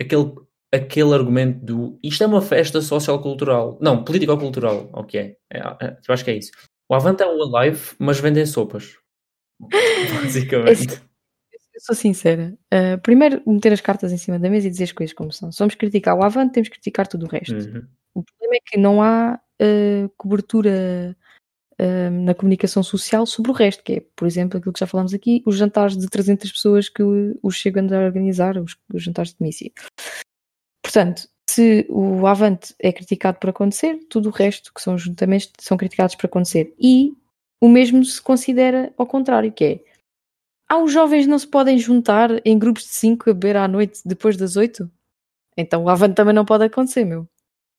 aquele, 0.00 0.32
aquele 0.72 1.14
argumento 1.14 1.64
do 1.64 1.98
isto 2.02 2.24
é 2.24 2.26
uma 2.26 2.42
festa 2.42 2.80
social-cultural. 2.80 3.78
Não, 3.80 4.04
político-cultural. 4.04 4.90
Ok. 4.92 5.36
É, 5.52 5.58
é, 5.58 5.98
eu 6.06 6.14
acho 6.14 6.24
que 6.24 6.30
é 6.30 6.36
isso. 6.36 6.50
O 6.88 6.94
Avante 6.94 7.22
é 7.22 7.26
o 7.26 7.56
Alive, 7.56 7.94
mas 7.98 8.20
vendem 8.20 8.44
sopas. 8.46 8.96
Basicamente. 10.22 11.00
Eu 11.74 11.80
sou 11.80 11.94
sincera. 11.94 12.56
Uh, 12.72 13.00
primeiro, 13.02 13.42
meter 13.46 13.72
as 13.72 13.80
cartas 13.80 14.12
em 14.12 14.16
cima 14.16 14.38
da 14.38 14.48
mesa 14.48 14.68
e 14.68 14.70
dizer 14.70 14.84
as 14.84 14.92
coisas 14.92 15.14
como 15.14 15.32
são. 15.32 15.50
Se 15.50 15.58
vamos 15.58 15.74
criticar 15.74 16.16
o 16.16 16.22
Avante, 16.22 16.52
temos 16.52 16.68
que 16.68 16.76
criticar 16.76 17.06
tudo 17.08 17.26
o 17.26 17.28
resto. 17.28 17.54
Uhum. 17.54 17.86
O 18.14 18.22
problema 18.22 18.56
é 18.56 18.60
que 18.64 18.78
não 18.78 19.02
há 19.02 19.40
uh, 19.60 20.08
cobertura 20.16 21.16
na 22.24 22.34
comunicação 22.34 22.82
social 22.82 23.26
sobre 23.26 23.50
o 23.50 23.54
resto, 23.54 23.82
que 23.82 23.94
é, 23.94 24.02
por 24.14 24.26
exemplo, 24.26 24.58
aquilo 24.58 24.72
que 24.72 24.80
já 24.80 24.86
falámos 24.86 25.12
aqui, 25.12 25.42
os 25.44 25.56
jantares 25.56 25.96
de 25.96 26.08
300 26.08 26.52
pessoas 26.52 26.88
que 26.88 27.02
os 27.42 27.56
chegam 27.56 27.86
a 27.92 28.04
organizar, 28.04 28.56
os, 28.58 28.76
os 28.92 29.02
jantares 29.02 29.32
de 29.32 29.38
comício. 29.38 29.72
Portanto, 30.82 31.28
se 31.48 31.86
o 31.88 32.26
Avante 32.26 32.74
é 32.78 32.92
criticado 32.92 33.38
por 33.38 33.50
acontecer, 33.50 33.98
tudo 34.08 34.28
o 34.28 34.32
resto, 34.32 34.72
que 34.72 34.80
são 34.80 34.96
juntamentos, 34.96 35.50
são 35.60 35.76
criticados 35.76 36.14
por 36.14 36.26
acontecer. 36.26 36.74
E 36.78 37.12
o 37.60 37.68
mesmo 37.68 38.04
se 38.04 38.20
considera 38.20 38.92
ao 38.96 39.06
contrário, 39.06 39.52
que 39.52 39.64
é 39.64 39.80
ah, 40.68 40.78
os 40.78 40.92
jovens 40.92 41.26
não 41.26 41.38
se 41.38 41.46
podem 41.46 41.78
juntar 41.78 42.30
em 42.44 42.58
grupos 42.58 42.84
de 42.84 42.90
5 42.90 43.30
a 43.30 43.34
beber 43.34 43.56
à 43.56 43.68
noite 43.68 44.00
depois 44.04 44.36
das 44.36 44.56
8? 44.56 44.90
Então 45.56 45.84
o 45.84 45.88
Avante 45.88 46.14
também 46.14 46.34
não 46.34 46.44
pode 46.44 46.64
acontecer, 46.64 47.04
meu. 47.04 47.28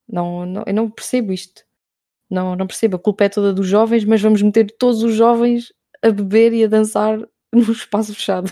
Não, 0.08 0.46
não, 0.46 0.64
eu 0.66 0.74
não 0.74 0.90
percebo 0.90 1.34
isto. 1.34 1.65
Não, 2.30 2.56
não 2.56 2.68
percebo. 2.68 2.96
A 2.96 3.00
culpa 3.00 3.26
é 3.26 3.30
toda 3.30 3.54
dos 3.54 3.68
jovens, 3.68 4.04
mas 4.04 4.22
vamos 4.22 4.42
meter 4.42 4.76
todos 4.78 5.04
os 5.04 5.16
jovens 5.16 5.72
a 6.02 6.10
beber 6.10 6.54
e 6.54 6.64
a 6.64 6.68
dançar 6.68 7.18
num 7.54 7.72
espaço 7.72 8.14
fechado. 8.14 8.52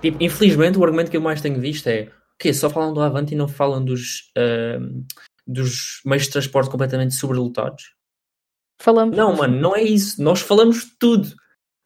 Tipo, 0.00 0.22
infelizmente, 0.22 0.78
o 0.78 0.84
argumento 0.84 1.10
que 1.10 1.16
eu 1.16 1.20
mais 1.20 1.40
tenho 1.40 1.60
visto 1.60 1.86
é 1.88 2.10
que 2.38 2.52
só 2.54 2.70
falam 2.70 2.94
do 2.94 3.00
Avante 3.00 3.34
e 3.34 3.36
não 3.36 3.48
falam 3.48 3.84
dos, 3.84 4.30
uh, 4.38 5.04
dos 5.46 6.00
meios 6.04 6.24
de 6.24 6.30
transporte 6.30 6.70
completamente 6.70 7.14
sobrelotados. 7.14 7.94
Falamos. 8.80 9.16
Não, 9.16 9.34
mano, 9.34 9.58
não 9.60 9.74
é 9.74 9.82
isso. 9.82 10.22
Nós 10.22 10.40
falamos 10.40 10.84
de 10.84 10.92
tudo. 10.98 11.34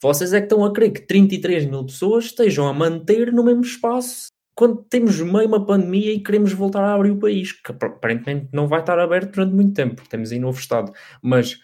Vocês 0.03 0.33
é 0.33 0.41
que 0.41 0.47
estão 0.47 0.65
a 0.65 0.73
querer 0.73 0.91
que 0.91 1.07
33 1.07 1.65
mil 1.65 1.87
pessoas 1.87 2.27
estejam 2.27 2.69
a 2.69 2.75
manter 2.75 3.33
no 3.33 3.45
mesmo 3.45 3.63
espaço 3.63 4.27
quando 4.55 4.83
temos 4.85 5.19
meio 5.21 5.49
uma 5.49 5.65
pandemia 5.65 6.13
e 6.13 6.21
queremos 6.21 6.53
voltar 6.53 6.85
a 6.85 6.95
abrir 6.95 7.11
o 7.11 7.19
país, 7.19 7.53
que 7.53 7.73
aparentemente 7.73 8.49
não 8.53 8.67
vai 8.67 8.81
estar 8.81 8.99
aberto 8.99 9.33
durante 9.33 9.55
muito 9.55 9.75
tempo, 9.75 9.97
porque 9.97 10.11
temos 10.11 10.31
aí 10.31 10.39
novo 10.39 10.59
Estado. 10.59 10.93
Mas 11.23 11.61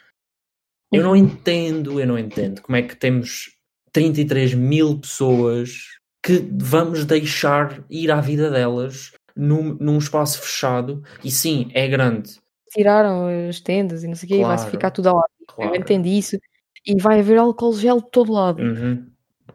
eu 0.93 1.03
não 1.03 1.15
entendo, 1.15 2.01
eu 2.01 2.07
não 2.07 2.19
entendo 2.19 2.63
como 2.63 2.77
é 2.77 2.83
que 2.83 2.97
temos 2.97 3.51
33 3.93 4.55
mil 4.55 4.99
pessoas 4.99 5.99
que 6.23 6.39
vamos 6.61 7.05
deixar 7.05 7.85
ir 7.91 8.11
à 8.11 8.21
vida 8.21 8.51
delas 8.51 9.13
num, 9.37 9.75
num 9.75 9.99
espaço 9.99 10.41
fechado 10.41 11.03
e 11.23 11.31
sim, 11.31 11.71
é 11.75 11.87
grande. 11.87 12.39
Tiraram 12.71 13.29
as 13.49 13.61
tendas 13.61 14.03
e 14.03 14.09
não 14.09 14.15
sei 14.15 14.27
o 14.27 14.29
quê, 14.31 14.39
claro, 14.41 14.61
vai 14.61 14.71
ficar 14.71 14.91
tudo 14.91 15.09
ao 15.09 15.17
lado. 15.17 15.31
Claro. 15.47 15.75
Eu 15.75 15.81
entendi 15.81 16.11
isso. 16.11 16.39
E 16.87 17.01
vai 17.01 17.21
haver 17.21 17.39
álcool 17.39 17.75
gel 17.75 18.01
de 18.01 18.11
todo 18.11 18.33
lado. 18.33 18.63
Uhum. 18.63 19.07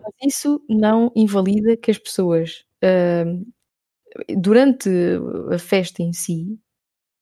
Mas 0.02 0.14
isso 0.26 0.62
não 0.70 1.12
invalida 1.16 1.78
que 1.78 1.92
as 1.92 1.98
pessoas, 1.98 2.66
uh, 2.84 3.54
durante 4.38 4.90
a 5.52 5.58
festa 5.58 6.02
em 6.02 6.14
si, 6.14 6.60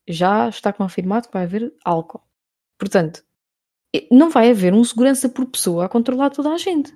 já 0.08 0.50
está 0.50 0.74
confirmado 0.74 1.28
que 1.28 1.34
vai 1.34 1.44
haver 1.44 1.74
álcool. 1.86 2.24
Portanto, 2.78 3.24
não 4.12 4.30
vai 4.30 4.50
haver 4.50 4.74
um 4.74 4.84
segurança 4.84 5.30
por 5.30 5.46
pessoa 5.46 5.86
a 5.86 5.90
controlar 5.90 6.30
toda 6.30 6.50
a 6.50 6.58
gente. 6.58 6.94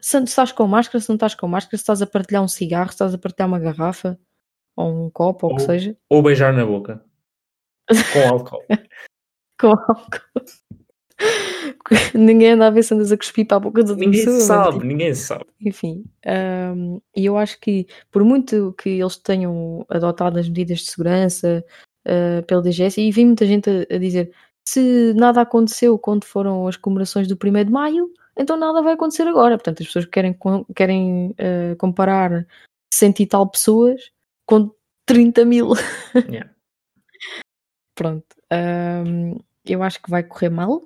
Se 0.00 0.16
estás 0.18 0.50
com 0.50 0.66
máscara, 0.66 1.00
se 1.00 1.08
não 1.08 1.16
estás 1.16 1.34
com 1.34 1.46
máscara, 1.46 1.76
se 1.76 1.82
estás 1.82 2.00
a 2.00 2.06
partilhar 2.06 2.42
um 2.42 2.48
cigarro, 2.48 2.88
se 2.88 2.94
estás 2.94 3.12
a 3.12 3.18
partilhar 3.18 3.48
uma 3.48 3.58
garrafa, 3.58 4.18
ou 4.74 5.06
um 5.06 5.10
copo, 5.10 5.46
ou 5.46 5.52
o 5.52 5.56
que 5.56 5.62
seja. 5.62 5.96
Ou 6.08 6.22
beijar 6.22 6.54
na 6.54 6.64
boca. 6.64 7.04
Com 8.12 8.28
álcool. 8.28 8.64
com 9.60 9.68
álcool. 9.68 10.44
ninguém 12.14 12.52
anda 12.52 12.66
a 12.66 12.70
ver 12.70 12.82
se 12.82 12.94
andas 12.94 13.12
a 13.12 13.16
cuspir 13.16 13.46
para 13.46 13.56
a 13.56 13.60
boca 13.60 13.82
do 13.82 13.96
Ninguém 13.96 14.24
pessoa, 14.24 14.40
sabe, 14.40 14.72
tipo, 14.72 14.84
ninguém 14.84 15.14
sabe. 15.14 15.46
Enfim, 15.60 16.04
um, 16.76 17.00
e 17.16 17.26
eu 17.26 17.36
acho 17.36 17.58
que 17.60 17.86
por 18.10 18.24
muito 18.24 18.74
que 18.78 18.90
eles 18.90 19.16
tenham 19.16 19.84
adotado 19.88 20.38
as 20.38 20.48
medidas 20.48 20.80
de 20.80 20.90
segurança 20.90 21.64
uh, 22.06 22.44
pelo 22.46 22.62
DGS, 22.62 23.00
e 23.00 23.10
vi 23.10 23.24
muita 23.24 23.46
gente 23.46 23.70
a, 23.70 23.94
a, 23.94 23.98
dizer 23.98 24.32
se 24.66 25.14
nada 25.14 25.40
aconteceu 25.40 25.98
quando 25.98 26.24
foram 26.24 26.66
as 26.68 26.76
comemorações 26.76 27.26
do 27.26 27.34
1 27.34 27.64
de 27.64 27.70
Maio, 27.70 28.10
então 28.36 28.56
nada 28.56 28.82
vai 28.82 28.94
acontecer 28.94 29.26
agora. 29.26 29.56
Portanto, 29.56 29.80
as 29.80 29.86
pessoas 29.86 30.04
querem, 30.06 30.36
querem 30.74 31.30
uh, 31.30 31.76
comparar 31.76 32.46
cento 32.92 33.20
e 33.20 33.26
tal 33.26 33.48
pessoas 33.48 34.10
com 34.46 34.70
30 35.06 35.44
mil. 35.44 35.72
Yeah. 36.14 36.50
Pronto. 37.94 38.26
Um, 38.52 39.38
eu 39.64 39.82
acho 39.82 40.00
que 40.02 40.10
vai 40.10 40.22
correr 40.22 40.50
mal. 40.50 40.82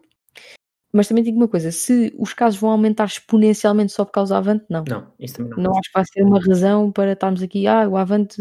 Mas 0.95 1.09
também 1.09 1.25
digo 1.25 1.37
uma 1.37 1.49
coisa: 1.49 1.73
se 1.73 2.15
os 2.17 2.33
casos 2.33 2.61
vão 2.61 2.71
aumentar 2.71 3.07
exponencialmente 3.07 3.93
só 3.93 4.05
por 4.05 4.13
causa 4.13 4.33
do 4.33 4.39
Avante, 4.39 4.65
não. 4.71 4.85
Não, 4.89 5.13
isso 5.19 5.35
também 5.35 5.51
não. 5.51 5.65
Não 5.65 5.71
acho 5.73 5.89
que 5.91 5.95
vai 5.95 6.05
ser 6.05 6.23
uma 6.23 6.41
razão 6.41 6.93
para 6.93 7.13
estarmos 7.13 7.43
aqui, 7.43 7.67
ah, 7.67 7.89
o 7.89 7.97
Avante 7.97 8.41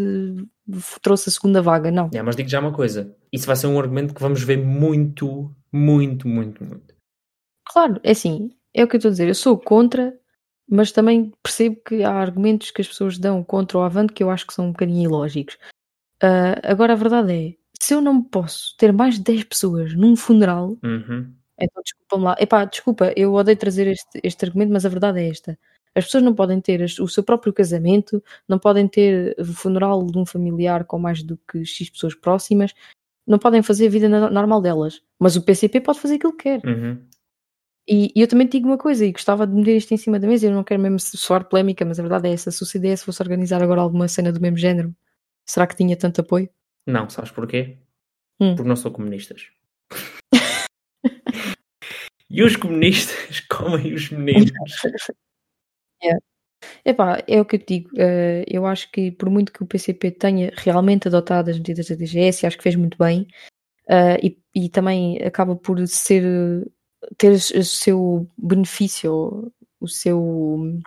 trouxe 1.02 1.30
a 1.30 1.32
segunda 1.32 1.64
vaga, 1.64 1.90
não. 1.90 2.12
É, 2.14 2.22
mas 2.22 2.36
digo 2.36 2.48
já 2.48 2.60
uma 2.60 2.72
coisa: 2.72 3.12
isso 3.32 3.48
vai 3.48 3.56
ser 3.56 3.66
um 3.66 3.80
argumento 3.80 4.14
que 4.14 4.22
vamos 4.22 4.44
ver 4.44 4.58
muito, 4.58 5.52
muito, 5.72 6.28
muito, 6.28 6.64
muito. 6.64 6.94
Claro, 7.72 8.00
é 8.04 8.12
assim, 8.12 8.52
é 8.72 8.84
o 8.84 8.88
que 8.88 8.98
eu 8.98 9.00
estou 9.00 9.10
a 9.10 9.14
dizer. 9.14 9.28
Eu 9.28 9.36
sou 9.36 9.58
contra, 9.58 10.16
mas 10.70 10.92
também 10.92 11.32
percebo 11.42 11.82
que 11.84 12.04
há 12.04 12.14
argumentos 12.14 12.70
que 12.70 12.82
as 12.82 12.88
pessoas 12.88 13.18
dão 13.18 13.44
contra 13.44 13.80
o 13.80 13.82
Avante 13.82 14.14
que 14.14 14.22
eu 14.22 14.30
acho 14.30 14.46
que 14.46 14.54
são 14.54 14.68
um 14.68 14.72
bocadinho 14.72 15.10
ilógicos. 15.10 15.56
Uh, 16.22 16.62
agora, 16.62 16.94
a 16.94 16.98
verdade 16.98 17.34
é: 17.34 17.56
se 17.82 17.96
eu 17.96 18.02
não 18.02 18.22
posso 18.22 18.78
ter 18.78 18.94
mais 18.94 19.16
de 19.16 19.24
10 19.24 19.44
pessoas 19.46 19.96
num 19.96 20.16
funeral. 20.16 20.78
Uhum 20.84 21.34
então 21.60 21.82
desculpa-me 21.84 22.24
lá. 22.24 22.36
Epá, 22.40 22.66
desculpa, 22.66 23.14
eu 23.16 23.34
odeio 23.34 23.58
trazer 23.58 23.88
este, 23.88 24.20
este 24.24 24.46
argumento, 24.46 24.72
mas 24.72 24.86
a 24.86 24.90
verdade 24.90 25.20
é 25.20 25.30
esta. 25.30 25.58
As 25.96 26.06
pessoas 26.06 26.24
não 26.24 26.34
podem 26.34 26.60
ter 26.60 26.82
o 27.00 27.08
seu 27.08 27.24
próprio 27.24 27.54
casamento, 27.54 28.24
não 28.48 28.58
podem 28.58 28.88
ter 28.88 29.36
o 29.40 29.46
funeral 29.46 30.06
de 30.06 30.18
um 30.18 30.26
familiar 30.26 30.86
com 30.86 30.98
mais 30.98 31.22
do 31.22 31.38
que 31.38 31.64
X 31.64 31.90
pessoas 31.90 32.16
próximas, 32.16 32.74
não 33.28 33.38
podem 33.38 33.62
fazer 33.62 33.88
a 33.88 33.90
vida 33.90 34.10
normal 34.10 34.62
delas. 34.62 35.02
Mas 35.20 35.36
o 35.36 35.42
PCP 35.44 35.82
pode 35.82 36.00
fazer 36.00 36.16
aquilo 36.16 36.36
que 36.36 36.44
quer. 36.44 36.66
Uhum. 36.66 37.00
E, 37.88 38.12
e, 38.16 38.22
eu 38.22 38.28
também 38.28 38.48
te 38.48 38.54
digo 38.54 38.68
uma 38.68 38.78
coisa, 38.78 39.06
e 39.06 39.12
gostava 39.12 39.46
de 39.46 39.54
meter 39.54 39.76
isto 39.76 39.94
em 39.94 39.98
cima 39.98 40.18
da 40.18 40.28
mesa, 40.28 40.48
eu 40.48 40.52
não 40.52 40.64
quero 40.64 40.82
mesmo 40.82 41.00
soar 41.00 41.46
polémica, 41.46 41.84
mas 41.84 42.00
a 42.00 42.02
verdade 42.02 42.30
é 42.30 42.34
essa: 42.34 42.50
se 42.50 42.64
o 42.64 42.66
CDS 42.66 43.04
fosse 43.04 43.22
organizar 43.22 43.62
agora 43.62 43.82
alguma 43.82 44.08
cena 44.08 44.32
do 44.32 44.40
mesmo 44.40 44.58
género, 44.58 44.96
será 45.46 45.68
que 45.68 45.76
tinha 45.76 45.96
tanto 45.98 46.22
apoio? 46.22 46.50
Não, 46.88 47.10
sabes 47.10 47.32
porquê? 47.32 47.78
Hum. 48.40 48.56
Porque 48.56 48.68
não 48.68 48.76
são 48.76 48.92
comunistas. 48.92 49.50
E 52.34 52.42
os 52.42 52.56
comunistas 52.56 53.40
comem 53.48 53.94
os 53.94 54.10
meninos. 54.10 54.52
É. 56.06 56.18
Epá, 56.84 57.24
é 57.26 57.40
o 57.40 57.46
que 57.46 57.56
eu 57.56 57.60
te 57.60 57.66
digo. 57.66 57.90
Uh, 57.94 58.44
eu 58.46 58.66
acho 58.66 58.92
que 58.92 59.10
por 59.10 59.30
muito 59.30 59.54
que 59.54 59.64
o 59.64 59.66
PCP 59.66 60.12
tenha 60.12 60.52
realmente 60.58 61.08
adotado 61.08 61.50
as 61.50 61.58
medidas 61.58 61.88
da 61.88 61.96
DGS, 61.96 62.46
acho 62.46 62.58
que 62.58 62.64
fez 62.64 62.76
muito 62.76 62.98
bem. 62.98 63.26
Uh, 63.88 64.20
e, 64.22 64.38
e, 64.54 64.70
também 64.70 65.18
acaba 65.24 65.56
por 65.56 65.88
ser 65.88 66.70
ter 67.18 67.32
o 67.32 67.64
seu 67.64 68.30
benefício, 68.38 69.50
o 69.80 69.88
seu 69.88 70.82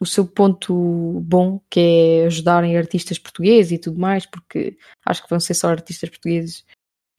o 0.00 0.06
seu 0.06 0.26
ponto 0.26 1.20
bom, 1.24 1.60
que 1.70 1.78
é 1.78 2.26
ajudarem 2.26 2.76
artistas 2.76 3.16
portugueses 3.16 3.70
e 3.70 3.78
tudo 3.78 4.00
mais, 4.00 4.26
porque 4.26 4.76
acho 5.04 5.22
que 5.22 5.30
vão 5.30 5.38
ser 5.38 5.54
só 5.54 5.68
artistas 5.68 6.10
portugueses 6.10 6.64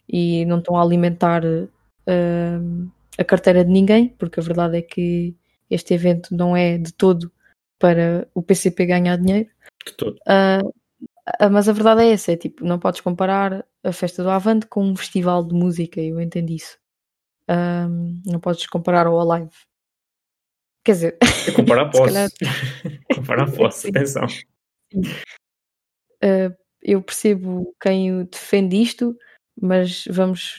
e 0.07 0.43
não 0.45 0.59
estão 0.59 0.75
a 0.75 0.81
alimentar 0.83 1.45
uh, 1.45 2.91
a 3.17 3.23
carteira 3.23 3.65
de 3.65 3.71
ninguém, 3.71 4.09
porque 4.09 4.39
a 4.39 4.43
verdade 4.43 4.77
é 4.77 4.81
que 4.81 5.35
este 5.69 5.93
evento 5.93 6.35
não 6.35 6.55
é 6.55 6.77
de 6.77 6.93
todo 6.93 7.31
para 7.79 8.27
o 8.33 8.41
PCP 8.41 8.85
ganhar 8.85 9.17
dinheiro. 9.17 9.49
De 9.85 9.93
todo. 9.93 10.15
Uh, 10.17 10.73
mas 11.51 11.67
a 11.67 11.73
verdade 11.73 12.03
é 12.03 12.11
essa, 12.11 12.31
é 12.31 12.37
tipo, 12.37 12.63
não 12.63 12.79
podes 12.79 13.01
comparar 13.01 13.65
a 13.83 13.91
festa 13.91 14.23
do 14.23 14.29
Avante 14.29 14.67
com 14.67 14.83
um 14.83 14.95
festival 14.95 15.43
de 15.43 15.53
música, 15.53 16.01
eu 16.01 16.21
entendo 16.21 16.51
isso. 16.51 16.77
Um, 17.49 18.21
não 18.25 18.39
podes 18.39 18.65
comparar 18.67 19.07
ao 19.07 19.19
Alive. 19.19 19.51
Quer 20.83 20.91
dizer, 20.93 21.17
comparar 21.55 21.89
posso. 21.89 22.05
calhar... 22.13 22.29
comparar 23.13 23.51
posso, 23.51 23.87
atenção. 23.89 24.25
Uh, 26.23 26.55
eu 26.81 27.01
percebo 27.01 27.75
quem 27.81 28.23
defende 28.25 28.81
isto, 28.81 29.17
mas 29.61 30.05
vamos 30.09 30.55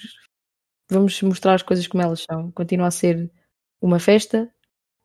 vamos 0.90 1.20
mostrar 1.22 1.54
as 1.54 1.62
coisas 1.62 1.86
como 1.86 2.02
elas 2.02 2.24
são. 2.28 2.50
Continua 2.52 2.88
a 2.88 2.90
ser 2.90 3.30
uma 3.80 3.98
festa, 3.98 4.50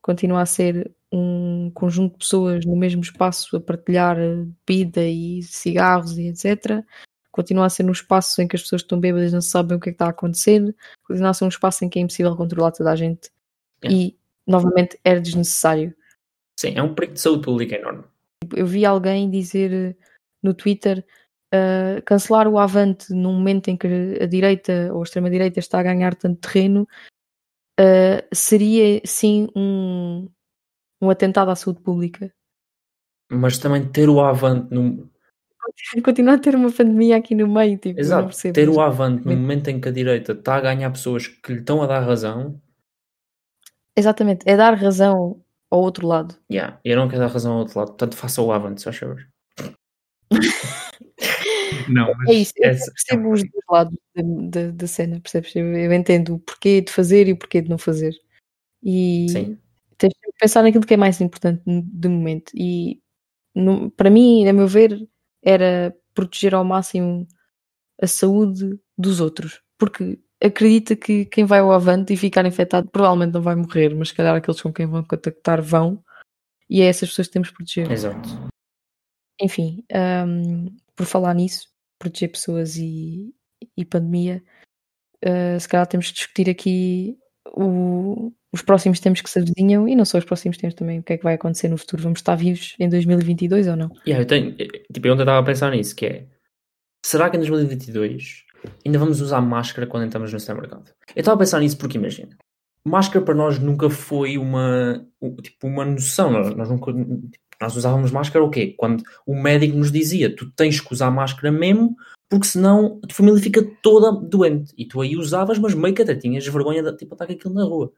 continua 0.02 0.42
a 0.42 0.46
ser 0.46 0.92
um 1.12 1.70
conjunto 1.74 2.14
de 2.14 2.20
pessoas 2.20 2.66
no 2.66 2.76
mesmo 2.76 3.02
espaço 3.02 3.56
a 3.56 3.62
partilhar 3.62 4.18
bebida 4.66 5.06
e 5.06 5.44
cigarros 5.44 6.18
e 6.18 6.28
etc. 6.28 6.84
Continua 7.32 7.66
a 7.66 7.70
ser 7.70 7.86
um 7.86 7.92
espaço 7.92 8.42
em 8.42 8.48
que 8.48 8.56
as 8.56 8.64
pessoas 8.64 8.82
estão 8.82 9.00
bêbadas 9.00 9.32
e 9.32 9.34
não 9.34 9.42
sabem 9.42 9.78
o 9.78 9.80
que 9.80 9.90
é 9.90 9.92
que 9.92 9.96
está 9.96 10.08
a 10.08 10.10
acontecer. 10.10 10.76
Continua 11.04 11.30
a 11.30 11.34
ser 11.34 11.46
um 11.46 11.50
espaço 11.50 11.86
em 11.86 11.90
que 11.90 12.00
é 12.00 12.02
impossível 12.02 12.36
controlar 12.36 12.72
toda 12.72 12.92
a 12.92 12.96
gente. 12.96 13.30
É. 13.84 13.92
E, 13.92 14.18
novamente, 14.46 15.00
era 15.04 15.22
desnecessário. 15.22 15.96
Sim, 16.60 16.74
é 16.76 16.84
um 16.84 16.94
perigo 16.94 17.14
de 17.14 17.22
saúde 17.22 17.44
pública 17.44 17.76
enorme. 17.76 18.04
Eu 18.56 18.66
vi 18.66 18.86
alguém 18.86 19.30
dizer 19.30 19.98
no 20.42 20.54
Twitter 20.54 21.06
uh, 21.54 22.02
cancelar 22.04 22.48
o 22.48 22.58
Avante 22.58 23.14
num 23.14 23.34
momento 23.34 23.70
em 23.70 23.78
que 23.78 24.18
a 24.22 24.26
direita 24.26 24.90
ou 24.92 25.02
a 25.02 25.04
extrema-direita 25.04 25.60
está 25.60 25.80
a 25.80 25.84
ganhar 25.84 26.16
tanto 26.16 26.40
terreno 26.42 26.88
uh, 27.80 28.28
seria 28.34 29.02
sim 29.06 29.48
um, 29.56 30.28
um 31.02 31.10
atentado 31.10 31.52
à 31.52 31.56
saúde 31.56 31.82
pública. 31.82 32.34
Mas 33.32 33.58
também 33.58 33.88
ter 33.90 34.10
o 34.10 34.20
Avante 34.20 34.74
num. 34.74 35.10
Continuar 36.04 36.36
a 36.36 36.40
ter 36.40 36.56
uma 36.56 36.72
pandemia 36.72 37.18
aqui 37.18 37.34
no 37.34 37.48
meio, 37.48 37.78
tipo, 37.78 38.00
Exato, 38.00 38.36
ter 38.52 38.70
o 38.70 38.82
Avante 38.82 39.26
no 39.26 39.36
momento 39.36 39.70
em 39.70 39.80
que 39.80 39.88
a 39.88 39.92
direita 39.92 40.34
está 40.34 40.58
a 40.58 40.62
ganhar 40.62 40.92
pessoas 40.92 41.28
que 41.28 41.54
lhe 41.54 41.60
estão 41.60 41.82
a 41.82 41.88
dar 41.88 42.02
razão. 42.02 42.60
Exatamente, 43.96 44.44
é 44.46 44.58
dar 44.58 44.74
razão 44.74 45.42
ao 45.72 45.80
outro 45.80 46.06
lado. 46.06 46.36
Yeah, 46.52 46.80
eu 46.84 46.98
não 46.98 47.08
quero 47.08 47.22
dar 47.22 47.28
razão 47.28 47.54
ao 47.54 47.60
outro 47.60 47.80
lado, 47.80 47.90
portanto 47.90 48.18
faça 48.18 48.42
o 48.42 48.52
Avante, 48.52 48.82
se 48.82 48.90
achas. 48.90 49.26
Não, 51.90 52.14
mas 52.16 52.30
é 52.30 52.34
isso, 52.34 52.54
eu 52.58 52.72
percebo 52.72 53.32
os 53.32 53.42
dois 53.42 53.64
lados 53.70 53.98
da, 54.74 54.88
cena, 54.88 55.20
percebes? 55.20 55.56
Eu, 55.56 55.66
eu, 55.76 55.94
entendo 55.94 56.36
o 56.36 56.40
porquê 56.40 56.82
de 56.82 56.92
fazer 56.92 57.28
e 57.28 57.34
o 57.34 57.38
porquê 57.38 57.62
de 57.62 57.70
não 57.70 57.78
fazer. 57.78 58.14
E 58.82 59.28
Sim. 59.30 59.58
tens 59.98 60.10
de 60.10 60.32
pensar 60.40 60.64
naquilo 60.64 60.86
que 60.86 60.94
é 60.94 60.98
mais 60.98 61.20
importante 61.22 61.64
de 61.66 62.08
momento. 62.08 62.52
E 62.56 63.02
no, 63.56 63.92
para 63.92 64.10
mim, 64.10 64.48
a 64.48 64.54
meu 64.54 64.68
ver, 64.68 65.08
era 65.42 65.96
proteger 66.14 66.54
ao 66.56 66.64
máximo 66.64 67.28
a 68.02 68.08
saúde 68.08 68.80
dos 68.98 69.20
outros. 69.20 69.62
Porque 69.78 70.20
acredita 70.42 70.96
que 70.96 71.26
quem 71.26 71.46
vai 71.46 71.60
ao 71.60 71.72
avante 71.72 72.14
e 72.14 72.18
ficar 72.18 72.46
infectado 72.46 72.90
provavelmente 72.90 73.34
não 73.34 73.42
vai 73.42 73.56
morrer, 73.56 73.96
mas 73.96 74.10
se 74.10 74.14
calhar 74.14 74.36
aqueles 74.36 74.62
com 74.62 74.74
quem 74.74 74.86
vão 74.86 75.04
contactar 75.04 75.62
vão. 75.62 76.04
E 76.70 76.82
é 76.82 76.86
essas 76.86 77.10
pessoas 77.10 77.28
que 77.28 77.34
temos 77.34 77.50
que 77.50 77.56
proteger. 77.56 77.92
Exato. 77.92 78.30
Enfim, 79.42 79.84
um, 80.28 80.66
por 80.96 81.06
falar 81.06 81.34
nisso, 81.34 81.68
proteger 82.00 82.32
pessoas 82.32 82.78
e, 82.78 83.34
e 83.78 83.86
pandemia, 83.86 84.44
uh, 85.26 85.60
se 85.60 85.68
calhar 85.68 85.88
temos 85.88 86.08
que 86.08 86.14
discutir 86.14 86.50
aqui 86.50 87.18
o, 87.56 88.32
os 88.54 88.62
próximos 88.62 89.00
tempos 89.00 89.22
que 89.22 89.30
se 89.30 89.40
avizinham 89.40 89.88
e 89.88 89.96
não 89.96 90.06
só 90.06 90.18
os 90.18 90.26
próximos 90.26 90.58
tempos 90.58 90.76
também, 90.76 91.00
o 91.00 91.04
que 91.04 91.14
é 91.14 91.18
que 91.18 91.24
vai 91.24 91.36
acontecer 91.36 91.68
no 91.68 91.78
futuro? 91.78 92.04
Vamos 92.04 92.20
estar 92.20 92.36
vivos 92.36 92.76
em 92.80 92.88
2022 92.90 93.68
ou 93.68 93.76
não? 93.76 93.92
Yeah, 94.08 94.22
eu 94.22 94.28
tenho, 94.28 94.56
tipo, 94.56 95.08
eu 95.08 95.14
ontem 95.14 95.24
estava 95.24 95.40
a 95.40 95.44
pensar 95.44 95.72
nisso, 95.72 95.96
que 95.96 96.06
é, 96.06 96.28
será 97.06 97.30
que 97.30 97.38
em 97.38 97.40
2022 97.40 98.44
ainda 98.86 99.00
vamos 99.00 99.22
usar 99.22 99.42
máscara 99.42 99.88
quando 99.88 100.06
entramos 100.06 100.32
no 100.32 100.40
supermercado? 100.40 100.92
Eu 101.16 101.20
estava 101.20 101.36
a 101.36 101.40
pensar 101.40 101.60
nisso 101.60 101.78
porque, 101.78 101.98
imagina, 101.98 102.38
máscara 102.86 103.24
para 103.24 103.36
nós 103.36 103.60
nunca 103.60 103.90
foi 103.90 104.38
uma, 104.38 105.06
tipo, 105.42 105.68
uma 105.68 105.86
noção, 105.86 106.32
nós, 106.32 106.56
nós 106.56 106.70
nunca, 106.70 106.92
nós 107.64 107.78
usávamos 107.78 108.12
máscara 108.12 108.44
o 108.44 108.50
quê? 108.50 108.76
Quando 108.78 109.04
o 109.26 109.34
médico 109.34 109.78
nos 109.78 109.92
dizia, 109.92 110.36
tu 110.36 110.52
tens 110.52 110.82
que 110.82 110.94
usar 110.94 111.10
máscara 111.10 111.50
mesmo, 111.50 111.96
porque 112.30 112.46
senão 112.46 113.00
a 113.02 113.08
tua 113.08 113.16
família 113.16 113.42
fica 113.42 113.64
toda 113.82 114.12
doente. 114.12 114.74
E 114.78 114.86
tu 114.86 115.00
aí 115.00 115.16
usavas, 115.16 115.58
mas 115.58 115.74
meio 115.74 115.96
que 115.96 116.02
até 116.02 116.14
tinhas 116.14 116.46
vergonha 116.46 116.84
de 116.84 116.98
tipo, 116.98 117.14
estar 117.14 117.26
com 117.26 117.32
aquilo 117.32 117.54
na 117.54 117.64
rua. 117.64 117.94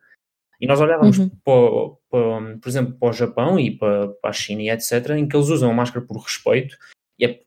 E 0.61 0.67
nós 0.67 0.79
olhávamos, 0.79 1.17
uhum. 1.17 1.29
para, 1.43 1.95
para, 2.09 2.57
por 2.59 2.69
exemplo, 2.69 2.95
para 2.99 3.09
o 3.09 3.13
Japão 3.13 3.59
e 3.59 3.71
para, 3.71 4.09
para 4.09 4.29
a 4.29 4.33
China 4.33 4.61
e 4.61 4.69
etc., 4.69 5.09
em 5.11 5.27
que 5.27 5.35
eles 5.35 5.49
usam 5.49 5.71
a 5.71 5.73
máscara 5.73 6.05
por 6.05 6.17
respeito 6.17 6.77
e 7.19 7.25
é 7.25 7.39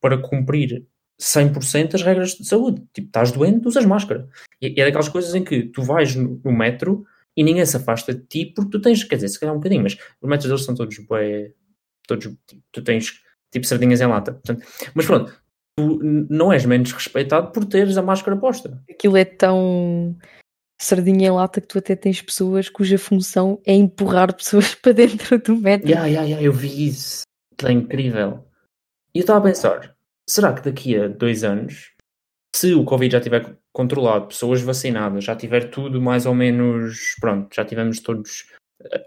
para 0.00 0.16
cumprir 0.16 0.86
100% 1.20 1.94
as 1.94 2.02
regras 2.02 2.30
de 2.30 2.46
saúde. 2.46 2.82
Tipo, 2.94 3.08
estás 3.08 3.30
doente, 3.32 3.68
usas 3.68 3.84
máscara. 3.84 4.26
E, 4.60 4.80
é 4.80 4.84
daquelas 4.84 5.08
coisas 5.08 5.34
em 5.34 5.44
que 5.44 5.64
tu 5.64 5.82
vais 5.82 6.16
no, 6.16 6.40
no, 6.42 6.52
metro 6.52 7.04
e 7.36 7.44
ninguém 7.44 7.66
se 7.66 7.76
afasta 7.76 8.14
de 8.14 8.22
ti 8.22 8.46
porque 8.46 8.70
tu 8.70 8.80
tens, 8.80 9.04
quer 9.04 9.16
dizer, 9.16 9.28
se 9.28 9.38
calhar 9.38 9.54
um 9.54 9.58
bocadinho, 9.58 9.82
mas 9.82 9.96
os 10.20 10.28
metros 10.28 10.48
deles 10.48 10.64
são 10.64 10.74
todos 10.74 10.98
bué, 11.00 11.52
todos, 12.06 12.32
tu 12.72 12.82
tens 12.82 13.20
tipo 13.50 13.66
sardinhas 13.66 14.00
em 14.00 14.06
lata. 14.06 14.32
Portanto, 14.32 14.66
mas 14.94 15.06
pronto, 15.06 15.32
tu 15.76 15.98
não 16.02 16.52
és 16.52 16.64
menos 16.64 16.92
respeitado 16.92 17.52
por 17.52 17.64
teres 17.64 17.96
a 17.96 18.02
máscara 18.02 18.36
posta. 18.36 18.82
Aquilo 18.90 19.16
é 19.16 19.24
tão 19.24 20.16
sardinha 20.78 21.28
em 21.28 21.30
lata 21.30 21.60
que 21.60 21.68
tu 21.68 21.78
até 21.78 21.96
tens 21.96 22.20
pessoas 22.20 22.68
cuja 22.68 22.98
função 22.98 23.60
é 23.64 23.72
empurrar 23.72 24.34
pessoas 24.34 24.74
para 24.76 24.92
dentro 24.92 25.38
do 25.38 25.56
metro. 25.56 25.88
Yeah, 25.88 26.06
yeah, 26.06 26.26
yeah, 26.26 26.44
eu 26.44 26.52
vi 26.52 26.88
isso. 26.88 27.22
É 27.64 27.72
incrível. 27.72 28.46
E 29.14 29.18
eu 29.18 29.22
estava 29.22 29.38
a 29.38 29.42
pensar, 29.42 29.96
será 30.28 30.52
que 30.52 30.62
daqui 30.62 30.98
a 30.98 31.08
dois 31.08 31.42
anos, 31.42 31.92
se 32.54 32.74
o 32.74 32.84
Covid 32.84 33.12
já 33.12 33.18
estiver 33.18 33.56
controlado, 33.72 34.26
pessoas 34.26 34.60
vacinadas, 34.60 35.24
já 35.24 35.34
tiver 35.34 35.70
tudo 35.70 36.00
mais 36.00 36.26
ou 36.26 36.34
menos, 36.34 37.14
pronto, 37.20 37.54
já 37.54 37.64
tivemos 37.64 38.00
todos 38.00 38.46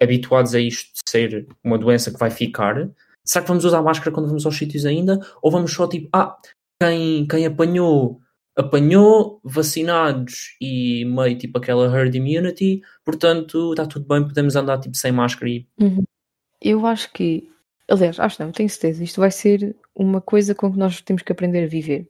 habituados 0.02 0.56
a 0.56 0.60
isto 0.60 0.92
de 0.94 1.10
ser 1.10 1.48
uma 1.64 1.78
doença 1.78 2.12
que 2.12 2.20
vai 2.20 2.30
ficar, 2.30 2.90
será 3.24 3.44
que 3.44 3.50
vamos 3.50 3.66
usar 3.66 3.82
máscara 3.82 4.12
quando 4.12 4.28
vamos 4.28 4.46
aos 4.46 4.58
sítios 4.58 4.86
ainda? 4.86 5.20
Ou 5.42 5.52
vamos 5.52 5.74
só 5.74 5.88
tipo, 5.88 6.10
ah, 6.14 6.36
quem, 6.82 7.28
quem 7.28 7.46
apanhou 7.46 8.20
apanhou 8.60 9.40
vacinados 9.42 10.58
e 10.60 11.06
meio 11.06 11.38
tipo 11.38 11.58
aquela 11.58 11.88
herd 11.88 12.18
immunity, 12.18 12.82
portanto 13.06 13.72
está 13.72 13.86
tudo 13.86 14.06
bem, 14.06 14.28
podemos 14.28 14.54
andar 14.56 14.80
tipo 14.80 14.98
sem 14.98 15.14
máscara 15.14 15.50
e... 15.50 15.66
Uhum. 15.80 16.04
Eu 16.62 16.86
acho 16.86 17.10
que, 17.14 17.50
aliás, 17.90 18.20
acho 18.20 18.44
não, 18.44 18.52
tenho 18.52 18.70
certeza, 18.70 19.02
isto 19.02 19.22
vai 19.22 19.32
ser 19.32 19.78
uma 19.96 20.20
coisa 20.20 20.54
com 20.54 20.70
que 20.74 20.78
nós 20.78 21.00
temos 21.02 21.22
que 21.22 21.32
aprender 21.32 21.64
a 21.64 21.68
viver. 21.68 22.10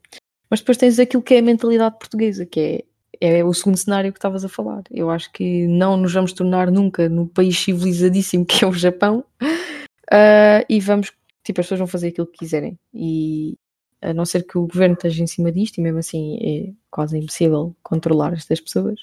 Mas 0.50 0.60
depois 0.60 0.78
tens 0.78 0.98
aquilo 0.98 1.22
que 1.22 1.36
é 1.36 1.40
a 1.40 1.44
mentalidade 1.44 2.00
portuguesa, 2.00 2.48
que 2.48 2.60
é, 2.60 2.84
é 3.22 3.44
o 3.44 3.54
segundo 3.54 3.78
cenário 3.78 4.12
que 4.12 4.18
estavas 4.18 4.46
a 4.46 4.50
falar. 4.50 4.84
Eu 4.90 5.10
acho 5.10 5.32
que 5.32 5.68
não 5.68 5.98
nos 5.98 6.14
vamos 6.14 6.34
tornar 6.34 6.72
nunca 6.72 7.10
no 7.10 7.28
país 7.28 7.58
civilizadíssimo 7.60 8.46
que 8.46 8.64
é 8.64 8.68
o 8.68 8.74
Japão 8.74 9.26
uh, 9.42 10.66
e 10.70 10.80
vamos, 10.80 11.12
tipo, 11.44 11.60
as 11.60 11.66
pessoas 11.66 11.80
vão 11.80 11.88
fazer 11.88 12.10
aquilo 12.10 12.28
que 12.28 12.40
quiserem. 12.40 12.80
E, 12.94 13.58
a 14.02 14.14
não 14.14 14.26
ser 14.26 14.44
que 14.46 14.58
o 14.58 14.68
governo 14.68 14.96
esteja 14.96 15.24
em 15.24 15.28
cima 15.28 15.52
disto, 15.52 15.78
e 15.78 15.82
mesmo 15.82 16.00
assim 16.00 16.38
é 16.42 16.74
quase 16.90 17.18
impossível 17.18 17.76
controlar 17.84 18.34
estas 18.34 18.60
pessoas, 18.60 19.00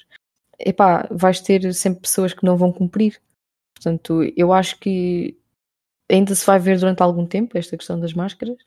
epá, 0.59 1.07
vais 1.11 1.39
ter 1.39 1.73
sempre 1.73 2.01
pessoas 2.01 2.33
que 2.33 2.45
não 2.45 2.57
vão 2.57 2.71
cumprir. 2.71 3.21
Portanto, 3.75 4.23
eu 4.35 4.51
acho 4.51 4.79
que 4.79 5.37
ainda 6.09 6.33
se 6.33 6.45
vai 6.45 6.59
ver 6.59 6.79
durante 6.79 7.03
algum 7.03 7.25
tempo 7.25 7.57
esta 7.57 7.77
questão 7.77 7.99
das 7.99 8.13
máscaras, 8.13 8.57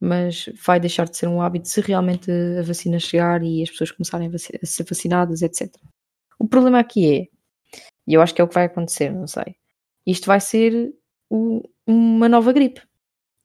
mas 0.00 0.48
vai 0.64 0.78
deixar 0.78 1.08
de 1.08 1.16
ser 1.16 1.28
um 1.28 1.40
hábito 1.40 1.68
se 1.68 1.80
realmente 1.80 2.30
a 2.30 2.62
vacina 2.62 2.98
chegar 2.98 3.42
e 3.42 3.62
as 3.62 3.70
pessoas 3.70 3.90
começarem 3.90 4.30
a, 4.32 4.38
ser 4.38 4.84
vacinadas, 4.84 5.42
etc. 5.42 5.68
O 6.38 6.46
problema 6.46 6.78
aqui 6.78 7.14
é, 7.14 7.26
e 8.06 8.14
eu 8.14 8.22
acho 8.22 8.34
que 8.34 8.40
é 8.40 8.44
o 8.44 8.48
que 8.48 8.54
vai 8.54 8.64
acontecer, 8.64 9.10
não 9.10 9.26
sei, 9.26 9.56
isto 10.06 10.26
vai 10.26 10.40
ser 10.40 10.94
o, 11.30 11.62
uma 11.86 12.28
nova 12.28 12.52
gripe 12.52 12.80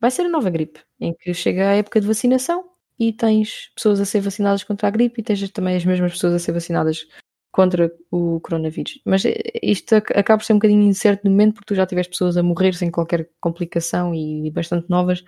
vai 0.03 0.11
ser 0.11 0.23
a 0.23 0.29
nova 0.29 0.49
gripe, 0.49 0.81
em 0.99 1.13
que 1.13 1.33
chega 1.33 1.69
a 1.69 1.75
época 1.75 2.01
de 2.01 2.05
vacinação 2.05 2.65
e 2.99 3.13
tens 3.13 3.71
pessoas 3.73 4.01
a 4.01 4.05
ser 4.05 4.19
vacinadas 4.19 4.61
contra 4.61 4.89
a 4.89 4.91
gripe 4.91 5.21
e 5.21 5.23
tens 5.23 5.49
também 5.51 5.77
as 5.77 5.85
mesmas 5.85 6.11
pessoas 6.11 6.33
a 6.33 6.39
ser 6.39 6.51
vacinadas 6.51 7.07
contra 7.53 7.89
o 8.11 8.41
coronavírus. 8.41 8.99
Mas 9.05 9.23
isto 9.61 9.95
acaba 9.95 10.39
por 10.39 10.43
ser 10.43 10.51
um 10.51 10.57
bocadinho 10.57 10.81
incerto 10.81 11.23
no 11.23 11.31
momento 11.31 11.53
porque 11.53 11.67
tu 11.67 11.75
já 11.75 11.85
tiveste 11.85 12.09
pessoas 12.09 12.35
a 12.35 12.43
morrer 12.43 12.73
sem 12.73 12.91
qualquer 12.91 13.29
complicação 13.39 14.13
e 14.13 14.51
bastante 14.51 14.89
novas 14.89 15.23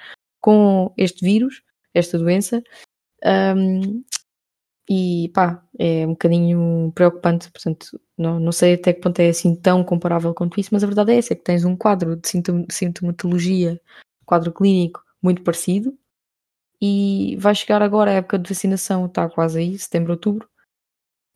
com 0.45 0.93
este 0.95 1.25
vírus, 1.25 1.63
esta 1.91 2.19
doença. 2.19 2.61
Um, 3.25 4.03
e 4.87 5.31
pá, 5.33 5.65
é 5.79 6.05
um 6.05 6.11
bocadinho 6.11 6.91
preocupante, 6.93 7.51
portanto, 7.51 7.99
não, 8.15 8.39
não 8.39 8.51
sei 8.51 8.75
até 8.75 8.93
que 8.93 9.01
ponto 9.01 9.19
é 9.19 9.29
assim 9.29 9.55
tão 9.55 9.83
comparável 9.83 10.35
quanto 10.35 10.59
isso, 10.59 10.69
mas 10.71 10.83
a 10.83 10.87
verdade 10.87 11.13
é 11.13 11.17
essa, 11.17 11.33
é 11.33 11.35
que 11.35 11.43
tens 11.43 11.65
um 11.65 11.75
quadro 11.75 12.15
de 12.15 12.29
sintomatologia 12.71 13.81
quadro 14.23 14.53
clínico 14.53 15.03
muito 15.19 15.41
parecido. 15.41 15.97
E 16.79 17.35
vai 17.39 17.55
chegar 17.55 17.81
agora 17.81 18.11
a 18.11 18.15
época 18.15 18.37
de 18.37 18.47
vacinação, 18.47 19.07
está 19.07 19.27
quase 19.27 19.57
aí, 19.59 19.79
setembro, 19.79 20.11
outubro. 20.13 20.47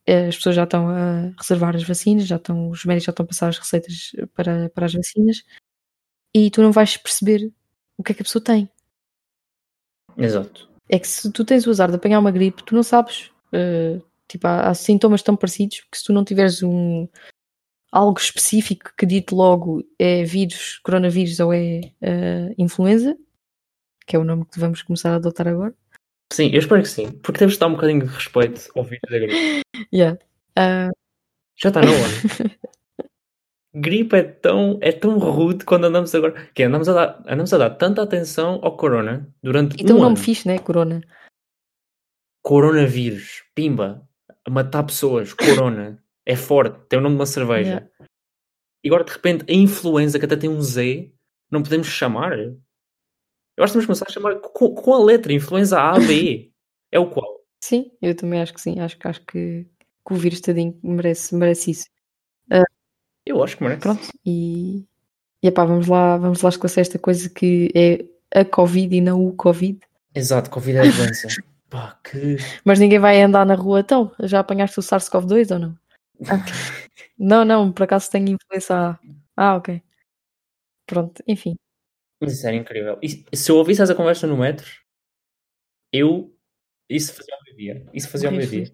As 0.08 0.36
pessoas 0.36 0.56
já 0.56 0.66
estão 0.66 0.88
a 0.90 1.34
reservar 1.40 1.76
as 1.76 1.84
vacinas, 1.84 2.28
já 2.28 2.36
estão, 2.36 2.70
os 2.70 2.86
médicos 2.86 3.06
já 3.06 3.12
estão 3.12 3.24
a 3.24 3.28
passar 3.28 3.48
as 3.50 3.58
receitas 3.58 4.12
para, 4.36 4.70
para 4.70 4.86
as 4.86 4.94
vacinas 4.94 5.44
e 6.36 6.52
tu 6.52 6.62
não 6.62 6.72
vais 6.72 6.98
perceber 6.98 7.52
o 7.98 8.04
que 8.04 8.12
é 8.12 8.16
que 8.16 8.22
a 8.22 8.26
pessoa 8.26 8.44
tem. 8.44 8.70
Exato. 10.18 10.70
É 10.88 10.98
que 10.98 11.08
se 11.08 11.32
tu 11.32 11.46
tens 11.46 11.66
o 11.68 11.70
azar 11.70 11.90
de 11.90 11.96
apanhar 11.96 12.20
uma 12.20 12.32
gripe, 12.32 12.64
tu 12.64 12.76
não 12.76 12.84
sabes. 12.84 13.32
Uh, 13.54 14.02
tipo, 14.28 14.48
há, 14.48 14.70
há, 14.70 14.74
sintomas 14.74 15.22
tão 15.22 15.36
parecidos 15.36 15.86
que 15.92 15.98
se 15.98 16.04
tu 16.04 16.14
não 16.14 16.24
tiveres 16.24 16.64
um, 16.64 17.08
algo 17.92 18.20
específico 18.20 18.92
que 18.98 19.06
dite 19.06 19.34
logo 19.34 19.84
é 19.98 20.24
vírus, 20.24 20.80
coronavírus 20.84 21.40
ou 21.40 21.54
é 21.54 21.82
uh, 22.02 22.54
influenza, 22.58 23.18
que 24.06 24.16
é 24.16 24.20
o 24.20 24.24
nome 24.24 24.46
que 24.46 24.60
vamos 24.60 24.82
começar 24.82 25.12
a 25.12 25.16
adotar 25.16 25.48
agora. 25.48 25.74
Sim, 26.32 26.50
eu 26.52 26.60
espero 26.60 26.84
que 26.84 26.90
sim, 26.90 27.12
porque 27.24 27.40
temos 27.40 27.56
de 27.56 27.60
dar 27.60 27.68
um 27.68 27.74
bocadinho 27.74 28.06
de 28.06 28.14
respeito 28.14 28.70
ao 28.76 28.84
vírus 28.84 29.10
da 29.10 29.20
gripe. 29.20 29.62
Yeah. 29.94 30.20
Uh... 30.58 30.92
Já 31.56 31.70
está 31.70 31.82
na 31.82 31.88
hora. 31.92 32.60
Gripe 33.74 34.16
é 34.16 34.24
tão, 34.24 34.78
é 34.82 34.92
tão 34.92 35.18
rude 35.18 35.66
quando 35.66 35.86
andamos 35.86 36.14
agora. 36.16 36.50
Que 36.54 36.64
andamos 36.64 36.90
a, 36.90 36.94
dar, 36.94 37.24
andamos 37.26 37.54
a 37.54 37.58
dar 37.58 37.70
tanta 37.72 38.02
atenção 38.02 38.60
ao 38.62 38.76
corona 38.76 39.28
durante 39.42 39.82
então 39.82 39.98
um 39.98 40.00
nome 40.00 40.16
ano. 40.16 40.24
fixe, 40.24 40.48
né? 40.48 40.60
Corona. 40.60 41.02
Coronavírus, 42.42 43.44
pimba, 43.54 44.08
matar 44.48 44.84
pessoas, 44.84 45.34
corona 45.34 46.02
é 46.30 46.36
forte, 46.36 46.80
tem 46.88 47.00
o 47.00 47.02
nome 47.02 47.16
de 47.16 47.22
uma 47.22 47.26
cerveja. 47.26 47.70
Yeah. 47.70 47.90
E 48.84 48.88
agora 48.88 49.04
de 49.04 49.12
repente 49.12 49.46
a 49.50 49.54
influenza, 49.54 50.20
que 50.20 50.26
até 50.26 50.36
tem 50.36 50.48
um 50.48 50.62
Z, 50.62 51.12
não 51.50 51.64
podemos 51.64 51.88
chamar. 51.88 52.38
Eu 52.38 53.64
acho 53.64 53.74
que 53.74 53.80
temos 53.80 53.84
que 53.84 53.88
começar 53.88 54.06
a 54.08 54.12
chamar 54.12 54.36
com, 54.40 54.76
com 54.76 54.94
a 54.94 55.04
letra 55.04 55.34
influenza 55.34 55.82
A, 55.82 56.00
B. 56.00 56.52
é 56.92 57.00
o 57.00 57.10
qual? 57.10 57.40
Sim, 57.62 57.92
eu 58.00 58.16
também 58.16 58.42
acho 58.42 58.54
que 58.54 58.62
sim. 58.62 58.80
Acho, 58.80 58.96
acho 59.04 59.26
que, 59.26 59.66
que 60.08 60.14
o 60.14 60.16
vírus 60.16 60.40
tadinho 60.40 60.80
merece, 60.82 61.36
merece 61.36 61.72
isso. 61.72 61.90
Eu 63.30 63.44
acho 63.44 63.56
que 63.56 63.64
merece. 63.64 63.82
Pronto, 63.82 64.08
e, 64.26 64.84
e 65.44 65.48
epá, 65.48 65.64
vamos 65.64 65.86
lá, 65.86 66.18
vamos 66.18 66.42
lá 66.42 66.50
esclarecer 66.50 66.82
esta 66.82 66.98
coisa 66.98 67.30
que 67.30 67.72
é 67.76 68.40
a 68.42 68.44
Covid 68.44 68.96
e 68.96 69.00
não 69.00 69.24
o 69.24 69.36
Covid. 69.36 69.80
Exato, 70.16 70.50
Covid 70.50 70.78
é 70.78 70.82
a 70.82 70.92
doença. 70.92 71.28
Pá, 71.70 72.00
que... 72.04 72.38
Mas 72.66 72.80
ninguém 72.80 72.98
vai 72.98 73.22
andar 73.22 73.46
na 73.46 73.54
rua 73.54 73.82
então? 73.82 74.12
Já 74.22 74.40
apanhaste 74.40 74.80
o 74.80 74.82
SARS-CoV-2 74.82 75.52
ou 75.52 75.60
não? 75.60 75.78
Não, 77.22 77.44
não, 77.44 77.70
por 77.70 77.84
acaso 77.84 78.10
tenho 78.10 78.30
influência. 78.30 78.98
Ah, 79.36 79.58
ok. 79.58 79.84
Pronto, 80.88 81.22
enfim. 81.28 81.56
Mas 82.22 82.32
isso 82.32 82.48
era 82.48 82.56
incrível. 82.56 82.98
E 83.02 83.10
se 83.36 83.52
eu 83.52 83.58
ouvisse 83.58 83.82
essa 83.82 83.94
conversa 83.94 84.26
no 84.26 84.38
metro, 84.38 84.66
eu. 85.92 86.34
Isso 86.90 87.14
fazia 87.14 87.36
ao 87.36 87.44
meio-dia. 87.44 87.90
Isso 87.94 88.10
fazia 88.10 88.30
ao 88.30 88.34
meio-dia. 88.34 88.74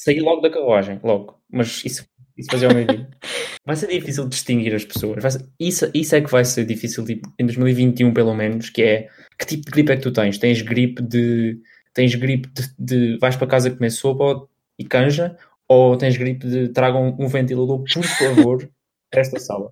Saí 0.00 0.18
logo 0.18 0.40
da 0.40 0.50
carruagem, 0.50 0.98
logo. 1.04 1.42
Mas 1.46 1.84
isso, 1.84 2.08
isso 2.36 2.50
ao 2.66 2.74
meio-dia. 2.74 3.08
vai 3.66 3.76
ser 3.76 3.88
difícil 3.88 4.28
distinguir 4.28 4.74
as 4.74 4.84
pessoas. 4.84 5.22
Ser, 5.32 5.48
isso, 5.58 5.90
isso 5.94 6.14
é 6.14 6.20
que 6.20 6.30
vai 6.30 6.44
ser 6.44 6.64
difícil, 6.64 7.04
tipo, 7.04 7.32
em 7.38 7.46
2021 7.46 8.12
pelo 8.12 8.34
menos, 8.34 8.70
que 8.70 8.82
é 8.82 9.08
que 9.38 9.46
tipo 9.46 9.64
de 9.64 9.70
gripe 9.70 9.92
é 9.92 9.96
que 9.96 10.02
tu 10.02 10.12
tens? 10.12 10.38
Tens 10.38 10.62
gripe 10.62 11.02
de. 11.02 11.60
Tens 11.92 12.14
gripe 12.14 12.48
de. 12.52 12.74
de 12.78 13.18
vais 13.18 13.36
para 13.36 13.46
casa 13.46 13.70
comer 13.70 13.90
sopa 13.90 14.46
e 14.78 14.84
canja, 14.84 15.36
ou 15.68 15.96
tens 15.96 16.16
gripe 16.16 16.46
de 16.46 16.68
tragam 16.68 17.16
um 17.18 17.28
ventilador, 17.28 17.82
por 17.82 18.04
favor, 18.04 18.70
esta 19.12 19.38
sala. 19.38 19.70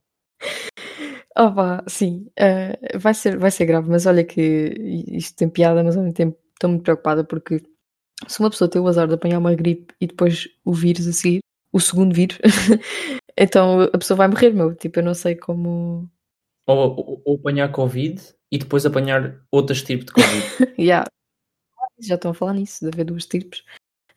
Opa, 1.37 1.83
sim, 1.89 2.27
uh, 2.39 2.99
vai, 2.99 3.15
ser, 3.15 3.39
vai 3.39 3.51
ser 3.51 3.65
grave, 3.65 3.89
mas 3.89 4.05
olha 4.05 4.23
que 4.23 4.75
isto 5.09 5.35
tem 5.35 5.49
piada, 5.49 5.83
mas 5.83 5.97
ao 5.97 6.03
mesmo 6.03 6.15
tempo 6.15 6.39
estou 6.53 6.69
muito 6.69 6.83
preocupada 6.83 7.25
porque 7.25 7.63
se 8.29 8.39
uma 8.41 8.51
pessoa 8.51 8.69
tem 8.69 8.81
o 8.81 8.87
azar 8.87 9.09
de 9.09 9.15
apanhar 9.15 9.39
uma 9.39 9.55
gripe 9.55 9.95
e 10.01 10.07
depois 10.07 10.47
o 10.65 10.75
vírus 10.75 11.09
a 11.09 11.13
seguir, 11.13 11.41
o 11.73 11.81
segundo 11.81 12.15
vírus, 12.15 12.39
então 13.37 13.81
a 13.83 13.99
pessoa 13.99 14.17
vai 14.17 14.29
morrer, 14.29 14.51
meu. 14.51 14.75
Tipo, 14.75 15.01
eu 15.01 15.05
não 15.05 15.15
sei 15.15 15.35
como. 15.35 16.09
Ou, 16.67 16.77
ou, 16.77 17.23
ou 17.25 17.37
apanhar 17.37 17.73
Covid 17.73 18.23
e 18.51 18.59
depois 18.59 18.85
apanhar 18.85 19.43
outros 19.51 19.83
tipos 19.83 20.07
de 20.07 20.13
Covid. 20.13 20.75
yeah. 20.79 21.07
Já 21.99 22.17
estão 22.17 22.31
a 22.33 22.35
falar 22.35 22.55
nisso, 22.55 22.85
de 22.85 22.93
haver 22.93 23.05
duas 23.05 23.27
tipos 23.27 23.65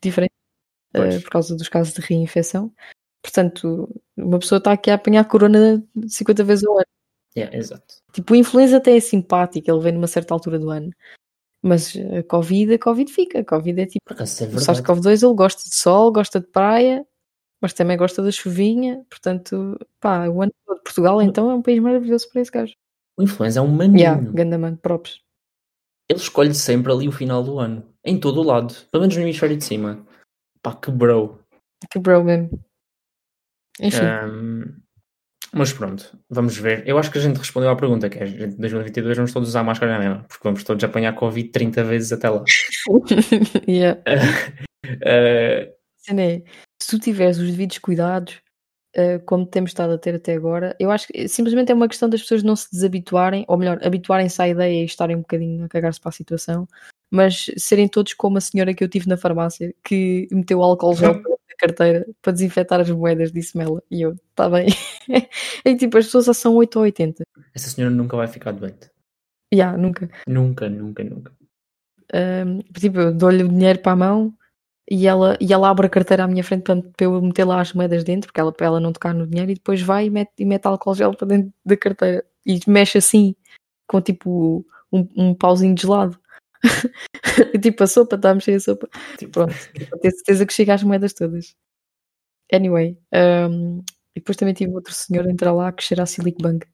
diferentes 0.01 0.35
uh, 0.95 1.21
por 1.21 1.29
causa 1.29 1.55
dos 1.55 1.69
casos 1.69 1.93
de 1.93 2.01
reinfecção. 2.01 2.73
Portanto, 3.21 3.89
uma 4.15 4.39
pessoa 4.39 4.57
está 4.57 4.73
aqui 4.73 4.91
a 4.91 4.95
apanhar 4.95 5.25
corona 5.25 5.83
50 6.07 6.43
vezes 6.43 6.65
ao 6.65 6.77
ano. 6.77 6.85
Yeah, 7.35 7.55
exato. 7.57 7.95
Tipo, 8.13 8.33
o 8.33 8.35
influenza 8.35 8.77
até 8.77 8.95
é 8.95 8.99
simpático, 8.99 9.69
ele 9.69 9.79
vem 9.81 9.93
numa 9.93 10.07
certa 10.07 10.33
altura 10.33 10.59
do 10.59 10.69
ano. 10.69 10.91
Mas 11.61 11.95
a 11.95 12.23
Covid, 12.23 12.75
a 12.75 12.79
Covid 12.79 13.11
fica. 13.11 13.39
A 13.39 13.45
Covid 13.45 13.81
é 13.81 13.85
tipo. 13.87 14.03
É 14.11 14.13
O 14.13 14.25
verdade. 14.25 14.61
SARS-CoV-2 14.61 15.23
ele 15.25 15.33
gosta 15.33 15.63
de 15.67 15.75
sol, 15.75 16.11
gosta 16.11 16.39
de 16.39 16.47
praia, 16.47 17.05
mas 17.61 17.73
também 17.73 17.97
gosta 17.97 18.21
da 18.21 18.31
chuvinha. 18.31 19.05
Portanto, 19.09 19.77
pá, 19.99 20.27
o 20.27 20.41
ano 20.41 20.51
todo. 20.65 20.81
Portugal 20.83 21.21
então 21.21 21.49
é 21.49 21.55
um 21.55 21.61
país 21.61 21.79
maravilhoso 21.79 22.29
para 22.29 22.41
esse 22.41 22.51
gajo. 22.51 22.73
O 23.17 23.23
influenza 23.23 23.59
é 23.59 23.61
um 23.61 23.67
maninho. 23.67 23.99
Yeah, 23.99 24.31
Gandaman, 24.31 24.75
props. 24.75 25.21
Ele 26.09 26.19
escolhe 26.19 26.53
sempre 26.53 26.91
ali 26.91 27.07
o 27.07 27.11
final 27.11 27.43
do 27.43 27.59
ano. 27.59 27.83
Em 28.03 28.19
todo 28.19 28.39
o 28.39 28.43
lado. 28.43 28.75
Pelo 28.91 29.01
menos 29.01 29.15
no 29.15 29.23
hemisfério 29.23 29.57
de 29.57 29.63
cima. 29.63 30.05
Pá, 30.61 30.75
que 30.75 30.91
bro. 30.91 31.39
Quebrou 31.89 32.23
mesmo. 32.23 32.63
Enfim, 33.79 34.05
Ahm, 34.05 34.81
mas 35.53 35.73
pronto, 35.73 36.17
vamos 36.29 36.57
ver. 36.57 36.87
Eu 36.87 36.97
acho 36.97 37.11
que 37.11 37.17
a 37.17 37.21
gente 37.21 37.37
respondeu 37.37 37.69
à 37.69 37.75
pergunta, 37.75 38.09
que 38.09 38.19
é 38.19 38.27
em 38.27 38.57
2022 38.57 39.17
vamos 39.17 39.33
todos 39.33 39.49
usar 39.49 39.63
máscara 39.63 39.93
na 39.93 39.99
mesma, 39.99 40.23
porque 40.27 40.43
vamos 40.43 40.63
todos 40.63 40.83
apanhar 40.83 41.13
Covid 41.15 41.49
30 41.49 41.83
vezes 41.83 42.11
até 42.11 42.29
lá. 42.29 42.43
yeah. 43.67 44.01
Ah, 45.03 45.67
cena 45.97 46.21
é, 46.21 46.43
se 46.85 46.91
tu 46.91 46.99
tiveres 46.99 47.39
os 47.39 47.49
devidos 47.49 47.79
cuidados, 47.79 48.39
eh, 48.93 49.17
como 49.19 49.43
temos 49.43 49.71
estado 49.71 49.93
a 49.93 49.97
ter 49.97 50.13
até 50.13 50.35
agora, 50.35 50.75
eu 50.79 50.91
acho 50.91 51.07
que 51.07 51.27
simplesmente 51.27 51.71
é 51.71 51.75
uma 51.75 51.87
questão 51.87 52.07
das 52.07 52.21
pessoas 52.21 52.43
não 52.43 52.55
se 52.55 52.69
desabituarem, 52.71 53.43
ou 53.47 53.57
melhor, 53.57 53.79
habituarem-se 53.83 54.39
à 54.39 54.47
ideia 54.47 54.83
e 54.83 54.85
estarem 54.85 55.15
um 55.15 55.21
bocadinho 55.21 55.65
a 55.65 55.67
cagar-se 55.67 55.99
para 55.99 56.09
a 56.09 56.11
situação, 56.13 56.67
mas 57.09 57.47
serem 57.57 57.87
todos 57.87 58.13
como 58.13 58.37
a 58.37 58.41
senhora 58.41 58.71
que 58.71 58.83
eu 58.83 58.87
tive 58.87 59.09
na 59.09 59.17
farmácia, 59.17 59.73
que 59.83 60.27
meteu 60.31 60.61
álcool 60.61 60.93
gel 60.95 61.15
na 61.15 61.55
carteira 61.57 62.05
para 62.21 62.33
desinfetar 62.33 62.79
as 62.79 62.89
moedas, 62.91 63.31
disse-me 63.31 63.63
ela. 63.63 63.81
E 63.89 64.03
eu, 64.03 64.11
está 64.11 64.47
bem. 64.47 64.67
e 65.65 65.75
tipo, 65.75 65.97
as 65.97 66.05
pessoas 66.05 66.25
só 66.25 66.33
são 66.33 66.55
8 66.55 66.75
ou 66.75 66.83
80. 66.83 67.23
essa 67.51 67.69
senhora 67.69 67.93
nunca 67.93 68.15
vai 68.15 68.27
ficar 68.27 68.51
doente. 68.51 68.91
Já, 69.51 69.75
nunca. 69.75 70.07
Nunca, 70.27 70.69
nunca, 70.69 71.03
nunca. 71.03 71.31
Ahm, 72.13 72.59
tipo, 72.79 72.99
eu 72.99 73.11
dou-lhe 73.11 73.43
o 73.43 73.49
dinheiro 73.49 73.79
para 73.79 73.93
a 73.93 73.95
mão 73.95 74.37
e 74.89 75.07
ela, 75.07 75.37
e 75.41 75.51
ela 75.51 75.69
abre 75.69 75.87
a 75.87 75.89
carteira 75.89 76.23
à 76.23 76.27
minha 76.27 76.43
frente 76.43 76.63
para, 76.63 76.81
para 76.81 77.05
eu 77.05 77.21
meter 77.21 77.43
lá 77.43 77.59
as 77.61 77.73
moedas 77.73 78.03
dentro, 78.03 78.27
porque 78.27 78.39
ela, 78.39 78.51
para 78.51 78.67
ela 78.67 78.79
não 78.79 78.93
tocar 78.93 79.13
no 79.13 79.27
dinheiro, 79.27 79.51
e 79.51 79.55
depois 79.55 79.81
vai 79.81 80.05
e 80.05 80.09
mete, 80.09 80.31
e 80.39 80.45
mete 80.45 80.65
álcool 80.67 80.95
gel 80.95 81.15
para 81.15 81.27
dentro 81.27 81.51
da 81.65 81.75
carteira 81.75 82.23
e 82.45 82.59
mexe 82.67 82.97
assim, 82.99 83.35
com 83.87 84.01
tipo 84.01 84.65
um, 84.91 85.07
um 85.17 85.33
pauzinho 85.33 85.73
de 85.75 85.81
gelado. 85.83 86.19
E, 87.53 87.59
tipo, 87.59 87.83
a 87.83 87.87
sopa, 87.87 88.15
está 88.15 88.31
a 88.31 88.35
mexer 88.35 88.55
a 88.55 88.59
sopa. 88.59 88.87
Tipo, 89.17 89.31
Pronto, 89.31 89.53
ter 90.01 90.11
certeza 90.11 90.45
que 90.45 90.53
chega 90.53 90.73
às 90.73 90.83
moedas 90.83 91.13
todas. 91.13 91.55
Anyway, 92.53 92.97
ahm, 93.11 93.79
e 94.15 94.19
depois 94.19 94.37
também 94.37 94.53
tive 94.53 94.73
outro 94.73 94.93
senhor 94.93 95.27
a 95.27 95.31
entrar 95.31 95.51
lá 95.51 95.71
que 95.71 95.83
cheira 95.83 96.03
a 96.03 96.05
Silic 96.05 96.41
Bang. 96.41 96.65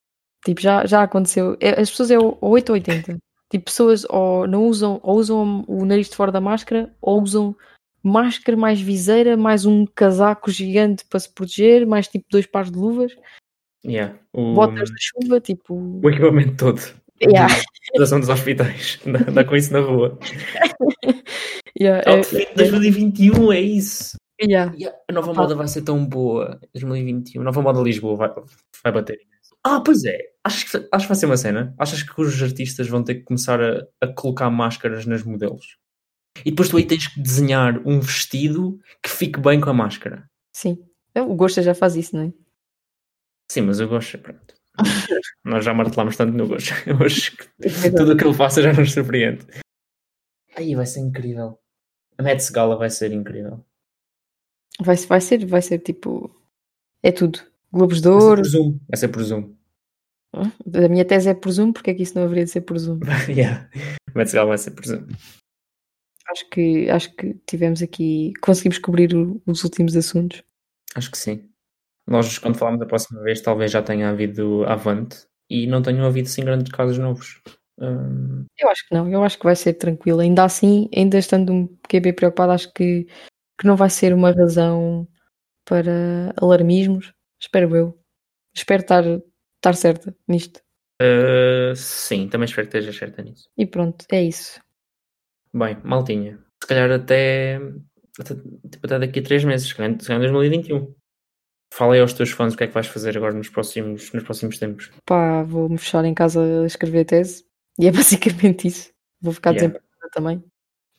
Tipo, 0.45 0.61
já, 0.61 0.85
já 0.85 1.03
aconteceu. 1.03 1.57
É, 1.61 1.79
As 1.79 1.89
pessoas 1.89 2.11
é 2.11 2.19
o 2.19 2.37
o 2.41 2.49
8 2.49 2.69
ou 2.69 2.73
80. 2.75 3.17
Tipo, 3.49 3.65
pessoas 3.65 4.05
ou 4.09 4.47
não 4.47 4.65
usam, 4.65 4.99
ou 5.03 5.17
usam 5.17 5.63
o 5.67 5.85
nariz 5.85 6.09
de 6.09 6.15
fora 6.15 6.31
da 6.31 6.41
máscara, 6.41 6.93
ou 7.01 7.21
usam 7.21 7.55
máscara, 8.03 8.57
mais 8.57 8.81
viseira, 8.81 9.37
mais 9.37 9.65
um 9.65 9.85
casaco 9.85 10.51
gigante 10.51 11.05
para 11.05 11.19
se 11.19 11.29
proteger, 11.33 11.85
mais 11.85 12.07
tipo 12.07 12.25
dois 12.31 12.45
pares 12.45 12.71
de 12.71 12.77
luvas, 12.77 13.15
yeah, 13.85 14.17
o, 14.33 14.53
botas 14.53 14.89
de 14.89 14.97
chuva, 14.99 15.39
tipo. 15.39 15.75
o 16.03 16.09
equipamento 16.09 16.55
todo. 16.57 16.81
Yeah. 17.23 17.53
Situação 17.85 18.19
dos 18.19 18.29
hospitais. 18.29 18.99
Dá, 19.31 19.43
com 19.43 19.55
isso 19.55 19.71
na 19.71 19.79
rua. 19.79 20.17
Yeah, 21.79 22.03
é- 22.05 22.17
Outfit 22.17 22.49
de 22.49 22.55
2021, 22.55 23.53
é 23.53 23.61
isso. 23.61 24.17
yeah. 24.41 24.73
Yeah, 24.75 24.97
a 25.07 25.13
nova 25.13 25.33
moda 25.33 25.55
vai 25.55 25.67
ser 25.67 25.83
tão 25.83 26.03
boa. 26.05 26.59
2021. 26.73 27.41
A 27.41 27.45
nova 27.45 27.61
moda 27.61 27.79
Lisboa 27.79 28.15
vai, 28.15 28.29
vai 28.83 28.91
bater. 28.91 29.19
Ah, 29.63 29.81
pois 29.81 30.03
é. 30.03 30.17
Acho 30.43 30.69
que, 30.69 30.77
acho 30.91 31.05
que 31.05 31.09
vai 31.09 31.15
ser 31.15 31.25
uma 31.27 31.37
cena. 31.37 31.73
Achas 31.77 32.03
que 32.03 32.19
os 32.19 32.41
artistas 32.41 32.87
vão 32.87 33.03
ter 33.03 33.15
que 33.15 33.23
começar 33.23 33.61
a, 33.61 33.85
a 34.01 34.07
colocar 34.07 34.49
máscaras 34.49 35.05
nas 35.05 35.23
modelos? 35.23 35.77
E 36.45 36.51
depois 36.51 36.69
tu 36.69 36.77
aí 36.77 36.85
tens 36.85 37.07
que 37.07 37.21
desenhar 37.21 37.77
um 37.85 37.99
vestido 37.99 38.79
que 39.03 39.09
fique 39.09 39.39
bem 39.39 39.59
com 39.59 39.69
a 39.69 39.73
máscara. 39.73 40.29
Sim. 40.55 40.77
O 41.15 41.35
Gosta 41.35 41.61
já 41.61 41.75
faz 41.75 41.95
isso, 41.95 42.15
não 42.15 42.23
é? 42.23 42.33
Sim, 43.51 43.61
mas 43.61 43.79
eu 43.79 43.87
gosto. 43.87 44.17
Pronto. 44.17 44.55
Nós 45.43 45.65
já 45.65 45.73
martelamos 45.73 46.15
tanto 46.15 46.35
no 46.35 46.47
gosto. 46.47 46.71
Eu 46.87 46.95
acho 47.05 47.35
que 47.35 47.91
tudo 47.91 48.13
o 48.13 48.17
que 48.17 48.23
ele 48.23 48.33
faça 48.33 48.61
já 48.61 48.71
nos 48.71 48.93
surpreende. 48.93 49.45
Aí 50.55 50.75
vai 50.75 50.85
ser 50.85 51.01
incrível. 51.01 51.59
A 52.17 52.23
Met 52.23 52.51
Gala 52.51 52.77
vai 52.77 52.89
ser 52.89 53.11
incrível. 53.11 53.65
Vai, 54.79 54.95
vai 54.95 55.21
ser, 55.21 55.45
vai 55.45 55.61
ser 55.61 55.79
tipo. 55.79 56.33
É 57.03 57.11
tudo. 57.11 57.39
Globos 57.71 58.01
de 58.01 58.09
Vai 58.09 58.19
ser 58.19 58.25
Ouro. 58.25 58.41
por 58.41 58.47
Zoom. 58.47 58.79
Vai 58.87 58.97
ser 58.97 59.07
por 59.09 59.23
Zoom. 59.23 59.55
A 60.33 60.87
minha 60.87 61.05
tese 61.05 61.29
é 61.29 61.33
por 61.33 61.51
Zoom, 61.51 61.73
porque 61.73 61.91
é 61.91 61.93
que 61.93 62.03
isso 62.03 62.15
não 62.15 62.23
haveria 62.23 62.45
de 62.45 62.51
ser 62.51 62.61
por 62.61 62.77
Zoom? 62.77 62.99
yeah. 63.27 63.69
A 64.13 64.17
Met 64.17 64.31
Gala 64.31 64.49
vai 64.49 64.57
ser 64.57 64.71
por 64.71 64.85
Zoom. 64.85 65.07
Acho 66.31 66.49
que, 66.49 66.89
acho 66.89 67.13
que 67.15 67.33
tivemos 67.45 67.81
aqui. 67.81 68.31
Conseguimos 68.41 68.77
cobrir 68.79 69.13
o- 69.15 69.41
os 69.45 69.63
últimos 69.63 69.95
assuntos. 69.95 70.43
Acho 70.95 71.11
que 71.11 71.17
sim. 71.17 71.49
Nós, 72.07 72.37
quando 72.37 72.57
falarmos 72.57 72.79
da 72.79 72.85
próxima 72.87 73.21
vez, 73.21 73.41
talvez 73.41 73.71
já 73.71 73.81
tenha 73.83 74.09
havido 74.09 74.63
Avante 74.65 75.25
e 75.49 75.67
não 75.67 75.81
tenham 75.81 76.05
havido 76.05 76.27
assim 76.27 76.43
grandes 76.43 76.71
casos 76.71 76.97
novos. 76.97 77.41
Hum, 77.79 78.45
Eu 78.59 78.69
acho 78.69 78.87
que 78.87 78.93
não, 78.95 79.09
eu 79.11 79.23
acho 79.23 79.37
que 79.37 79.43
vai 79.45 79.55
ser 79.55 79.73
tranquilo. 79.73 80.19
Ainda 80.19 80.43
assim, 80.43 80.89
ainda 80.95 81.17
estando 81.17 81.51
um 81.53 81.77
bem 81.91 82.13
preocupado, 82.13 82.51
acho 82.53 82.71
que, 82.73 83.05
que 83.59 83.67
não 83.67 83.75
vai 83.75 83.89
ser 83.89 84.13
uma 84.13 84.31
razão 84.31 85.07
para 85.65 86.33
alarmismos. 86.37 87.13
Espero 87.41 87.75
eu. 87.75 87.99
Espero 88.55 88.81
estar, 88.81 89.03
estar 89.05 89.75
certa 89.75 90.15
nisto. 90.27 90.61
uh, 91.01 91.75
sim, 91.75 92.27
também 92.29 92.45
espero 92.45 92.67
que 92.67 92.77
esteja 92.77 92.97
certa 92.97 93.21
nisso. 93.21 93.49
E 93.57 93.65
pronto, 93.65 94.05
é 94.11 94.21
isso. 94.23 94.59
Bem, 95.53 95.77
maltinha. 95.83 96.39
Se 96.63 96.67
calhar 96.67 96.91
até, 96.91 97.59
até, 98.19 98.35
tipo, 98.35 98.85
até 98.85 98.99
daqui 98.99 99.19
a 99.19 99.23
três 99.23 99.43
meses, 99.43 99.67
se 99.67 99.75
calhar, 99.75 99.99
se 99.99 100.07
calhar 100.07 100.21
em 100.23 100.31
2021. 100.31 100.93
Fala 101.73 101.93
aí 101.93 102.01
aos 102.01 102.13
teus 102.13 102.31
fãs 102.31 102.53
o 102.53 102.57
que 102.57 102.65
é 102.65 102.67
que 102.67 102.73
vais 102.73 102.87
fazer 102.87 103.15
agora 103.17 103.33
nos 103.33 103.49
próximos, 103.49 104.11
nos 104.11 104.23
próximos 104.23 104.57
tempos. 104.59 104.91
Pá, 105.05 105.41
vou-me 105.43 105.77
fechar 105.77 106.03
em 106.05 106.13
casa 106.13 106.63
a 106.63 106.65
escrever 106.65 107.05
tese. 107.05 107.45
E 107.79 107.87
é 107.87 107.91
basicamente 107.91 108.67
isso. 108.67 108.91
Vou 109.21 109.33
ficar 109.33 109.51
Yeah. 109.51 109.67
desempregada 109.69 110.09
também. 110.13 110.43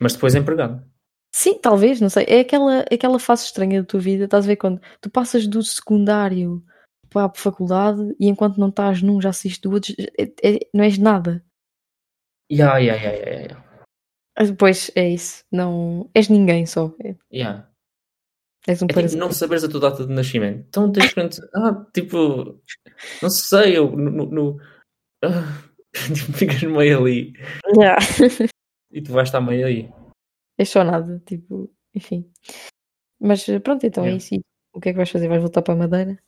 Mas 0.00 0.14
depois 0.14 0.34
empregado. 0.34 0.82
Sim, 1.34 1.58
talvez, 1.58 2.00
não 2.00 2.08
sei. 2.08 2.24
É 2.28 2.40
aquela, 2.40 2.80
aquela 2.92 3.18
fase 3.18 3.44
estranha 3.44 3.80
da 3.82 3.86
tua 3.86 4.00
vida. 4.00 4.24
Estás 4.24 4.44
a 4.44 4.48
ver 4.48 4.56
quando 4.56 4.80
tu 5.00 5.10
passas 5.10 5.46
do 5.46 5.62
secundário 5.62 6.62
para 7.10 7.26
a 7.26 7.32
faculdade 7.34 8.00
e 8.18 8.28
enquanto 8.28 8.58
não 8.58 8.68
estás 8.68 9.02
num 9.02 9.20
já 9.20 9.28
assistes 9.30 9.60
do 9.60 9.70
outro, 9.72 9.94
é- 10.18 10.32
é- 10.42 10.68
não 10.74 10.84
és 10.84 10.96
nada. 10.98 11.44
Yeah, 12.50 12.78
yeah, 12.78 13.02
yeah, 13.02 13.18
yeah, 13.18 13.40
yeah. 13.42 13.64
Ah, 13.68 13.71
Pois 14.58 14.90
é 14.94 15.08
isso. 15.10 15.44
Não 15.52 16.10
és 16.14 16.28
ninguém 16.28 16.64
só. 16.66 16.94
É- 17.04 17.14
yeah. 17.32 17.68
És 18.66 18.80
um 18.80 18.86
É 18.86 18.88
tipo, 19.02 19.16
não 19.16 19.32
saberes 19.32 19.64
a 19.64 19.68
tua 19.68 19.80
data 19.80 20.06
de 20.06 20.12
nascimento. 20.12 20.64
Então 20.68 20.90
tens 20.92 21.12
que. 21.12 21.20
Ah, 21.54 21.84
tipo. 21.92 22.60
Não 23.20 23.28
sei, 23.30 23.76
eu. 23.76 23.90
No, 23.96 24.26
no- 24.26 24.60
ah, 25.24 25.62
tipo, 26.14 26.32
ficas 26.32 26.62
meio 26.62 26.98
ali. 27.00 27.32
Yeah. 27.76 27.98
E 28.92 29.02
tu 29.02 29.12
vais 29.12 29.28
estar 29.28 29.40
meio 29.40 29.66
aí. 29.66 29.90
És 30.58 30.68
só 30.70 30.84
nada. 30.84 31.20
Tipo, 31.26 31.70
enfim. 31.94 32.30
Mas 33.20 33.44
pronto, 33.62 33.84
então 33.86 34.04
é 34.04 34.08
Yeah. 34.08 34.18
isso. 34.24 34.34
E 34.34 34.40
O 34.74 34.80
que 34.80 34.88
é 34.88 34.92
que 34.92 34.96
vais 34.96 35.10
fazer? 35.10 35.28
Vais 35.28 35.40
voltar 35.42 35.62
para 35.62 35.74
a 35.74 35.76
Madeira? 35.76 36.18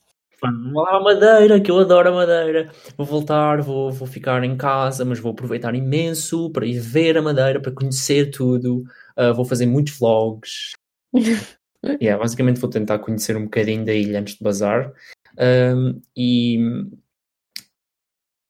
Mano, 0.45 0.73
Vou 0.73 0.83
lá 0.83 0.97
à 0.97 1.01
Madeira, 1.01 1.61
que 1.61 1.71
eu 1.71 1.79
adoro 1.79 2.11
a 2.11 2.13
Madeira. 2.13 2.71
Vou 2.99 3.07
voltar, 3.07 3.63
vou, 3.63 3.91
vou 3.91 4.07
ficar 4.07 4.45
em 4.45 4.57
casa, 4.57 5.05
mas 5.05 5.19
vou 5.19 5.33
aproveitar 5.33 5.75
imenso 5.75 6.51
para 6.51 6.67
ir 6.67 6.79
ver 6.79 7.17
a 7.17 7.23
Madeira, 7.23 7.61
para 7.61 7.73
conhecer 7.73 8.31
tudo. 8.31 8.85
Ah, 9.17 9.33
vou 9.33 9.45
fazer 9.45 9.67
muitos 9.67 9.99
vlogs. 9.99 10.73
Yeah, 12.01 12.19
basicamente 12.19 12.59
vou 12.59 12.71
tentar 12.71 12.99
conhecer 13.01 13.37
um 13.37 13.45
bocadinho 13.45 13.85
da 13.85 13.93
ilha 13.93 14.19
antes 14.19 14.37
de 14.37 14.43
bazar. 14.43 14.91
Ahm, 15.39 16.01
e 16.17 16.59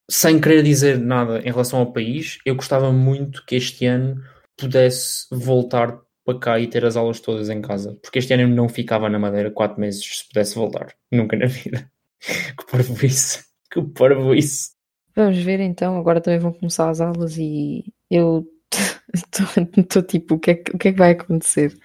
sem 0.08 0.40
querer 0.40 0.62
dizer 0.62 1.00
nada 1.00 1.40
em 1.40 1.50
relação 1.50 1.80
ao 1.80 1.92
país, 1.92 2.38
eu 2.46 2.54
gostava 2.54 2.92
muito 2.92 3.44
que 3.44 3.56
este 3.56 3.86
ano 3.86 4.22
pudesse 4.56 5.26
voltar 5.32 6.00
para 6.24 6.38
cá 6.38 6.58
e 6.58 6.66
ter 6.66 6.84
as 6.84 6.96
aulas 6.96 7.20
todas 7.20 7.50
em 7.50 7.60
casa. 7.60 7.98
Porque 8.02 8.18
este 8.18 8.32
ano 8.32 8.48
não 8.54 8.68
ficava 8.68 9.08
na 9.08 9.18
Madeira 9.18 9.50
quatro 9.50 9.80
meses 9.80 10.04
se 10.04 10.26
pudesse 10.28 10.54
voltar. 10.54 10.94
Nunca 11.10 11.36
na 11.36 11.46
vida. 11.46 11.90
Que 12.56 12.64
parvo 12.70 13.04
isso. 13.04 13.44
Que 13.70 13.82
parvo 13.82 14.34
isso. 14.34 14.70
Vamos 15.14 15.38
ver 15.38 15.60
então. 15.60 15.98
Agora 15.98 16.22
também 16.22 16.38
vão 16.38 16.54
começar 16.54 16.88
as 16.88 16.98
aulas 16.98 17.36
e 17.36 17.84
eu 18.10 18.46
estou 19.76 20.02
tipo, 20.02 20.36
o 20.36 20.38
que, 20.38 20.52
é 20.52 20.54
que, 20.54 20.74
o 20.74 20.78
que 20.78 20.88
é 20.88 20.92
que 20.92 20.98
vai 20.98 21.10
acontecer? 21.10 21.76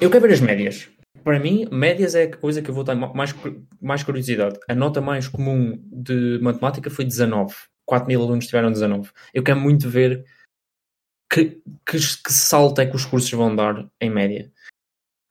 Eu 0.00 0.10
quero 0.10 0.26
ver 0.26 0.34
as 0.34 0.40
médias. 0.40 0.88
para 1.22 1.38
mim, 1.38 1.68
médias 1.70 2.16
é 2.16 2.24
a 2.24 2.36
coisa 2.36 2.60
que 2.60 2.70
eu 2.70 2.74
vou 2.74 2.82
ter 2.82 2.96
mais, 2.96 3.32
mais 3.80 4.02
curiosidade. 4.02 4.58
A 4.68 4.74
nota 4.74 5.00
mais 5.00 5.28
comum 5.28 5.80
de 5.92 6.40
matemática 6.42 6.90
foi 6.90 7.04
19. 7.04 7.54
4 7.86 8.08
mil 8.08 8.22
alunos 8.22 8.46
tiveram 8.46 8.70
19. 8.70 9.10
Eu 9.34 9.42
quero 9.42 9.60
muito 9.60 9.88
ver 9.88 10.24
que, 11.30 11.62
que, 11.86 11.98
que 11.98 12.32
salto 12.32 12.80
é 12.80 12.86
que 12.86 12.96
os 12.96 13.04
cursos 13.04 13.30
vão 13.30 13.54
dar 13.54 13.88
em 14.00 14.10
média. 14.10 14.50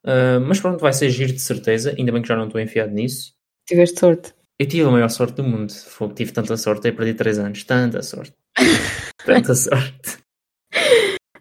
Uh, 0.06 0.40
mas 0.48 0.60
pronto, 0.60 0.80
vai 0.80 0.94
ser 0.94 1.10
giro 1.10 1.34
de 1.34 1.40
certeza. 1.40 1.94
Ainda 1.98 2.12
bem 2.12 2.22
que 2.22 2.28
já 2.28 2.36
não 2.36 2.46
estou 2.46 2.62
enfiado 2.62 2.94
nisso. 2.94 3.34
Tiveste 3.68 4.00
sorte. 4.00 4.34
Eu 4.58 4.68
tive 4.68 4.88
a 4.88 4.92
maior 4.92 5.10
sorte 5.10 5.36
do 5.36 5.44
mundo. 5.44 5.72
Foi, 5.72 6.14
tive 6.14 6.32
tanta 6.32 6.56
sorte, 6.58 6.88
eu 6.88 6.96
perdi 6.96 7.14
3 7.14 7.40
anos. 7.40 7.64
Tanta 7.64 8.02
sorte. 8.02 8.34
tanta 9.26 9.54
sorte. 9.54 10.20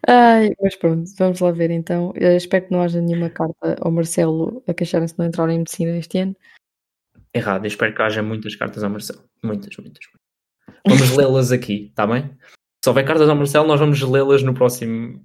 Ai, 0.07 0.49
mas 0.61 0.75
pronto, 0.75 1.09
vamos 1.17 1.39
lá 1.39 1.51
ver 1.51 1.71
então. 1.71 2.13
Eu 2.15 2.35
espero 2.35 2.65
que 2.65 2.71
não 2.71 2.81
haja 2.81 3.01
nenhuma 3.01 3.29
carta 3.29 3.75
ao 3.81 3.91
Marcelo 3.91 4.63
a 4.67 4.73
queixarem-se 4.73 5.13
de 5.13 5.19
não 5.19 5.27
entrar 5.27 5.49
em 5.49 5.59
medicina 5.59 5.97
este 5.97 6.17
ano. 6.17 6.35
Errado, 7.33 7.65
eu 7.65 7.67
espero 7.67 7.93
que 7.93 8.01
haja 8.01 8.23
muitas 8.23 8.55
cartas 8.55 8.83
ao 8.83 8.89
Marcelo. 8.89 9.23
Muitas, 9.43 9.75
muitas. 9.77 10.05
Vamos 10.87 11.15
lê-las 11.15 11.51
aqui, 11.51 11.87
está 11.89 12.07
bem? 12.07 12.35
Se 12.83 12.89
houver 12.89 13.05
cartas 13.05 13.29
ao 13.29 13.35
Marcelo, 13.35 13.67
nós 13.67 13.79
vamos 13.79 14.01
lê-las 14.01 14.41
no 14.41 14.53
próximo, 14.53 15.21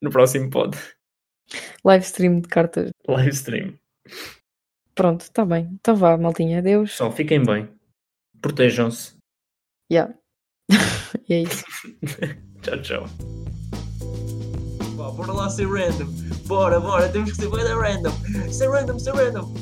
no 0.00 0.10
próximo 0.10 0.48
pod. 0.50 0.78
Live 1.84 2.04
stream 2.04 2.40
de 2.40 2.48
cartas. 2.48 2.90
Live 3.06 3.30
stream. 3.30 3.78
Pronto, 4.94 5.22
está 5.22 5.44
bem. 5.44 5.68
Então 5.74 5.94
vá, 5.96 6.16
maltinha. 6.16 6.58
Adeus. 6.58 6.92
Só 6.92 7.10
fiquem 7.10 7.44
bem. 7.44 7.68
Protejam-se. 8.40 9.16
Yeah. 9.92 10.14
e 11.28 11.34
é 11.34 11.42
isso. 11.42 11.64
tchau, 12.62 12.80
tchau. 12.82 13.06
Bora 14.96 15.32
lá 15.32 15.50
ser 15.50 15.68
random. 15.68 16.06
Bora, 16.46 16.80
bora. 16.80 17.08
Temos 17.10 17.32
que 17.32 17.36
ser 17.36 17.50
bem 17.50 17.64
random. 17.64 18.12
Ser 18.50 18.68
random, 18.68 18.98
ser 18.98 19.14
random. 19.14 19.52